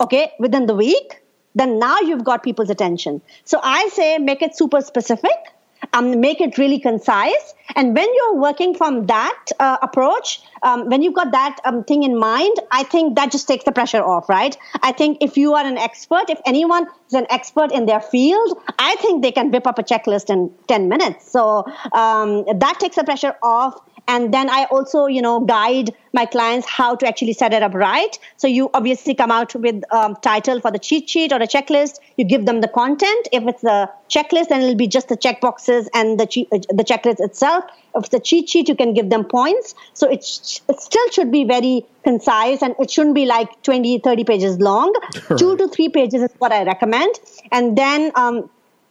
okay 0.00 0.32
within 0.38 0.66
the 0.66 0.74
week 0.74 1.22
then 1.54 1.78
now 1.78 2.00
you've 2.00 2.24
got 2.24 2.42
people's 2.42 2.70
attention. 2.70 3.20
So 3.44 3.60
i 3.62 3.88
say 3.88 4.18
make 4.18 4.42
it 4.42 4.56
super 4.56 4.80
specific 4.80 5.52
um, 5.92 6.20
make 6.20 6.40
it 6.40 6.58
really 6.58 6.78
concise. 6.78 7.54
And 7.74 7.94
when 7.94 8.08
you're 8.14 8.36
working 8.36 8.74
from 8.74 9.06
that 9.06 9.46
uh, 9.58 9.78
approach 9.82 10.42
um, 10.62 10.88
when 10.88 11.02
you've 11.02 11.14
got 11.14 11.32
that 11.32 11.58
um, 11.64 11.84
thing 11.84 12.02
in 12.02 12.18
mind 12.18 12.56
i 12.70 12.82
think 12.82 13.16
that 13.16 13.30
just 13.32 13.48
takes 13.48 13.64
the 13.64 13.72
pressure 13.72 14.02
off 14.02 14.28
right? 14.28 14.56
I 14.82 14.92
think 14.92 15.18
if 15.20 15.36
you 15.36 15.54
are 15.54 15.64
an 15.64 15.78
expert 15.78 16.24
if 16.28 16.40
anyone 16.46 16.86
is 17.08 17.14
an 17.14 17.26
expert 17.30 17.72
in 17.72 17.86
their 17.86 18.00
field 18.00 18.58
i 18.78 18.94
think 18.96 19.22
they 19.22 19.32
can 19.32 19.50
whip 19.50 19.66
up 19.66 19.78
a 19.78 19.82
checklist 19.82 20.30
in 20.30 20.52
10 20.68 20.88
minutes. 20.88 21.30
So 21.30 21.64
um, 21.92 22.44
that 22.54 22.76
takes 22.80 22.96
the 22.96 23.04
pressure 23.04 23.34
off 23.42 23.80
and 24.08 24.32
then 24.34 24.50
i 24.50 24.64
also 24.70 25.06
you 25.06 25.22
know 25.22 25.40
guide 25.40 25.90
my 26.12 26.26
clients 26.26 26.68
how 26.68 26.94
to 26.94 27.06
actually 27.06 27.32
set 27.32 27.52
it 27.52 27.62
up 27.62 27.74
right. 27.74 28.18
So 28.36 28.46
you 28.46 28.70
obviously 28.74 29.14
come 29.14 29.30
out 29.30 29.54
with 29.54 29.82
um, 29.92 30.16
title 30.16 30.60
for 30.60 30.70
the 30.70 30.78
cheat 30.78 31.08
sheet 31.08 31.32
or 31.32 31.36
a 31.36 31.46
checklist. 31.46 32.00
You 32.16 32.24
give 32.24 32.46
them 32.46 32.60
the 32.60 32.68
content. 32.68 33.28
If 33.32 33.44
it's 33.46 33.64
a 33.64 33.90
checklist 34.08 34.48
then 34.48 34.62
it'll 34.62 34.74
be 34.74 34.86
just 34.86 35.08
the 35.08 35.16
checkboxes 35.16 35.88
and 35.94 36.20
the 36.20 36.26
che- 36.26 36.48
uh, 36.52 36.58
the 36.68 36.84
checklist 36.84 37.20
itself. 37.20 37.64
If 37.94 38.04
it's 38.06 38.14
a 38.14 38.20
cheat 38.20 38.48
sheet 38.48 38.68
you 38.68 38.76
can 38.76 38.94
give 38.94 39.10
them 39.10 39.24
points. 39.24 39.74
So 39.94 40.10
it, 40.10 40.24
sh- 40.24 40.60
it 40.68 40.80
still 40.80 41.08
should 41.10 41.30
be 41.30 41.44
very 41.44 41.86
concise 42.04 42.62
and 42.62 42.74
it 42.78 42.90
shouldn't 42.90 43.14
be 43.14 43.26
like 43.26 43.62
20 43.62 43.98
30 43.98 44.24
pages 44.24 44.58
long. 44.58 44.92
Two 45.38 45.56
to 45.56 45.68
three 45.68 45.88
pages 45.88 46.22
is 46.22 46.30
what 46.38 46.52
i 46.52 46.64
recommend. 46.64 47.14
And 47.50 47.76
then 47.76 48.12
um, 48.14 48.50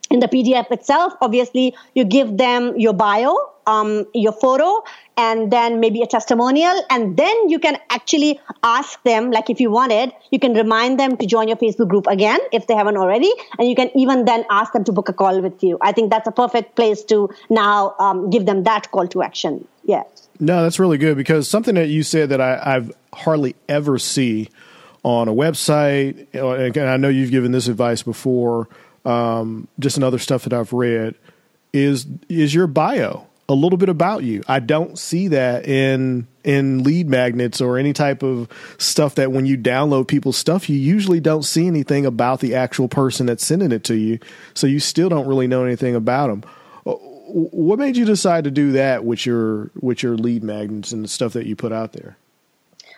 in 0.09 0.20
the 0.20 0.28
PDF 0.28 0.72
itself, 0.72 1.14
obviously, 1.22 1.76
you 1.95 2.03
give 2.03 2.38
them 2.38 2.78
your 2.78 2.93
bio, 2.93 3.36
um, 3.72 4.05
your 4.13 4.34
photo, 4.34 4.84
and 5.17 5.51
then 5.51 5.80
maybe 5.80 6.01
a 6.01 6.07
testimonial. 6.07 6.84
And 6.89 7.17
then 7.17 7.49
you 7.49 7.59
can 7.59 7.78
actually 7.89 8.39
ask 8.63 9.01
them, 9.03 9.32
like 9.32 9.49
if 9.49 9.59
you 9.59 9.72
wanted, 9.72 10.11
you 10.32 10.39
can 10.39 10.53
remind 10.53 10.99
them 10.99 11.17
to 11.17 11.26
join 11.26 11.47
your 11.47 11.57
Facebook 11.57 11.89
group 11.89 12.07
again 12.07 12.39
if 12.51 12.67
they 12.67 12.76
haven't 12.76 12.97
already. 12.97 13.32
And 13.57 13.67
you 13.69 13.76
can 13.76 13.91
even 13.97 14.26
then 14.26 14.45
ask 14.49 14.74
them 14.74 14.84
to 14.86 14.91
book 14.91 15.09
a 15.09 15.13
call 15.13 15.41
with 15.41 15.63
you. 15.63 15.78
I 15.82 15.91
think 15.91 16.11
that's 16.11 16.28
a 16.28 16.32
perfect 16.32 16.76
place 16.76 17.03
to 17.05 17.30
now 17.49 17.95
um, 17.99 18.30
give 18.30 18.45
them 18.45 18.63
that 18.63 18.91
call 18.91 19.07
to 19.07 19.22
action. 19.22 19.67
Yeah. 19.84 20.03
No, 20.39 20.63
that's 20.63 20.80
really 20.80 20.97
good 20.97 21.17
because 21.17 21.47
something 21.47 21.76
that 21.76 21.89
you 21.89 22.03
said 22.03 22.30
that 22.30 22.41
I, 22.41 22.59
I've 22.76 22.91
hardly 23.13 23.55
ever 23.69 23.99
see 23.99 24.49
on 25.03 25.28
a 25.28 25.34
website, 25.34 26.28
you 26.34 26.51
and 26.51 26.78
I 26.78 26.97
know 26.97 27.09
you've 27.09 27.32
given 27.32 27.51
this 27.51 27.67
advice 27.67 28.03
before, 28.03 28.67
um, 29.05 29.67
just 29.80 29.97
in 29.97 30.03
other 30.03 30.19
stuff 30.19 30.43
that 30.43 30.53
I've 30.53 30.74
read, 30.74 31.15
is 31.74 32.05
is 32.28 32.53
your 32.53 32.67
bio 32.67 33.28
a 33.52 33.54
little 33.54 33.78
bit 33.78 33.89
about 33.89 34.24
you. 34.24 34.43
I 34.47 34.60
don't 34.60 34.97
see 34.97 35.28
that 35.30 35.68
in 35.68 36.28
in 36.43 36.84
lead 36.84 37.08
magnets 37.08 37.62
or 37.62 37.78
any 37.78 37.93
type 37.93 38.24
of 38.24 38.47
stuff 38.80 39.16
that 39.16 39.32
when 39.32 39.45
you 39.45 39.58
download 39.58 40.08
people's 40.08 40.38
stuff, 40.38 40.70
you 40.70 40.78
usually 40.78 41.20
don't 41.20 41.43
see 41.43 41.68
anything 41.68 42.06
about 42.06 42.39
the 42.39 42.56
actual 42.56 42.88
person 42.88 43.28
that's 43.28 43.45
sending 43.45 43.72
it 43.72 43.84
to 43.84 43.95
you. 43.95 44.18
So 44.56 44.66
you 44.66 44.80
still 44.80 45.10
don't 45.10 45.28
really 45.28 45.47
know 45.47 45.64
anything 45.64 45.95
about 45.95 46.28
them 46.28 46.43
what 47.34 47.80
made 47.80 47.95
you 47.97 48.06
decide 48.06 48.43
to 48.43 48.52
do 48.52 48.74
that 48.74 49.06
with 49.06 49.26
your 49.26 49.72
with 49.80 50.04
your 50.04 50.18
lead 50.18 50.43
magnets 50.43 50.91
and 50.91 51.04
the 51.04 51.08
stuff 51.08 51.34
that 51.34 51.45
you 51.45 51.56
put 51.56 51.72
out 51.72 51.93
there? 51.93 52.18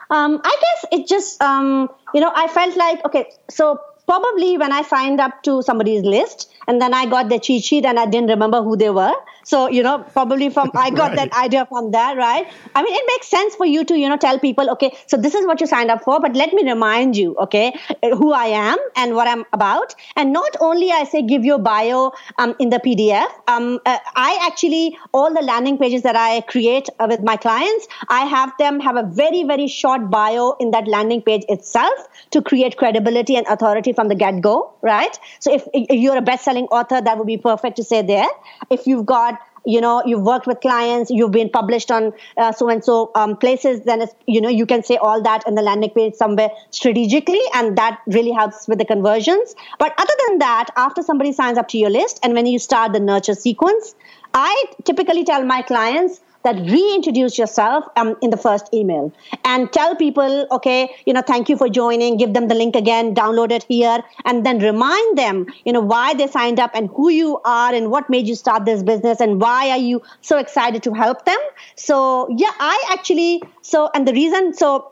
Um, 0.09 0.41
I 0.43 0.57
guess 0.61 0.85
it 0.91 1.07
just, 1.07 1.41
um, 1.41 1.89
you 2.13 2.21
know, 2.21 2.31
I 2.35 2.47
felt 2.47 2.75
like, 2.75 3.03
okay, 3.05 3.31
so 3.49 3.79
probably 4.05 4.57
when 4.57 4.71
I 4.71 4.83
signed 4.83 5.19
up 5.19 5.41
to 5.43 5.61
somebody's 5.61 6.03
list 6.03 6.51
and 6.67 6.81
then 6.81 6.93
I 6.93 7.05
got 7.05 7.29
the 7.29 7.39
cheat 7.39 7.63
sheet 7.63 7.85
and 7.85 7.99
I 7.99 8.05
didn't 8.05 8.29
remember 8.29 8.61
who 8.61 8.75
they 8.75 8.89
were. 8.89 9.13
So, 9.43 9.69
you 9.69 9.83
know, 9.83 9.99
probably 10.13 10.49
from, 10.49 10.71
I 10.73 10.89
got 10.89 11.09
right. 11.15 11.29
that 11.29 11.33
idea 11.33 11.65
from 11.65 11.91
that, 11.91 12.17
right? 12.17 12.47
I 12.75 12.81
mean, 12.81 12.93
it 12.93 13.03
makes 13.07 13.27
sense 13.27 13.55
for 13.55 13.65
you 13.65 13.83
to, 13.85 13.97
you 13.97 14.09
know, 14.09 14.17
tell 14.17 14.39
people, 14.39 14.69
okay, 14.71 14.95
so 15.07 15.17
this 15.17 15.35
is 15.35 15.45
what 15.45 15.61
you 15.61 15.67
signed 15.67 15.91
up 15.91 16.03
for, 16.03 16.19
but 16.19 16.35
let 16.35 16.53
me 16.53 16.63
remind 16.63 17.17
you, 17.17 17.35
okay, 17.37 17.73
who 18.01 18.31
I 18.31 18.45
am 18.45 18.77
and 18.95 19.15
what 19.15 19.27
I'm 19.27 19.45
about. 19.53 19.95
And 20.15 20.33
not 20.33 20.55
only 20.59 20.91
I 20.91 21.03
say 21.03 21.21
give 21.21 21.43
your 21.43 21.59
bio 21.59 22.11
um, 22.37 22.55
in 22.59 22.69
the 22.69 22.79
PDF, 22.79 23.29
um, 23.47 23.79
uh, 23.85 23.97
I 24.15 24.39
actually, 24.41 24.97
all 25.13 25.33
the 25.33 25.41
landing 25.41 25.77
pages 25.77 26.03
that 26.03 26.15
I 26.15 26.41
create 26.41 26.89
uh, 26.99 27.07
with 27.09 27.21
my 27.21 27.37
clients, 27.37 27.87
I 28.09 28.25
have 28.25 28.53
them 28.59 28.79
have 28.79 28.95
a 28.95 29.03
very, 29.03 29.43
very 29.43 29.67
short 29.67 30.09
bio 30.09 30.55
in 30.59 30.71
that 30.71 30.87
landing 30.87 31.21
page 31.21 31.43
itself 31.49 32.07
to 32.31 32.41
create 32.41 32.77
credibility 32.77 33.35
and 33.35 33.45
authority 33.47 33.93
from 33.93 34.07
the 34.07 34.15
get 34.15 34.41
go, 34.41 34.73
right? 34.81 35.17
So 35.39 35.53
if, 35.53 35.67
if 35.73 35.99
you're 35.99 36.17
a 36.17 36.21
best 36.21 36.43
selling 36.45 36.65
author, 36.65 37.01
that 37.01 37.17
would 37.17 37.27
be 37.27 37.37
perfect 37.37 37.75
to 37.77 37.83
say 37.83 38.01
there. 38.01 38.27
If 38.69 38.87
you've 38.87 39.05
got 39.05 39.32
you 39.65 39.79
know 39.79 40.03
you've 40.05 40.21
worked 40.21 40.47
with 40.47 40.59
clients 40.61 41.09
you've 41.09 41.31
been 41.31 41.49
published 41.49 41.91
on 41.91 42.11
uh, 42.37 42.51
so 42.51 42.69
and 42.69 42.83
so 42.83 43.11
um, 43.15 43.35
places 43.37 43.81
then 43.81 44.05
you 44.27 44.41
know 44.41 44.49
you 44.49 44.65
can 44.65 44.83
say 44.83 44.97
all 44.97 45.21
that 45.21 45.47
in 45.47 45.55
the 45.55 45.61
landing 45.61 45.89
page 45.89 46.13
somewhere 46.13 46.49
strategically 46.71 47.41
and 47.53 47.77
that 47.77 47.99
really 48.07 48.31
helps 48.31 48.67
with 48.67 48.77
the 48.79 48.85
conversions. 48.85 49.55
But 49.79 49.93
other 49.97 50.13
than 50.27 50.39
that 50.39 50.67
after 50.75 51.01
somebody 51.01 51.31
signs 51.31 51.57
up 51.57 51.67
to 51.69 51.77
your 51.77 51.89
list 51.89 52.19
and 52.23 52.33
when 52.33 52.45
you 52.45 52.59
start 52.59 52.93
the 52.93 52.99
nurture 52.99 53.35
sequence 53.35 53.95
i 54.33 54.65
typically 54.83 55.23
tell 55.23 55.43
my 55.45 55.61
clients 55.61 56.21
that 56.43 56.55
reintroduce 56.55 57.37
yourself 57.37 57.85
um, 57.95 58.15
in 58.21 58.29
the 58.29 58.37
first 58.37 58.73
email. 58.73 59.11
And 59.45 59.71
tell 59.71 59.95
people, 59.95 60.47
okay, 60.51 60.89
you 61.05 61.13
know, 61.13 61.21
thank 61.21 61.49
you 61.49 61.57
for 61.57 61.69
joining, 61.69 62.17
give 62.17 62.33
them 62.33 62.47
the 62.47 62.55
link 62.55 62.75
again, 62.75 63.15
download 63.15 63.51
it 63.51 63.63
here, 63.63 63.99
and 64.25 64.45
then 64.45 64.59
remind 64.59 65.17
them, 65.17 65.47
you 65.65 65.73
know, 65.73 65.81
why 65.81 66.13
they 66.13 66.27
signed 66.27 66.59
up 66.59 66.71
and 66.73 66.89
who 66.89 67.09
you 67.09 67.39
are 67.45 67.73
and 67.73 67.91
what 67.91 68.09
made 68.09 68.27
you 68.27 68.35
start 68.35 68.65
this 68.65 68.83
business 68.83 69.19
and 69.19 69.41
why 69.41 69.69
are 69.69 69.77
you 69.77 70.01
so 70.21 70.37
excited 70.37 70.83
to 70.83 70.93
help 70.93 71.25
them. 71.25 71.39
So, 71.75 72.27
yeah, 72.37 72.51
I 72.59 72.89
actually, 72.91 73.41
so, 73.61 73.89
and 73.93 74.07
the 74.07 74.13
reason, 74.13 74.53
so 74.53 74.91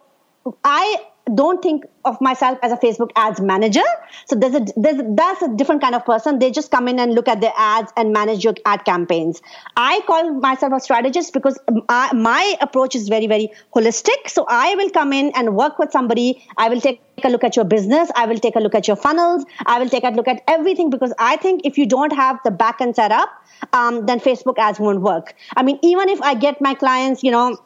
I 0.64 1.06
don't 1.36 1.62
think 1.62 1.86
of 2.06 2.20
myself 2.20 2.58
as 2.62 2.72
a 2.72 2.78
Facebook 2.78 3.12
ads 3.16 3.40
manager. 3.40 3.84
So 4.26 4.36
there's 4.36 4.56
a, 4.56 4.66
there's 4.76 5.02
that's 5.16 5.42
a 5.42 5.56
different 5.56 5.82
kind 5.82 5.96
of 5.96 6.06
person. 6.06 6.40
They 6.40 6.52
just 6.52 6.72
come 6.72 6.88
in 6.88 7.00
and 7.00 7.14
look 7.14 7.28
at 7.28 7.42
the 7.42 7.52
ads 7.60 7.92
and 7.96 8.12
manage 8.12 8.44
your 8.44 8.56
ad 8.66 8.86
campaigns. 8.86 9.42
I 9.78 10.02
call 10.08 10.34
myself 10.34 10.74
a 10.74 10.80
strategist 10.80 11.34
because 11.34 11.60
my, 11.88 12.12
my 12.14 12.56
approach 12.62 12.96
is 12.96 13.08
very, 13.10 13.28
very 13.28 13.50
holistic. 13.76 14.28
So 14.28 14.46
I 14.50 14.76
will 14.76 14.90
come 14.90 15.14
in 15.14 15.32
and 15.36 15.56
work 15.56 15.80
with 15.80 15.92
somebody. 15.92 16.44
I 16.58 16.70
will 16.70 16.82
take 16.82 17.02
a 17.24 17.30
look 17.30 17.44
at 17.44 17.56
your 17.56 17.66
business. 17.66 18.10
I 18.16 18.26
will 18.26 18.40
take 18.40 18.56
a 18.56 18.60
look 18.60 18.76
at 18.76 18.88
your 18.88 18.98
funnels. 18.98 19.46
I 19.66 19.80
will 19.80 19.90
take 19.90 20.04
a 20.04 20.10
look 20.10 20.28
at 20.28 20.42
everything 20.48 20.90
because 20.90 21.14
I 21.20 21.38
think 21.38 21.62
if 21.66 21.78
you 21.78 21.86
don't 21.86 22.14
have 22.14 22.40
the 22.44 22.52
back 22.52 22.82
end 22.82 22.96
set 22.96 23.12
up, 23.12 23.30
um, 23.74 24.06
then 24.06 24.20
Facebook 24.20 24.58
ads 24.58 24.80
won't 24.80 25.02
work. 25.02 25.36
I 25.56 25.64
mean, 25.64 25.80
even 25.84 26.10
if 26.10 26.22
I 26.22 26.34
get 26.34 26.62
my 26.62 26.74
clients, 26.74 27.24
you 27.24 27.32
know, 27.32 27.58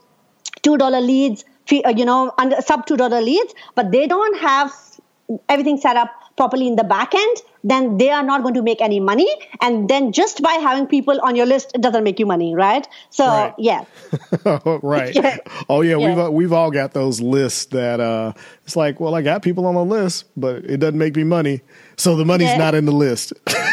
$2 0.64 1.06
leads, 1.06 1.44
uh, 1.44 1.48
you 1.72 2.06
know, 2.06 2.34
under 2.38 2.62
sub 2.62 2.86
two 2.86 2.98
dollar 2.98 3.22
leads, 3.22 3.54
but 3.76 3.92
they 3.92 4.08
don't 4.08 4.38
have 4.40 4.74
everything 5.50 5.78
set 5.78 5.96
up 5.96 6.12
properly 6.38 6.68
in 6.68 6.76
the 6.76 6.84
back 6.84 7.16
end, 7.16 7.38
then 7.64 7.98
they 7.98 8.10
are 8.10 8.24
not 8.24 8.42
going 8.44 8.54
to 8.54 8.62
make 8.62 8.82
any 8.82 9.00
money. 9.00 9.28
And 9.62 9.90
then 9.90 10.12
just 10.12 10.42
by 10.42 10.52
having 10.54 10.86
people 10.86 11.20
on 11.22 11.36
your 11.36 11.46
list, 11.46 11.72
it 11.74 11.82
doesn't 11.82 12.04
make 12.04 12.20
you 12.20 12.26
money, 12.26 12.54
right? 12.54 12.88
So 13.10 13.26
right. 13.26 13.54
yeah, 13.58 13.86
right. 14.84 15.16
yeah. 15.24 15.38
Oh 15.70 15.82
yeah, 15.82 15.98
yeah, 15.98 16.08
we've 16.08 16.26
uh, 16.26 16.32
we've 16.32 16.54
all 16.54 16.72
got 16.72 16.94
those 16.94 17.22
lists 17.22 17.66
that 17.68 18.00
uh, 18.00 18.34
it's 18.64 18.76
like, 18.76 19.00
well, 19.00 19.16
I 19.16 19.22
got 19.22 19.42
people 19.42 19.66
on 19.66 19.76
the 19.76 19.86
list, 19.86 20.26
but 20.36 20.58
it 20.66 20.78
doesn't 20.78 20.98
make 20.98 21.16
me 21.16 21.24
money, 21.24 21.62
so 21.98 22.16
the 22.16 22.26
money's 22.26 22.50
yeah. 22.50 22.58
not 22.58 22.76
in 22.76 22.86
the 22.86 22.92
list. 22.92 23.34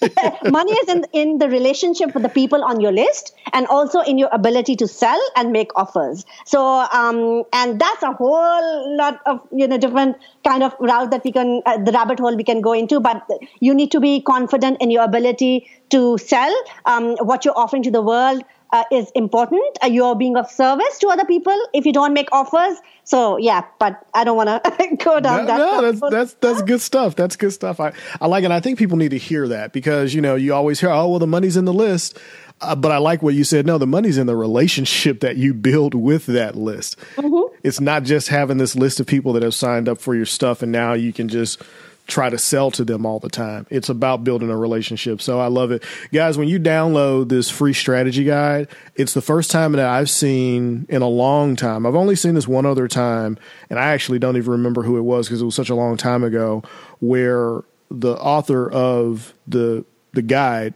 money 0.50 0.72
is 0.72 0.88
in, 0.88 1.04
in 1.12 1.38
the 1.38 1.48
relationship 1.48 2.14
with 2.14 2.22
the 2.22 2.28
people 2.28 2.62
on 2.64 2.80
your 2.80 2.92
list 2.92 3.34
and 3.52 3.66
also 3.66 4.00
in 4.00 4.18
your 4.18 4.28
ability 4.32 4.76
to 4.76 4.86
sell 4.86 5.20
and 5.36 5.52
make 5.52 5.70
offers. 5.76 6.24
So, 6.44 6.86
um, 6.92 7.44
and 7.52 7.80
that's 7.80 8.02
a 8.02 8.12
whole 8.12 8.96
lot 8.96 9.20
of, 9.26 9.40
you 9.52 9.66
know, 9.66 9.78
different 9.78 10.16
kind 10.44 10.62
of 10.62 10.74
route 10.80 11.10
that 11.10 11.24
we 11.24 11.32
can, 11.32 11.62
uh, 11.66 11.78
the 11.78 11.92
rabbit 11.92 12.18
hole 12.18 12.36
we 12.36 12.44
can 12.44 12.60
go 12.60 12.72
into, 12.72 13.00
but 13.00 13.26
you 13.60 13.74
need 13.74 13.90
to 13.92 14.00
be 14.00 14.20
confident 14.20 14.80
in 14.80 14.90
your 14.90 15.04
ability 15.04 15.68
to 15.90 16.18
sell 16.18 16.54
um, 16.84 17.16
what 17.18 17.44
you're 17.44 17.56
offering 17.56 17.82
to 17.82 17.90
the 17.90 18.02
world 18.02 18.42
uh, 18.72 18.84
is 18.90 19.10
important. 19.14 19.62
Uh, 19.82 19.86
you're 19.86 20.14
being 20.14 20.36
of 20.36 20.50
service 20.50 20.98
to 20.98 21.08
other 21.08 21.24
people 21.24 21.56
if 21.72 21.86
you 21.86 21.92
don't 21.92 22.12
make 22.12 22.28
offers. 22.32 22.78
So 23.04 23.36
yeah, 23.36 23.64
but 23.78 24.04
I 24.14 24.24
don't 24.24 24.36
want 24.36 24.48
to 24.48 24.96
go 25.04 25.20
down 25.20 25.46
no, 25.46 25.46
that. 25.46 25.58
No, 25.58 25.92
that's 25.92 26.00
that's 26.10 26.34
that's 26.34 26.62
good 26.62 26.80
stuff. 26.80 27.16
That's 27.16 27.36
good 27.36 27.52
stuff. 27.52 27.80
I 27.80 27.92
I 28.20 28.26
like 28.26 28.44
it. 28.44 28.50
I 28.50 28.60
think 28.60 28.78
people 28.78 28.96
need 28.96 29.10
to 29.10 29.18
hear 29.18 29.48
that 29.48 29.72
because 29.72 30.14
you 30.14 30.20
know 30.20 30.34
you 30.34 30.54
always 30.54 30.80
hear 30.80 30.90
oh 30.90 31.08
well 31.08 31.18
the 31.18 31.26
money's 31.26 31.56
in 31.56 31.64
the 31.64 31.74
list. 31.74 32.18
Uh, 32.58 32.74
but 32.74 32.90
I 32.90 32.96
like 32.96 33.22
what 33.22 33.34
you 33.34 33.44
said. 33.44 33.66
No, 33.66 33.76
the 33.76 33.86
money's 33.86 34.16
in 34.16 34.26
the 34.26 34.34
relationship 34.34 35.20
that 35.20 35.36
you 35.36 35.52
build 35.52 35.94
with 35.94 36.24
that 36.26 36.56
list. 36.56 36.98
Mm-hmm. 37.16 37.54
It's 37.62 37.80
not 37.80 38.04
just 38.04 38.28
having 38.28 38.56
this 38.56 38.74
list 38.74 38.98
of 38.98 39.06
people 39.06 39.34
that 39.34 39.42
have 39.42 39.54
signed 39.54 39.90
up 39.90 39.98
for 39.98 40.14
your 40.14 40.24
stuff 40.24 40.62
and 40.62 40.72
now 40.72 40.94
you 40.94 41.12
can 41.12 41.28
just 41.28 41.60
try 42.06 42.30
to 42.30 42.38
sell 42.38 42.70
to 42.70 42.84
them 42.84 43.04
all 43.04 43.18
the 43.18 43.28
time. 43.28 43.66
It's 43.70 43.88
about 43.88 44.24
building 44.24 44.50
a 44.50 44.56
relationship. 44.56 45.20
So 45.20 45.40
I 45.40 45.48
love 45.48 45.70
it. 45.72 45.84
Guys, 46.12 46.38
when 46.38 46.48
you 46.48 46.60
download 46.60 47.28
this 47.28 47.50
free 47.50 47.72
strategy 47.72 48.24
guide, 48.24 48.68
it's 48.94 49.14
the 49.14 49.20
first 49.20 49.50
time 49.50 49.72
that 49.72 49.88
I've 49.88 50.10
seen 50.10 50.86
in 50.88 51.02
a 51.02 51.08
long 51.08 51.56
time. 51.56 51.84
I've 51.84 51.94
only 51.94 52.16
seen 52.16 52.34
this 52.34 52.46
one 52.46 52.66
other 52.66 52.88
time, 52.88 53.38
and 53.68 53.78
I 53.78 53.92
actually 53.92 54.18
don't 54.18 54.36
even 54.36 54.52
remember 54.52 54.82
who 54.82 54.96
it 54.98 55.02
was 55.02 55.26
because 55.26 55.42
it 55.42 55.44
was 55.44 55.54
such 55.54 55.70
a 55.70 55.74
long 55.74 55.96
time 55.96 56.22
ago, 56.22 56.62
where 57.00 57.62
the 57.90 58.16
author 58.16 58.70
of 58.70 59.34
the 59.46 59.84
the 60.12 60.22
guide 60.22 60.74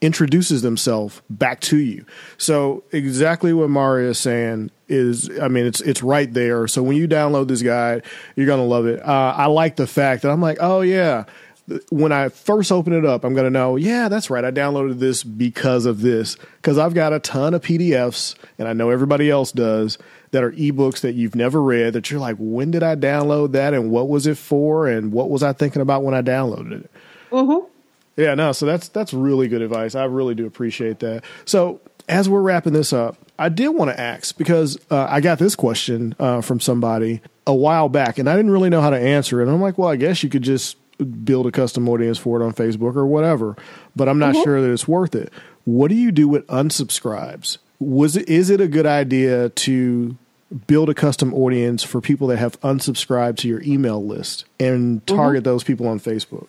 introduces 0.00 0.62
themselves 0.62 1.22
back 1.28 1.60
to 1.60 1.78
you. 1.78 2.04
So 2.38 2.84
exactly 2.92 3.52
what 3.52 3.70
Maria 3.70 4.10
is 4.10 4.18
saying 4.18 4.70
is, 4.88 5.30
I 5.40 5.48
mean, 5.48 5.66
it's 5.66 5.80
it's 5.80 6.02
right 6.02 6.32
there. 6.32 6.66
So 6.66 6.82
when 6.82 6.96
you 6.96 7.08
download 7.08 7.48
this 7.48 7.62
guide, 7.62 8.04
you're 8.34 8.46
gonna 8.46 8.64
love 8.64 8.86
it. 8.86 9.02
Uh, 9.02 9.34
I 9.36 9.46
like 9.46 9.76
the 9.76 9.86
fact 9.86 10.22
that 10.22 10.30
I'm 10.30 10.40
like, 10.40 10.58
oh 10.60 10.80
yeah. 10.80 11.24
When 11.90 12.12
I 12.12 12.28
first 12.28 12.70
open 12.70 12.92
it 12.92 13.04
up, 13.04 13.24
I'm 13.24 13.34
gonna 13.34 13.50
know, 13.50 13.74
yeah, 13.74 14.08
that's 14.08 14.30
right. 14.30 14.44
I 14.44 14.52
downloaded 14.52 15.00
this 15.00 15.24
because 15.24 15.84
of 15.84 16.00
this 16.00 16.36
because 16.62 16.78
I've 16.78 16.94
got 16.94 17.12
a 17.12 17.18
ton 17.18 17.54
of 17.54 17.62
PDFs, 17.62 18.36
and 18.56 18.68
I 18.68 18.72
know 18.72 18.90
everybody 18.90 19.30
else 19.30 19.50
does 19.50 19.98
that 20.30 20.44
are 20.44 20.52
ebooks 20.52 21.00
that 21.00 21.14
you've 21.14 21.34
never 21.34 21.60
read. 21.60 21.94
That 21.94 22.08
you're 22.08 22.20
like, 22.20 22.36
when 22.38 22.70
did 22.70 22.84
I 22.84 22.94
download 22.94 23.50
that, 23.52 23.74
and 23.74 23.90
what 23.90 24.08
was 24.08 24.28
it 24.28 24.38
for, 24.38 24.86
and 24.86 25.12
what 25.12 25.28
was 25.28 25.42
I 25.42 25.52
thinking 25.52 25.82
about 25.82 26.04
when 26.04 26.14
I 26.14 26.22
downloaded 26.22 26.84
it? 26.84 26.90
Mm-hmm. 27.32 27.66
Yeah, 28.16 28.34
no, 28.34 28.52
so 28.52 28.64
that's 28.64 28.88
that's 28.88 29.12
really 29.12 29.48
good 29.48 29.60
advice. 29.60 29.94
I 29.94 30.04
really 30.04 30.34
do 30.34 30.46
appreciate 30.46 31.00
that. 31.00 31.24
So 31.44 31.80
as 32.08 32.28
we're 32.28 32.40
wrapping 32.40 32.72
this 32.72 32.92
up, 32.92 33.16
I 33.38 33.48
did 33.48 33.68
want 33.68 33.90
to 33.90 34.00
ask 34.00 34.36
because 34.36 34.78
uh, 34.90 35.06
I 35.08 35.20
got 35.20 35.38
this 35.38 35.54
question 35.54 36.14
uh, 36.18 36.40
from 36.40 36.60
somebody 36.60 37.20
a 37.46 37.54
while 37.54 37.88
back, 37.88 38.18
and 38.18 38.28
I 38.28 38.36
didn't 38.36 38.50
really 38.50 38.70
know 38.70 38.80
how 38.80 38.90
to 38.90 38.98
answer 38.98 39.40
it. 39.40 39.44
And 39.44 39.52
I'm 39.52 39.60
like, 39.60 39.78
well, 39.78 39.88
I 39.88 39.96
guess 39.96 40.22
you 40.22 40.28
could 40.28 40.42
just 40.42 40.76
build 41.24 41.46
a 41.46 41.52
custom 41.52 41.88
audience 41.88 42.18
for 42.18 42.40
it 42.40 42.44
on 42.44 42.52
Facebook 42.52 42.96
or 42.96 43.06
whatever, 43.06 43.56
but 43.94 44.08
I'm 44.08 44.18
not 44.18 44.34
mm-hmm. 44.34 44.44
sure 44.44 44.60
that 44.62 44.70
it's 44.70 44.88
worth 44.88 45.14
it. 45.14 45.32
What 45.64 45.88
do 45.88 45.94
you 45.94 46.12
do 46.12 46.28
with 46.28 46.46
unsubscribes? 46.46 47.58
Was 47.78 48.16
it 48.16 48.28
is 48.28 48.48
it 48.48 48.60
a 48.60 48.68
good 48.68 48.86
idea 48.86 49.50
to 49.50 50.16
build 50.66 50.88
a 50.88 50.94
custom 50.94 51.34
audience 51.34 51.82
for 51.82 52.00
people 52.00 52.28
that 52.28 52.38
have 52.38 52.58
unsubscribed 52.60 53.36
to 53.38 53.48
your 53.48 53.62
email 53.62 54.04
list 54.04 54.46
and 54.58 55.06
target 55.06 55.42
mm-hmm. 55.42 55.50
those 55.50 55.64
people 55.64 55.86
on 55.86 56.00
Facebook? 56.00 56.48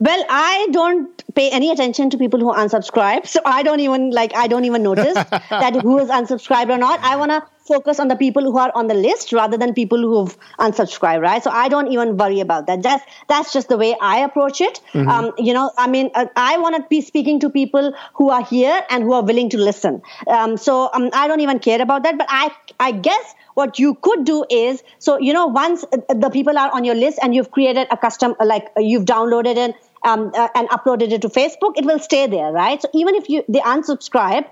Well, 0.00 0.24
I 0.28 0.68
don't 0.70 1.34
pay 1.34 1.50
any 1.50 1.70
attention 1.70 2.10
to 2.10 2.18
people 2.18 2.40
who 2.40 2.52
unsubscribe. 2.52 3.26
So 3.26 3.40
I 3.44 3.62
don't 3.62 3.80
even 3.80 4.10
like 4.10 4.34
I 4.36 4.46
don't 4.46 4.64
even 4.64 4.82
notice 4.82 5.14
that 5.50 5.80
who 5.82 5.98
is 5.98 6.08
unsubscribed 6.08 6.70
or 6.70 6.78
not. 6.78 7.00
I 7.02 7.16
want 7.16 7.32
to 7.32 7.42
focus 7.68 8.00
on 8.00 8.08
the 8.08 8.16
people 8.16 8.42
who 8.42 8.56
are 8.56 8.72
on 8.74 8.86
the 8.86 8.94
list 8.94 9.32
rather 9.32 9.58
than 9.58 9.74
people 9.74 9.98
who've 9.98 10.36
unsubscribed, 10.58 11.20
right? 11.20 11.42
So 11.44 11.50
I 11.50 11.68
don't 11.68 11.92
even 11.92 12.16
worry 12.16 12.40
about 12.40 12.66
that. 12.68 12.82
That's 12.82 13.04
that's 13.28 13.52
just 13.52 13.68
the 13.68 13.76
way 13.76 13.96
I 14.00 14.18
approach 14.20 14.60
it. 14.60 14.80
Mm-hmm. 14.92 15.08
Um, 15.08 15.32
you 15.36 15.52
know, 15.52 15.70
I 15.76 15.88
mean, 15.88 16.10
uh, 16.14 16.26
I 16.36 16.58
want 16.58 16.76
to 16.76 16.84
be 16.88 17.00
speaking 17.00 17.40
to 17.40 17.50
people 17.50 17.92
who 18.14 18.30
are 18.30 18.44
here 18.44 18.80
and 18.90 19.02
who 19.02 19.12
are 19.12 19.22
willing 19.22 19.50
to 19.50 19.58
listen. 19.58 20.00
Um, 20.26 20.56
so 20.56 20.90
um, 20.94 21.10
I 21.12 21.28
don't 21.28 21.40
even 21.40 21.58
care 21.58 21.82
about 21.82 22.04
that. 22.04 22.16
But 22.16 22.26
I 22.30 22.50
I 22.80 22.92
guess 22.92 23.34
what 23.54 23.78
you 23.78 23.94
could 24.06 24.24
do 24.24 24.44
is 24.48 24.82
so 24.98 25.18
you 25.18 25.32
know 25.32 25.46
once 25.46 25.84
the 26.24 26.30
people 26.32 26.56
are 26.56 26.70
on 26.72 26.84
your 26.84 26.94
list 26.94 27.18
and 27.22 27.34
you've 27.34 27.50
created 27.50 27.88
a 27.90 27.96
custom 27.96 28.34
like 28.44 28.68
you've 28.76 29.04
downloaded 29.04 29.56
it 29.56 29.74
um, 30.04 30.32
uh, 30.34 30.48
and 30.54 30.68
uploaded 30.70 31.12
it 31.12 31.22
to 31.22 31.28
Facebook, 31.28 31.74
it 31.76 31.84
will 31.84 31.98
stay 31.98 32.26
there, 32.26 32.52
right? 32.52 32.80
So 32.80 32.88
even 32.94 33.14
if 33.14 33.28
you 33.28 33.44
they 33.48 33.60
unsubscribe, 33.60 34.46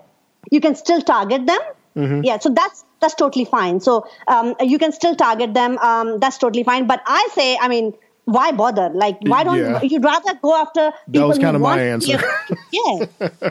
you 0.50 0.60
can 0.60 0.74
still 0.74 1.00
target 1.00 1.46
them. 1.46 1.60
Mm-hmm. 1.96 2.24
Yeah, 2.24 2.38
so 2.38 2.50
that's 2.50 2.84
that's 3.00 3.14
totally 3.14 3.44
fine. 3.44 3.80
So 3.80 4.06
um, 4.28 4.54
you 4.60 4.78
can 4.78 4.92
still 4.92 5.14
target 5.14 5.54
them. 5.54 5.78
Um, 5.78 6.18
that's 6.18 6.38
totally 6.38 6.64
fine. 6.64 6.86
But 6.86 7.02
I 7.06 7.28
say, 7.32 7.56
I 7.58 7.68
mean, 7.68 7.94
why 8.26 8.50
bother? 8.52 8.90
Like, 8.92 9.18
why 9.22 9.44
don't 9.44 9.58
yeah. 9.58 9.82
you'd 9.82 10.04
rather 10.04 10.34
go 10.42 10.54
after 10.56 10.92
people? 11.06 11.20
That 11.20 11.28
was 11.28 11.38
kind 11.38 11.54
of 11.54 11.62
my 11.62 11.80
answer. 11.80 12.20
yeah, 12.72 13.06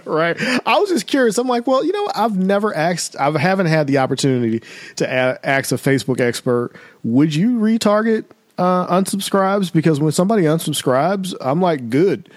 right. 0.06 0.38
I 0.66 0.78
was 0.80 0.89
just 0.89 1.08
curious. 1.08 1.38
I'm 1.38 1.48
like, 1.48 1.66
well, 1.66 1.84
you 1.84 1.93
know, 1.93 2.12
I've 2.14 2.38
never 2.38 2.76
asked. 2.76 3.16
I 3.18 3.32
haven't 3.38 3.68
had 3.68 3.88
the 3.88 3.98
opportunity 4.00 4.62
to 4.98 5.12
ask 5.12 5.72
a 5.72 5.76
Facebook 5.76 6.20
expert. 6.20 6.72
Would 7.04 7.34
you 7.34 7.58
retarget 7.58 8.26
uh, 8.58 8.88
unsubscribes 8.88 9.72
because 9.72 9.99
when 9.99 10.12
somebody 10.12 10.43
unsubscribes, 10.43 11.34
I'm 11.41 11.62
like, 11.62 11.89
good. 11.89 12.30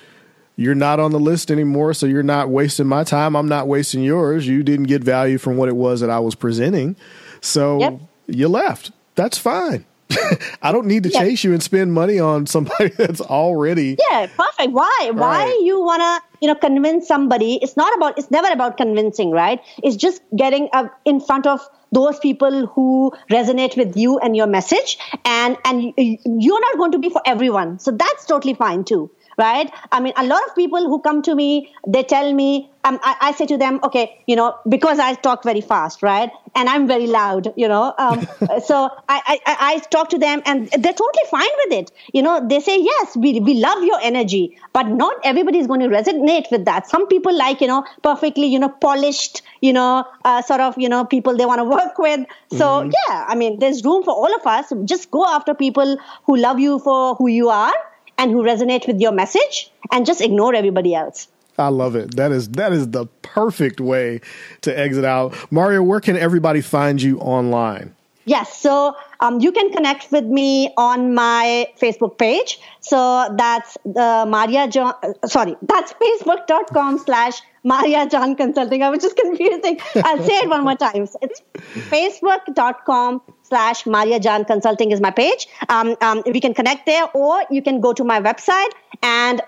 You're 0.56 0.74
not 0.74 0.98
on 0.98 1.12
the 1.12 1.20
list 1.20 1.52
anymore, 1.52 1.94
so 1.94 2.06
you're 2.06 2.24
not 2.24 2.48
wasting 2.50 2.86
my 2.86 3.04
time. 3.04 3.36
I'm 3.36 3.48
not 3.48 3.68
wasting 3.68 4.02
yours. 4.02 4.48
You 4.48 4.64
didn't 4.64 4.86
get 4.86 5.04
value 5.04 5.38
from 5.38 5.56
what 5.56 5.68
it 5.68 5.76
was 5.76 6.00
that 6.00 6.10
I 6.10 6.18
was 6.18 6.34
presenting. 6.34 6.96
So 7.40 7.78
yep. 7.78 8.00
you 8.26 8.48
left. 8.48 8.90
That's 9.14 9.38
fine. 9.38 9.84
I 10.62 10.72
don't 10.72 10.86
need 10.86 11.04
to 11.04 11.10
yeah. 11.10 11.20
chase 11.20 11.44
you 11.44 11.52
and 11.52 11.62
spend 11.62 11.92
money 11.92 12.18
on 12.18 12.46
somebody 12.46 12.88
that's 12.96 13.20
already 13.20 13.96
Yeah, 14.10 14.26
perfect. 14.26 14.72
Why? 14.72 15.10
Why 15.12 15.58
you 15.62 15.82
want 15.82 16.02
to, 16.02 16.38
you 16.40 16.48
know, 16.48 16.54
convince 16.54 17.06
somebody? 17.06 17.58
It's 17.62 17.76
not 17.76 17.96
about 17.96 18.18
it's 18.18 18.30
never 18.30 18.48
about 18.48 18.76
convincing, 18.76 19.30
right? 19.30 19.60
It's 19.82 19.96
just 19.96 20.22
getting 20.36 20.68
uh, 20.72 20.88
in 21.04 21.20
front 21.20 21.46
of 21.46 21.60
those 21.90 22.18
people 22.18 22.66
who 22.66 23.12
resonate 23.30 23.76
with 23.76 23.96
you 23.96 24.18
and 24.18 24.36
your 24.36 24.46
message 24.46 24.98
and 25.24 25.56
and 25.64 25.94
you're 25.96 26.60
not 26.60 26.76
going 26.76 26.92
to 26.92 26.98
be 26.98 27.08
for 27.10 27.22
everyone. 27.24 27.78
So 27.78 27.90
that's 27.90 28.26
totally 28.26 28.54
fine 28.54 28.84
too 28.84 29.10
right? 29.38 29.72
I 29.92 30.00
mean, 30.00 30.12
a 30.16 30.26
lot 30.26 30.42
of 30.46 30.54
people 30.54 30.88
who 30.88 31.00
come 31.00 31.22
to 31.22 31.34
me, 31.34 31.72
they 31.86 32.02
tell 32.02 32.34
me, 32.34 32.70
um, 32.84 32.98
I, 33.02 33.16
I, 33.20 33.32
say 33.32 33.46
to 33.46 33.56
them, 33.56 33.80
okay, 33.84 34.22
you 34.26 34.34
know, 34.34 34.56
because 34.68 34.98
I 34.98 35.14
talk 35.14 35.44
very 35.44 35.60
fast, 35.60 36.02
right? 36.02 36.30
And 36.54 36.68
I'm 36.68 36.86
very 36.88 37.06
loud, 37.06 37.52
you 37.56 37.68
know. 37.68 37.94
Um, 37.98 38.26
so 38.64 38.90
I, 39.08 39.38
I, 39.46 39.56
I 39.60 39.78
talk 39.90 40.08
to 40.10 40.18
them 40.18 40.42
and 40.46 40.68
they're 40.68 40.92
totally 40.92 41.26
fine 41.30 41.48
with 41.64 41.72
it. 41.72 41.92
You 42.12 42.22
know, 42.22 42.46
they 42.46 42.60
say, 42.60 42.80
yes, 42.80 43.16
we, 43.16 43.40
we 43.40 43.54
love 43.54 43.82
your 43.84 44.00
energy, 44.00 44.58
but 44.72 44.88
not 44.88 45.16
everybody 45.22 45.58
is 45.58 45.66
going 45.66 45.80
to 45.80 45.88
resonate 45.88 46.50
with 46.50 46.64
that. 46.64 46.88
Some 46.88 47.06
people 47.08 47.36
like, 47.36 47.60
you 47.60 47.66
know, 47.66 47.84
perfectly, 48.02 48.46
you 48.46 48.58
know, 48.58 48.70
polished, 48.70 49.42
you 49.60 49.72
know, 49.72 50.04
uh, 50.24 50.42
sort 50.42 50.60
of, 50.60 50.78
you 50.78 50.88
know, 50.88 51.04
people 51.04 51.36
they 51.36 51.46
want 51.46 51.58
to 51.58 51.64
work 51.64 51.98
with. 51.98 52.26
So 52.50 52.64
mm-hmm. 52.64 52.90
yeah, 52.90 53.26
I 53.28 53.34
mean, 53.34 53.58
there's 53.58 53.84
room 53.84 54.02
for 54.02 54.14
all 54.14 54.34
of 54.34 54.46
us. 54.46 54.72
Just 54.84 55.10
go 55.10 55.26
after 55.26 55.54
people 55.54 55.96
who 56.24 56.36
love 56.36 56.58
you 56.58 56.78
for 56.78 57.14
who 57.16 57.28
you 57.28 57.50
are 57.50 57.74
and 58.18 58.30
who 58.30 58.42
resonate 58.42 58.86
with 58.86 59.00
your 59.00 59.12
message 59.12 59.70
and 59.90 60.04
just 60.04 60.20
ignore 60.20 60.54
everybody 60.54 60.94
else. 60.94 61.28
I 61.56 61.68
love 61.68 61.96
it. 61.96 62.16
That 62.16 62.30
is 62.30 62.50
that 62.50 62.72
is 62.72 62.90
the 62.90 63.06
perfect 63.22 63.80
way 63.80 64.20
to 64.60 64.78
exit 64.78 65.04
out. 65.04 65.34
Maria, 65.50 65.82
where 65.82 66.00
can 66.00 66.16
everybody 66.16 66.60
find 66.60 67.00
you 67.00 67.18
online? 67.18 67.94
Yes, 68.28 68.58
so 68.58 68.94
um, 69.20 69.40
you 69.40 69.52
can 69.52 69.72
connect 69.72 70.12
with 70.12 70.24
me 70.24 70.72
on 70.76 71.14
my 71.14 71.66
Facebook 71.80 72.18
page. 72.18 72.60
So 72.80 73.34
that's 73.38 73.78
the 73.86 74.26
Maria 74.28 74.68
John, 74.68 74.92
uh, 75.02 75.26
sorry, 75.26 75.56
that's 75.62 75.94
facebook.com 75.94 76.98
slash 76.98 77.40
Maria 77.64 78.06
John 78.06 78.36
Consulting. 78.36 78.82
I 78.82 78.90
was 78.90 79.02
just 79.02 79.16
confusing. 79.16 79.80
I'll 80.04 80.22
say 80.22 80.40
it 80.40 80.48
one 80.50 80.62
more 80.64 80.74
time. 80.74 81.06
So 81.06 81.18
It's 81.22 81.42
facebook.com 81.90 83.22
slash 83.44 83.86
Maria 83.86 84.20
John 84.20 84.44
Consulting 84.44 84.90
is 84.90 85.00
my 85.00 85.10
page. 85.10 85.48
Um, 85.70 85.96
um, 86.02 86.22
we 86.26 86.40
can 86.40 86.52
connect 86.52 86.84
there 86.84 87.08
or 87.14 87.42
you 87.50 87.62
can 87.62 87.80
go 87.80 87.94
to 87.94 88.04
my 88.04 88.20
website 88.20 88.72
and, 89.02 89.40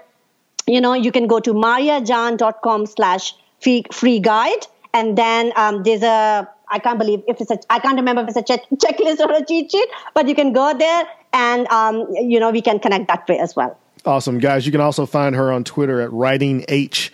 you 0.67 0.81
know, 0.81 0.95
you 0.95 1.13
can 1.13 1.27
go 1.27 1.39
to 1.41 1.53
mariajan.com 1.53 2.87
slash 2.87 3.35
free, 3.61 3.85
free 3.93 4.21
guide. 4.21 4.67
And 4.95 5.19
then 5.19 5.53
um, 5.55 5.83
there's 5.83 6.03
a 6.03 6.49
I 6.71 6.79
can't 6.79 6.99
believe 6.99 7.23
if 7.27 7.41
it's 7.41 7.51
a, 7.51 7.59
I 7.69 7.79
can't 7.79 7.97
remember 7.97 8.23
if 8.23 8.29
it's 8.29 8.37
a 8.37 8.43
check, 8.43 8.61
checklist 8.75 9.21
or 9.21 9.33
a 9.33 9.45
cheat 9.45 9.71
sheet, 9.71 9.89
but 10.15 10.29
you 10.29 10.35
can 10.35 10.53
go 10.53 10.77
there 10.77 11.05
and, 11.33 11.67
um, 11.69 12.07
you 12.15 12.39
know, 12.41 12.51
we 12.51 12.63
can 12.63 12.79
connect 12.79 13.09
that 13.09 13.29
way 13.29 13.39
as 13.39 13.57
well. 13.57 13.77
Awesome. 14.05 14.39
Guys, 14.39 14.67
you 14.67 14.73
can 14.73 14.81
also 14.81 15.05
find 15.07 15.35
her 15.35 15.53
on 15.53 15.65
Twitter 15.65 16.01
at 16.01 16.13
Writing 16.13 16.65
H. 16.69 17.13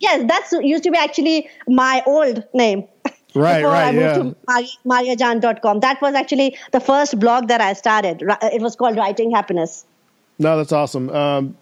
Yes, 0.00 0.24
that's 0.28 0.52
used 0.52 0.84
to 0.84 0.90
be 0.90 0.98
actually 0.98 1.48
my 1.66 2.02
old 2.06 2.44
name. 2.54 2.84
Right, 3.34 3.58
Before 3.58 3.72
right, 3.72 3.88
I 3.88 3.92
moved 3.92 4.36
yeah. 4.48 4.60
to 4.60 4.68
mariajan.com. 4.86 5.80
That 5.80 6.00
was 6.00 6.14
actually 6.14 6.56
the 6.72 6.80
first 6.80 7.18
blog 7.18 7.48
that 7.48 7.60
I 7.60 7.72
started. 7.72 8.22
It 8.42 8.62
was 8.62 8.76
called 8.76 8.96
Writing 8.96 9.30
Happiness. 9.30 9.84
No, 10.38 10.56
that's 10.56 10.72
awesome. 10.72 11.10
Um, 11.10 11.56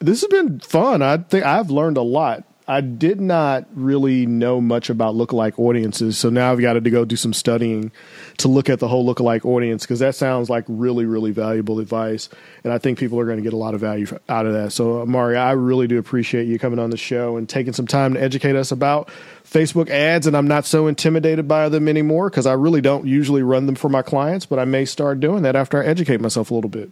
this 0.00 0.20
has 0.20 0.28
been 0.28 0.60
fun. 0.60 1.00
I 1.00 1.18
think 1.18 1.44
I've 1.44 1.70
learned 1.70 1.96
a 1.96 2.02
lot 2.02 2.44
I 2.72 2.80
did 2.80 3.20
not 3.20 3.66
really 3.74 4.24
know 4.24 4.58
much 4.58 4.88
about 4.88 5.14
lookalike 5.14 5.58
audiences, 5.58 6.16
so 6.16 6.30
now 6.30 6.50
I've 6.50 6.60
got 6.62 6.72
to 6.72 6.80
go 6.80 7.04
do 7.04 7.16
some 7.16 7.34
studying 7.34 7.92
to 8.38 8.48
look 8.48 8.70
at 8.70 8.78
the 8.78 8.88
whole 8.88 9.04
lookalike 9.04 9.44
audience 9.44 9.82
because 9.82 9.98
that 9.98 10.14
sounds 10.14 10.48
like 10.48 10.64
really, 10.68 11.04
really 11.04 11.32
valuable 11.32 11.80
advice, 11.80 12.30
and 12.64 12.72
I 12.72 12.78
think 12.78 12.98
people 12.98 13.20
are 13.20 13.26
going 13.26 13.36
to 13.36 13.42
get 13.42 13.52
a 13.52 13.58
lot 13.58 13.74
of 13.74 13.82
value 13.82 14.06
out 14.26 14.46
of 14.46 14.54
that. 14.54 14.72
So, 14.72 15.02
uh, 15.02 15.04
Maria, 15.04 15.40
I 15.40 15.52
really 15.52 15.86
do 15.86 15.98
appreciate 15.98 16.46
you 16.46 16.58
coming 16.58 16.78
on 16.78 16.88
the 16.88 16.96
show 16.96 17.36
and 17.36 17.46
taking 17.46 17.74
some 17.74 17.86
time 17.86 18.14
to 18.14 18.22
educate 18.22 18.56
us 18.56 18.72
about 18.72 19.10
Facebook 19.44 19.90
ads, 19.90 20.26
and 20.26 20.34
I'm 20.34 20.48
not 20.48 20.64
so 20.64 20.86
intimidated 20.86 21.46
by 21.46 21.68
them 21.68 21.88
anymore 21.88 22.30
because 22.30 22.46
I 22.46 22.54
really 22.54 22.80
don't 22.80 23.06
usually 23.06 23.42
run 23.42 23.66
them 23.66 23.74
for 23.74 23.90
my 23.90 24.00
clients, 24.00 24.46
but 24.46 24.58
I 24.58 24.64
may 24.64 24.86
start 24.86 25.20
doing 25.20 25.42
that 25.42 25.56
after 25.56 25.82
I 25.82 25.84
educate 25.84 26.22
myself 26.22 26.50
a 26.50 26.54
little 26.54 26.70
bit. 26.70 26.90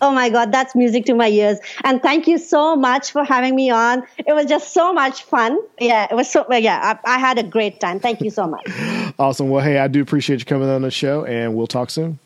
Oh 0.00 0.12
my 0.12 0.30
God, 0.30 0.52
that's 0.52 0.74
music 0.74 1.04
to 1.06 1.14
my 1.14 1.28
ears. 1.28 1.58
And 1.84 2.02
thank 2.02 2.26
you 2.26 2.38
so 2.38 2.74
much 2.76 3.12
for 3.12 3.24
having 3.24 3.54
me 3.54 3.70
on. 3.70 4.02
It 4.18 4.32
was 4.32 4.46
just 4.46 4.72
so 4.72 4.92
much 4.92 5.22
fun. 5.22 5.58
Yeah, 5.78 6.06
it 6.10 6.14
was 6.14 6.30
so, 6.30 6.46
yeah, 6.50 6.98
I, 7.04 7.16
I 7.16 7.18
had 7.18 7.38
a 7.38 7.42
great 7.42 7.80
time. 7.80 8.00
Thank 8.00 8.20
you 8.20 8.30
so 8.30 8.46
much. 8.46 8.66
awesome. 9.18 9.50
Well, 9.50 9.62
hey, 9.62 9.78
I 9.78 9.88
do 9.88 10.00
appreciate 10.02 10.40
you 10.40 10.46
coming 10.46 10.68
on 10.68 10.82
the 10.82 10.90
show, 10.90 11.24
and 11.24 11.54
we'll 11.54 11.66
talk 11.66 11.90
soon. 11.90 12.18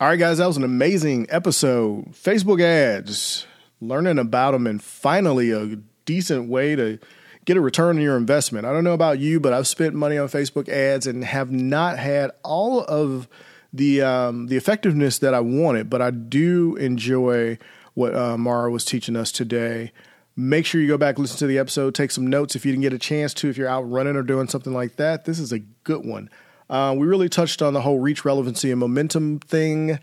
All 0.00 0.08
right, 0.08 0.18
guys, 0.18 0.38
that 0.38 0.46
was 0.46 0.56
an 0.56 0.64
amazing 0.64 1.26
episode. 1.30 2.12
Facebook 2.12 2.60
ads, 2.60 3.46
learning 3.80 4.18
about 4.18 4.52
them, 4.52 4.66
and 4.66 4.82
finally 4.82 5.52
a 5.52 5.76
decent 6.04 6.48
way 6.48 6.76
to 6.76 6.98
get 7.44 7.56
a 7.56 7.60
return 7.60 7.96
on 7.96 8.02
your 8.02 8.16
investment. 8.16 8.66
I 8.66 8.72
don't 8.72 8.84
know 8.84 8.92
about 8.92 9.20
you, 9.20 9.40
but 9.40 9.52
I've 9.52 9.66
spent 9.66 9.94
money 9.94 10.18
on 10.18 10.28
Facebook 10.28 10.68
ads 10.68 11.06
and 11.06 11.24
have 11.24 11.50
not 11.50 11.98
had 11.98 12.32
all 12.42 12.82
of 12.82 13.28
the 13.76 14.02
um, 14.02 14.46
the 14.46 14.56
effectiveness 14.56 15.18
that 15.18 15.34
I 15.34 15.40
wanted, 15.40 15.90
but 15.90 16.02
I 16.02 16.10
do 16.10 16.76
enjoy 16.76 17.58
what 17.94 18.14
uh, 18.14 18.36
Mara 18.36 18.70
was 18.70 18.84
teaching 18.84 19.16
us 19.16 19.32
today. 19.32 19.92
Make 20.38 20.66
sure 20.66 20.80
you 20.80 20.88
go 20.88 20.98
back, 20.98 21.18
listen 21.18 21.38
to 21.38 21.46
the 21.46 21.58
episode, 21.58 21.94
take 21.94 22.10
some 22.10 22.26
notes 22.26 22.54
if 22.54 22.66
you 22.66 22.72
didn't 22.72 22.82
get 22.82 22.92
a 22.92 22.98
chance 22.98 23.32
to. 23.34 23.48
If 23.48 23.56
you're 23.56 23.68
out 23.68 23.90
running 23.90 24.16
or 24.16 24.22
doing 24.22 24.48
something 24.48 24.74
like 24.74 24.96
that, 24.96 25.24
this 25.24 25.38
is 25.38 25.50
a 25.50 25.60
good 25.60 26.04
one. 26.04 26.28
Uh, 26.68 26.94
we 26.96 27.06
really 27.06 27.28
touched 27.28 27.62
on 27.62 27.72
the 27.72 27.80
whole 27.80 28.00
reach, 28.00 28.24
relevancy, 28.24 28.70
and 28.70 28.78
momentum 28.78 29.38
thing. 29.38 29.98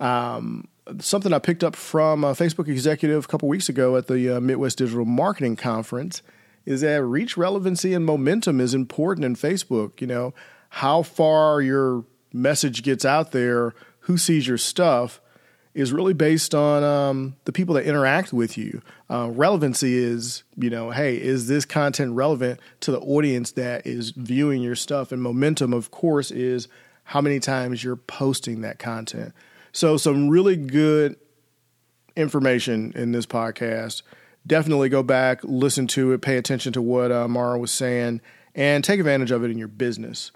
Um, 0.00 0.68
something 1.00 1.32
I 1.32 1.38
picked 1.38 1.62
up 1.62 1.76
from 1.76 2.24
a 2.24 2.32
Facebook 2.32 2.68
executive 2.68 3.24
a 3.24 3.28
couple 3.28 3.48
weeks 3.48 3.68
ago 3.68 3.96
at 3.96 4.06
the 4.06 4.36
uh, 4.36 4.40
Midwest 4.40 4.78
Digital 4.78 5.04
Marketing 5.04 5.56
Conference 5.56 6.22
is 6.64 6.80
that 6.80 7.02
reach, 7.04 7.36
relevancy, 7.36 7.92
and 7.92 8.06
momentum 8.06 8.60
is 8.60 8.72
important 8.72 9.24
in 9.24 9.36
Facebook. 9.36 10.00
You 10.00 10.06
know, 10.06 10.34
how 10.70 11.02
far 11.02 11.60
your 11.60 12.04
message 12.34 12.82
gets 12.82 13.04
out 13.04 13.32
there, 13.32 13.72
who 14.00 14.18
sees 14.18 14.46
your 14.46 14.58
stuff, 14.58 15.20
is 15.72 15.92
really 15.92 16.12
based 16.12 16.54
on 16.54 16.84
um, 16.84 17.36
the 17.44 17.52
people 17.52 17.74
that 17.74 17.84
interact 17.84 18.32
with 18.32 18.56
you. 18.56 18.80
Uh, 19.10 19.30
relevancy 19.32 19.96
is, 19.96 20.44
you 20.56 20.70
know, 20.70 20.90
hey, 20.90 21.16
is 21.16 21.48
this 21.48 21.64
content 21.64 22.12
relevant 22.12 22.60
to 22.80 22.92
the 22.92 23.00
audience 23.00 23.52
that 23.52 23.86
is 23.86 24.10
viewing 24.10 24.62
your 24.62 24.76
stuff? 24.76 25.10
And 25.10 25.20
momentum, 25.22 25.72
of 25.72 25.90
course, 25.90 26.30
is 26.30 26.68
how 27.04 27.20
many 27.20 27.40
times 27.40 27.82
you're 27.82 27.96
posting 27.96 28.60
that 28.60 28.78
content. 28.78 29.32
So, 29.72 29.96
some 29.96 30.28
really 30.28 30.56
good 30.56 31.16
information 32.16 32.92
in 32.94 33.12
this 33.12 33.26
podcast. 33.26 34.02
Definitely 34.46 34.90
go 34.90 35.02
back, 35.02 35.40
listen 35.42 35.86
to 35.88 36.12
it, 36.12 36.22
pay 36.22 36.36
attention 36.36 36.72
to 36.74 36.82
what 36.82 37.10
uh, 37.10 37.26
Mara 37.26 37.58
was 37.58 37.72
saying, 37.72 38.20
and 38.54 38.84
take 38.84 39.00
advantage 39.00 39.32
of 39.32 39.42
it 39.42 39.50
in 39.50 39.58
your 39.58 39.68
business. 39.68 40.30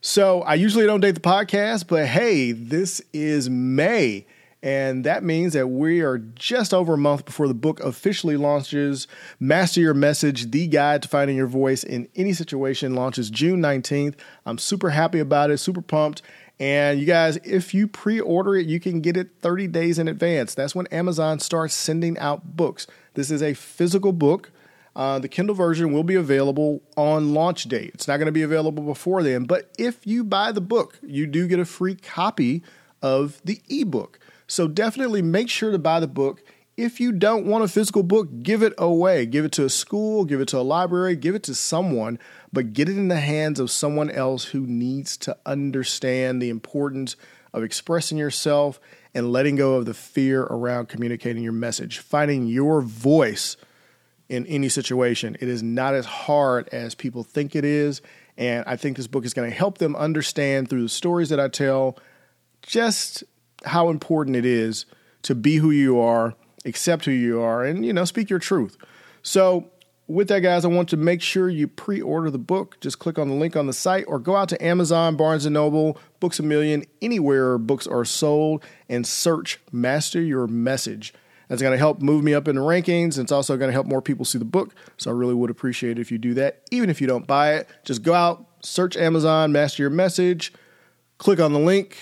So 0.00 0.42
I 0.42 0.54
usually 0.54 0.86
don't 0.86 1.00
date 1.00 1.16
the 1.16 1.20
podcast, 1.20 1.88
but 1.88 2.06
hey, 2.06 2.52
this 2.52 3.02
is 3.12 3.50
May. 3.50 4.26
And 4.62 5.04
that 5.04 5.22
means 5.22 5.52
that 5.52 5.68
we 5.68 6.00
are 6.00 6.18
just 6.18 6.74
over 6.74 6.94
a 6.94 6.98
month 6.98 7.24
before 7.24 7.46
the 7.46 7.54
book 7.54 7.80
officially 7.80 8.36
launches. 8.36 9.06
Master 9.38 9.80
Your 9.80 9.94
Message, 9.94 10.50
the 10.50 10.66
guide 10.66 11.02
to 11.02 11.08
finding 11.08 11.36
your 11.36 11.46
voice 11.46 11.84
in 11.84 12.08
any 12.16 12.32
situation, 12.32 12.94
launches 12.94 13.30
June 13.30 13.60
19th. 13.60 14.14
I'm 14.46 14.58
super 14.58 14.90
happy 14.90 15.20
about 15.20 15.50
it, 15.50 15.58
super 15.58 15.82
pumped. 15.82 16.22
And 16.60 16.98
you 16.98 17.06
guys, 17.06 17.36
if 17.44 17.72
you 17.72 17.86
pre 17.86 18.18
order 18.18 18.56
it, 18.56 18.66
you 18.66 18.80
can 18.80 19.00
get 19.00 19.16
it 19.16 19.30
30 19.40 19.68
days 19.68 19.98
in 19.98 20.08
advance. 20.08 20.54
That's 20.54 20.74
when 20.74 20.88
Amazon 20.88 21.38
starts 21.38 21.74
sending 21.74 22.18
out 22.18 22.56
books. 22.56 22.88
This 23.14 23.30
is 23.30 23.42
a 23.42 23.54
physical 23.54 24.12
book. 24.12 24.50
Uh, 24.98 25.20
the 25.20 25.28
Kindle 25.28 25.54
version 25.54 25.92
will 25.92 26.02
be 26.02 26.16
available 26.16 26.82
on 26.96 27.32
launch 27.32 27.64
date. 27.64 27.92
It's 27.94 28.08
not 28.08 28.16
going 28.16 28.26
to 28.26 28.32
be 28.32 28.42
available 28.42 28.82
before 28.82 29.22
then, 29.22 29.44
but 29.44 29.70
if 29.78 30.04
you 30.04 30.24
buy 30.24 30.50
the 30.50 30.60
book, 30.60 30.98
you 31.02 31.28
do 31.28 31.46
get 31.46 31.60
a 31.60 31.64
free 31.64 31.94
copy 31.94 32.64
of 33.00 33.40
the 33.44 33.62
ebook. 33.68 34.18
So 34.48 34.66
definitely 34.66 35.22
make 35.22 35.48
sure 35.50 35.70
to 35.70 35.78
buy 35.78 36.00
the 36.00 36.08
book. 36.08 36.42
If 36.76 36.98
you 36.98 37.12
don't 37.12 37.46
want 37.46 37.62
a 37.62 37.68
physical 37.68 38.02
book, 38.02 38.42
give 38.42 38.60
it 38.60 38.72
away. 38.76 39.24
Give 39.24 39.44
it 39.44 39.52
to 39.52 39.64
a 39.64 39.70
school, 39.70 40.24
give 40.24 40.40
it 40.40 40.48
to 40.48 40.58
a 40.58 40.62
library, 40.62 41.14
give 41.14 41.36
it 41.36 41.44
to 41.44 41.54
someone, 41.54 42.18
but 42.52 42.72
get 42.72 42.88
it 42.88 42.98
in 42.98 43.06
the 43.06 43.20
hands 43.20 43.60
of 43.60 43.70
someone 43.70 44.10
else 44.10 44.46
who 44.46 44.66
needs 44.66 45.16
to 45.18 45.36
understand 45.46 46.42
the 46.42 46.50
importance 46.50 47.14
of 47.52 47.62
expressing 47.62 48.18
yourself 48.18 48.80
and 49.14 49.30
letting 49.30 49.54
go 49.54 49.76
of 49.76 49.86
the 49.86 49.94
fear 49.94 50.42
around 50.42 50.88
communicating 50.88 51.44
your 51.44 51.52
message, 51.52 51.98
finding 51.98 52.48
your 52.48 52.80
voice 52.80 53.56
in 54.28 54.46
any 54.46 54.68
situation. 54.68 55.36
It 55.40 55.48
is 55.48 55.62
not 55.62 55.94
as 55.94 56.04
hard 56.04 56.68
as 56.68 56.94
people 56.94 57.24
think 57.24 57.56
it 57.56 57.64
is. 57.64 58.02
And 58.36 58.64
I 58.66 58.76
think 58.76 58.96
this 58.96 59.06
book 59.06 59.24
is 59.24 59.34
going 59.34 59.50
to 59.50 59.56
help 59.56 59.78
them 59.78 59.96
understand 59.96 60.68
through 60.68 60.82
the 60.82 60.88
stories 60.88 61.30
that 61.30 61.40
I 61.40 61.48
tell 61.48 61.98
just 62.62 63.24
how 63.64 63.88
important 63.88 64.36
it 64.36 64.46
is 64.46 64.86
to 65.22 65.34
be 65.34 65.56
who 65.56 65.70
you 65.70 65.98
are, 65.98 66.34
accept 66.64 67.04
who 67.04 67.10
you 67.10 67.40
are, 67.40 67.64
and 67.64 67.84
you 67.84 67.92
know, 67.92 68.04
speak 68.04 68.30
your 68.30 68.38
truth. 68.38 68.76
So 69.22 69.70
with 70.06 70.28
that, 70.28 70.40
guys, 70.40 70.64
I 70.64 70.68
want 70.68 70.88
to 70.90 70.96
make 70.96 71.20
sure 71.20 71.48
you 71.48 71.66
pre-order 71.66 72.30
the 72.30 72.38
book. 72.38 72.78
Just 72.80 72.98
click 72.98 73.18
on 73.18 73.28
the 73.28 73.34
link 73.34 73.56
on 73.56 73.66
the 73.66 73.72
site 73.72 74.04
or 74.08 74.18
go 74.18 74.36
out 74.36 74.48
to 74.50 74.64
Amazon, 74.64 75.16
Barnes 75.16 75.44
& 75.46 75.50
Noble, 75.50 75.98
Books 76.20 76.38
A 76.38 76.42
Million, 76.42 76.84
anywhere 77.02 77.58
books 77.58 77.86
are 77.86 78.04
sold, 78.04 78.64
and 78.88 79.06
search 79.06 79.58
Master 79.72 80.20
Your 80.20 80.46
Message. 80.46 81.12
That's 81.48 81.62
going 81.62 81.72
to 81.72 81.78
help 81.78 82.00
move 82.00 82.22
me 82.22 82.34
up 82.34 82.46
in 82.46 82.56
the 82.56 82.62
rankings. 82.62 83.18
It's 83.18 83.32
also 83.32 83.56
going 83.56 83.68
to 83.68 83.72
help 83.72 83.86
more 83.86 84.02
people 84.02 84.24
see 84.24 84.38
the 84.38 84.44
book. 84.44 84.74
So 84.96 85.10
I 85.10 85.14
really 85.14 85.34
would 85.34 85.50
appreciate 85.50 85.98
it 85.98 86.00
if 86.00 86.12
you 86.12 86.18
do 86.18 86.34
that. 86.34 86.62
Even 86.70 86.90
if 86.90 87.00
you 87.00 87.06
don't 87.06 87.26
buy 87.26 87.54
it, 87.54 87.68
just 87.84 88.02
go 88.02 88.14
out, 88.14 88.46
search 88.60 88.96
Amazon, 88.96 89.50
Master 89.50 89.82
Your 89.82 89.90
Message, 89.90 90.52
click 91.16 91.40
on 91.40 91.52
the 91.52 91.58
link, 91.58 91.96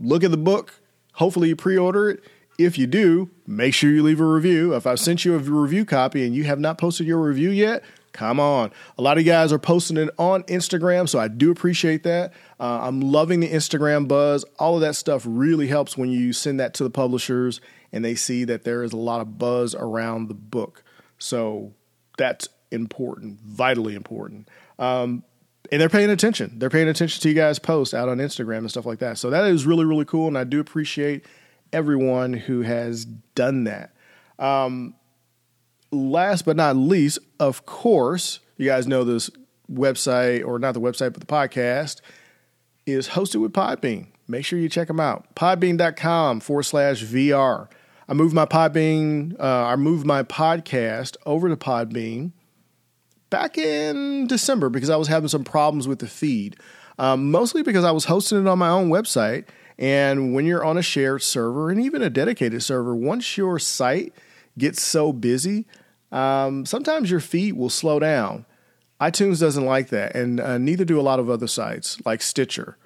look 0.00 0.24
at 0.24 0.30
the 0.30 0.36
book. 0.36 0.80
Hopefully, 1.14 1.48
you 1.48 1.56
pre 1.56 1.78
order 1.78 2.10
it 2.10 2.24
if 2.58 2.78
you 2.78 2.86
do, 2.86 3.30
make 3.46 3.74
sure 3.74 3.90
you 3.90 4.02
leave 4.02 4.20
a 4.20 4.26
review. 4.26 4.74
If 4.74 4.86
I've 4.86 5.00
sent 5.00 5.24
you 5.24 5.34
a 5.34 5.38
review 5.38 5.84
copy 5.84 6.24
and 6.24 6.34
you 6.34 6.44
have 6.44 6.60
not 6.60 6.78
posted 6.78 7.06
your 7.06 7.18
review 7.18 7.50
yet, 7.50 7.82
come 8.12 8.38
on. 8.38 8.70
A 8.96 9.02
lot 9.02 9.18
of 9.18 9.24
you 9.24 9.32
guys 9.32 9.52
are 9.52 9.58
posting 9.58 9.96
it 9.96 10.10
on 10.18 10.44
Instagram, 10.44 11.08
so 11.08 11.18
I 11.18 11.28
do 11.28 11.50
appreciate 11.50 12.04
that. 12.04 12.32
Uh, 12.60 12.80
I'm 12.82 13.00
loving 13.00 13.40
the 13.40 13.48
Instagram 13.48 14.06
buzz. 14.06 14.44
All 14.58 14.76
of 14.76 14.82
that 14.82 14.94
stuff 14.94 15.24
really 15.26 15.66
helps 15.66 15.98
when 15.98 16.10
you 16.10 16.32
send 16.32 16.60
that 16.60 16.74
to 16.74 16.84
the 16.84 16.90
publishers 16.90 17.60
and 17.94 18.04
they 18.04 18.16
see 18.16 18.42
that 18.42 18.64
there 18.64 18.82
is 18.82 18.92
a 18.92 18.96
lot 18.96 19.20
of 19.20 19.38
buzz 19.38 19.72
around 19.72 20.26
the 20.26 20.34
book. 20.34 20.82
So 21.16 21.74
that's 22.18 22.48
important, 22.72 23.40
vitally 23.40 23.94
important. 23.94 24.48
Um, 24.80 25.22
and 25.70 25.80
they're 25.80 25.88
paying 25.88 26.10
attention. 26.10 26.58
They're 26.58 26.70
paying 26.70 26.88
attention 26.88 27.22
to 27.22 27.28
you 27.28 27.36
guys' 27.36 27.60
posts 27.60 27.94
out 27.94 28.08
on 28.08 28.18
Instagram 28.18 28.58
and 28.58 28.70
stuff 28.70 28.84
like 28.84 28.98
that. 28.98 29.16
So 29.16 29.30
that 29.30 29.44
is 29.44 29.64
really, 29.64 29.84
really 29.84 30.04
cool. 30.04 30.26
And 30.26 30.36
I 30.36 30.42
do 30.42 30.58
appreciate 30.58 31.24
everyone 31.72 32.32
who 32.32 32.62
has 32.62 33.04
done 33.04 33.62
that. 33.64 33.94
Um, 34.40 34.96
last 35.92 36.44
but 36.44 36.56
not 36.56 36.74
least, 36.74 37.20
of 37.38 37.64
course, 37.64 38.40
you 38.56 38.66
guys 38.66 38.88
know 38.88 39.04
this 39.04 39.30
website, 39.72 40.44
or 40.44 40.58
not 40.58 40.74
the 40.74 40.80
website, 40.80 41.12
but 41.12 41.20
the 41.20 41.26
podcast 41.26 42.00
is 42.86 43.10
hosted 43.10 43.40
with 43.40 43.52
Podbean. 43.52 44.08
Make 44.26 44.44
sure 44.44 44.58
you 44.58 44.68
check 44.68 44.88
them 44.88 44.98
out. 44.98 45.32
Podbean.com 45.36 46.40
forward 46.40 46.64
slash 46.64 47.04
VR. 47.04 47.68
I 48.08 48.14
moved 48.14 48.34
my 48.34 48.46
Podbean, 48.46 49.38
uh, 49.40 49.66
I 49.66 49.76
moved 49.76 50.06
my 50.06 50.22
podcast 50.22 51.16
over 51.24 51.48
to 51.48 51.56
Podbean 51.56 52.32
back 53.30 53.56
in 53.56 54.26
December 54.26 54.68
because 54.68 54.90
I 54.90 54.96
was 54.96 55.08
having 55.08 55.28
some 55.28 55.44
problems 55.44 55.88
with 55.88 56.00
the 56.00 56.06
feed. 56.06 56.56
Um, 56.98 57.30
mostly 57.30 57.62
because 57.62 57.84
I 57.84 57.90
was 57.90 58.04
hosting 58.04 58.40
it 58.40 58.46
on 58.46 58.58
my 58.58 58.68
own 58.68 58.88
website 58.88 59.46
and 59.78 60.34
when 60.34 60.46
you're 60.46 60.64
on 60.64 60.78
a 60.78 60.82
shared 60.82 61.22
server 61.22 61.70
and 61.70 61.80
even 61.80 62.02
a 62.02 62.10
dedicated 62.10 62.62
server, 62.62 62.94
once 62.94 63.36
your 63.36 63.58
site 63.58 64.14
gets 64.56 64.80
so 64.82 65.12
busy, 65.12 65.66
um, 66.12 66.64
sometimes 66.64 67.10
your 67.10 67.20
feed 67.20 67.54
will 67.54 67.70
slow 67.70 67.98
down. 67.98 68.46
iTunes 69.00 69.40
doesn't 69.40 69.64
like 69.64 69.88
that, 69.88 70.14
and 70.14 70.38
uh, 70.38 70.58
neither 70.58 70.84
do 70.84 71.00
a 71.00 71.02
lot 71.02 71.18
of 71.18 71.28
other 71.28 71.48
sites 71.48 71.98
like 72.04 72.22
Stitcher 72.22 72.76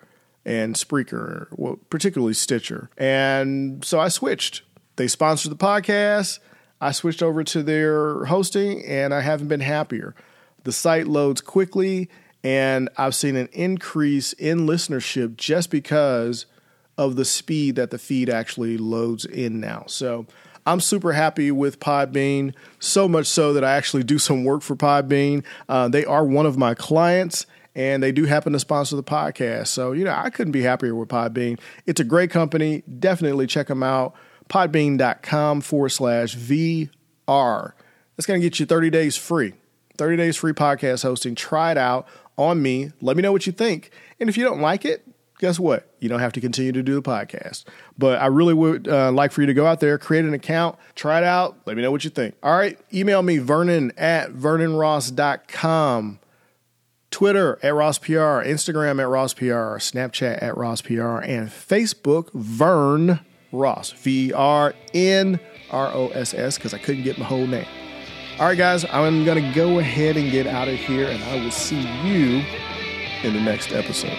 and 0.46 0.76
Spreaker, 0.76 1.48
well, 1.52 1.78
particularly 1.90 2.32
Stitcher. 2.32 2.88
And 2.96 3.84
so 3.84 4.00
I 4.00 4.08
switched. 4.08 4.62
They 4.99 5.07
sponsored 5.07 5.53
the 5.53 5.57
podcast. 5.57 6.40
I 6.80 6.90
switched 6.90 7.22
over 7.22 7.44
to 7.44 7.62
their 7.62 8.24
hosting, 8.24 8.84
and 8.84 9.14
I 9.14 9.20
haven't 9.20 9.46
been 9.46 9.61
happier. 9.61 10.16
The 10.64 10.72
site 10.72 11.07
loads 11.07 11.40
quickly, 11.40 12.11
and 12.42 12.88
I've 12.96 13.14
seen 13.14 13.36
an 13.36 13.49
increase 13.53 14.32
in 14.32 14.66
listenership 14.66 15.36
just 15.36 15.70
because 15.70 16.46
of 16.99 17.14
the 17.14 17.24
speed 17.24 17.76
that 17.76 17.92
the 17.92 17.99
feed 17.99 18.28
actually 18.28 18.76
loads 18.76 19.24
in 19.24 19.61
now. 19.61 19.84
So 19.86 20.26
I'm 20.66 20.80
super 20.80 21.12
happy 21.12 21.53
with 21.53 21.78
Podbean, 21.78 22.53
so 22.80 23.07
much 23.09 23.26
so 23.26 23.53
that 23.53 23.62
I 23.62 23.76
actually 23.76 24.03
do 24.03 24.18
some 24.18 24.42
work 24.42 24.62
for 24.62 24.74
Podbean. 24.74 25.44
Uh, 25.68 25.86
they 25.86 26.05
are 26.05 26.24
one 26.24 26.44
of 26.44 26.59
my 26.59 26.74
clients. 26.74 27.46
And 27.76 28.03
they 28.03 28.11
do 28.11 28.24
happen 28.24 28.55
to 28.55 28.59
sponsor 28.59 28.96
the 28.96 29.05
podcast. 29.05 29.68
So, 29.68 29.92
you 29.92 30.03
know, 30.03 30.12
I 30.12 30.30
couldn't 30.30 30.51
be 30.51 30.62
happier 30.62 30.96
with 30.96 31.09
Podbean. 31.09 31.61
It's 31.86 32.01
a 32.01 32.05
great 32.05 32.28
company. 32.28 32.82
Definitely 32.99 33.46
check 33.46 33.68
them 33.68 33.84
out. 33.84 34.16
Podbean.com 34.49 35.61
forward 35.61 35.90
slash 35.90 36.36
VR. 36.36 37.72
That's 38.16 38.26
going 38.26 38.40
to 38.40 38.46
get 38.46 38.59
you 38.59 38.66
30 38.66 38.90
days 38.90 39.16
free. 39.16 39.55
30 39.96 40.16
days 40.16 40.36
free 40.36 40.53
podcast 40.53 41.03
hosting. 41.03 41.34
Try 41.34 41.72
it 41.72 41.78
out 41.78 42.07
on 42.36 42.62
me. 42.62 42.92
Let 43.01 43.16
me 43.16 43.22
know 43.22 43.32
what 43.32 43.46
you 43.46 43.53
think. 43.53 43.90
And 44.18 44.28
if 44.28 44.36
you 44.36 44.44
don't 44.44 44.61
like 44.61 44.84
it, 44.84 45.07
guess 45.38 45.59
what? 45.59 45.92
You 46.01 46.09
don't 46.09 46.20
have 46.20 46.32
to 46.34 46.40
continue 46.40 46.72
to 46.72 46.82
do 46.82 46.94
the 46.94 47.03
podcast. 47.03 47.64
But 47.96 48.20
I 48.20 48.26
really 48.26 48.55
would 48.55 48.88
uh, 48.88 49.12
like 49.12 49.32
for 49.32 49.40
you 49.40 49.46
to 49.46 49.55
go 49.55 49.66
out 49.66 49.80
there, 49.80 49.99
create 49.99 50.24
an 50.24 50.34
account, 50.34 50.78
try 50.94 51.18
it 51.18 51.24
out. 51.24 51.59
Let 51.66 51.76
me 51.76 51.82
know 51.82 51.90
what 51.90 52.05
you 52.05 52.11
think. 52.11 52.36
All 52.42 52.57
right. 52.57 52.78
Email 52.92 53.22
me, 53.22 53.38
vernon 53.38 53.92
at 53.96 54.30
vernonross.com. 54.30 56.20
Twitter 57.11 57.55
at 57.62 57.72
RossPR, 57.72 58.46
Instagram 58.46 59.01
at 59.01 59.09
RossPR, 59.09 59.76
Snapchat 59.78 60.42
at 60.42 60.55
RossPR, 60.55 61.26
and 61.26 61.49
Facebook, 61.49 62.30
Vern 62.34 63.20
Ross, 63.53 63.92
V 63.92 64.32
R 64.32 64.74
N 64.94 65.40
R 65.70 65.88
O 65.92 66.09
S 66.09 66.34
S, 66.34 66.57
because 66.57 66.74
I 66.74 66.78
couldn't 66.78 67.05
get 67.05 67.18
my 67.18 67.24
whole 67.24 67.46
name. 67.46 67.66
All 68.38 68.46
right, 68.46 68.57
guys, 68.57 68.84
I'm 68.90 69.24
going 69.24 69.42
to 69.42 69.55
go 69.55 69.78
ahead 69.78 70.16
and 70.16 70.30
get 70.30 70.46
out 70.46 70.68
of 70.68 70.76
here, 70.76 71.09
and 71.09 71.22
I 71.24 71.42
will 71.42 71.51
see 71.51 71.80
you 72.05 72.44
in 73.22 73.34
the 73.34 73.40
next 73.40 73.72
episode. 73.72 74.16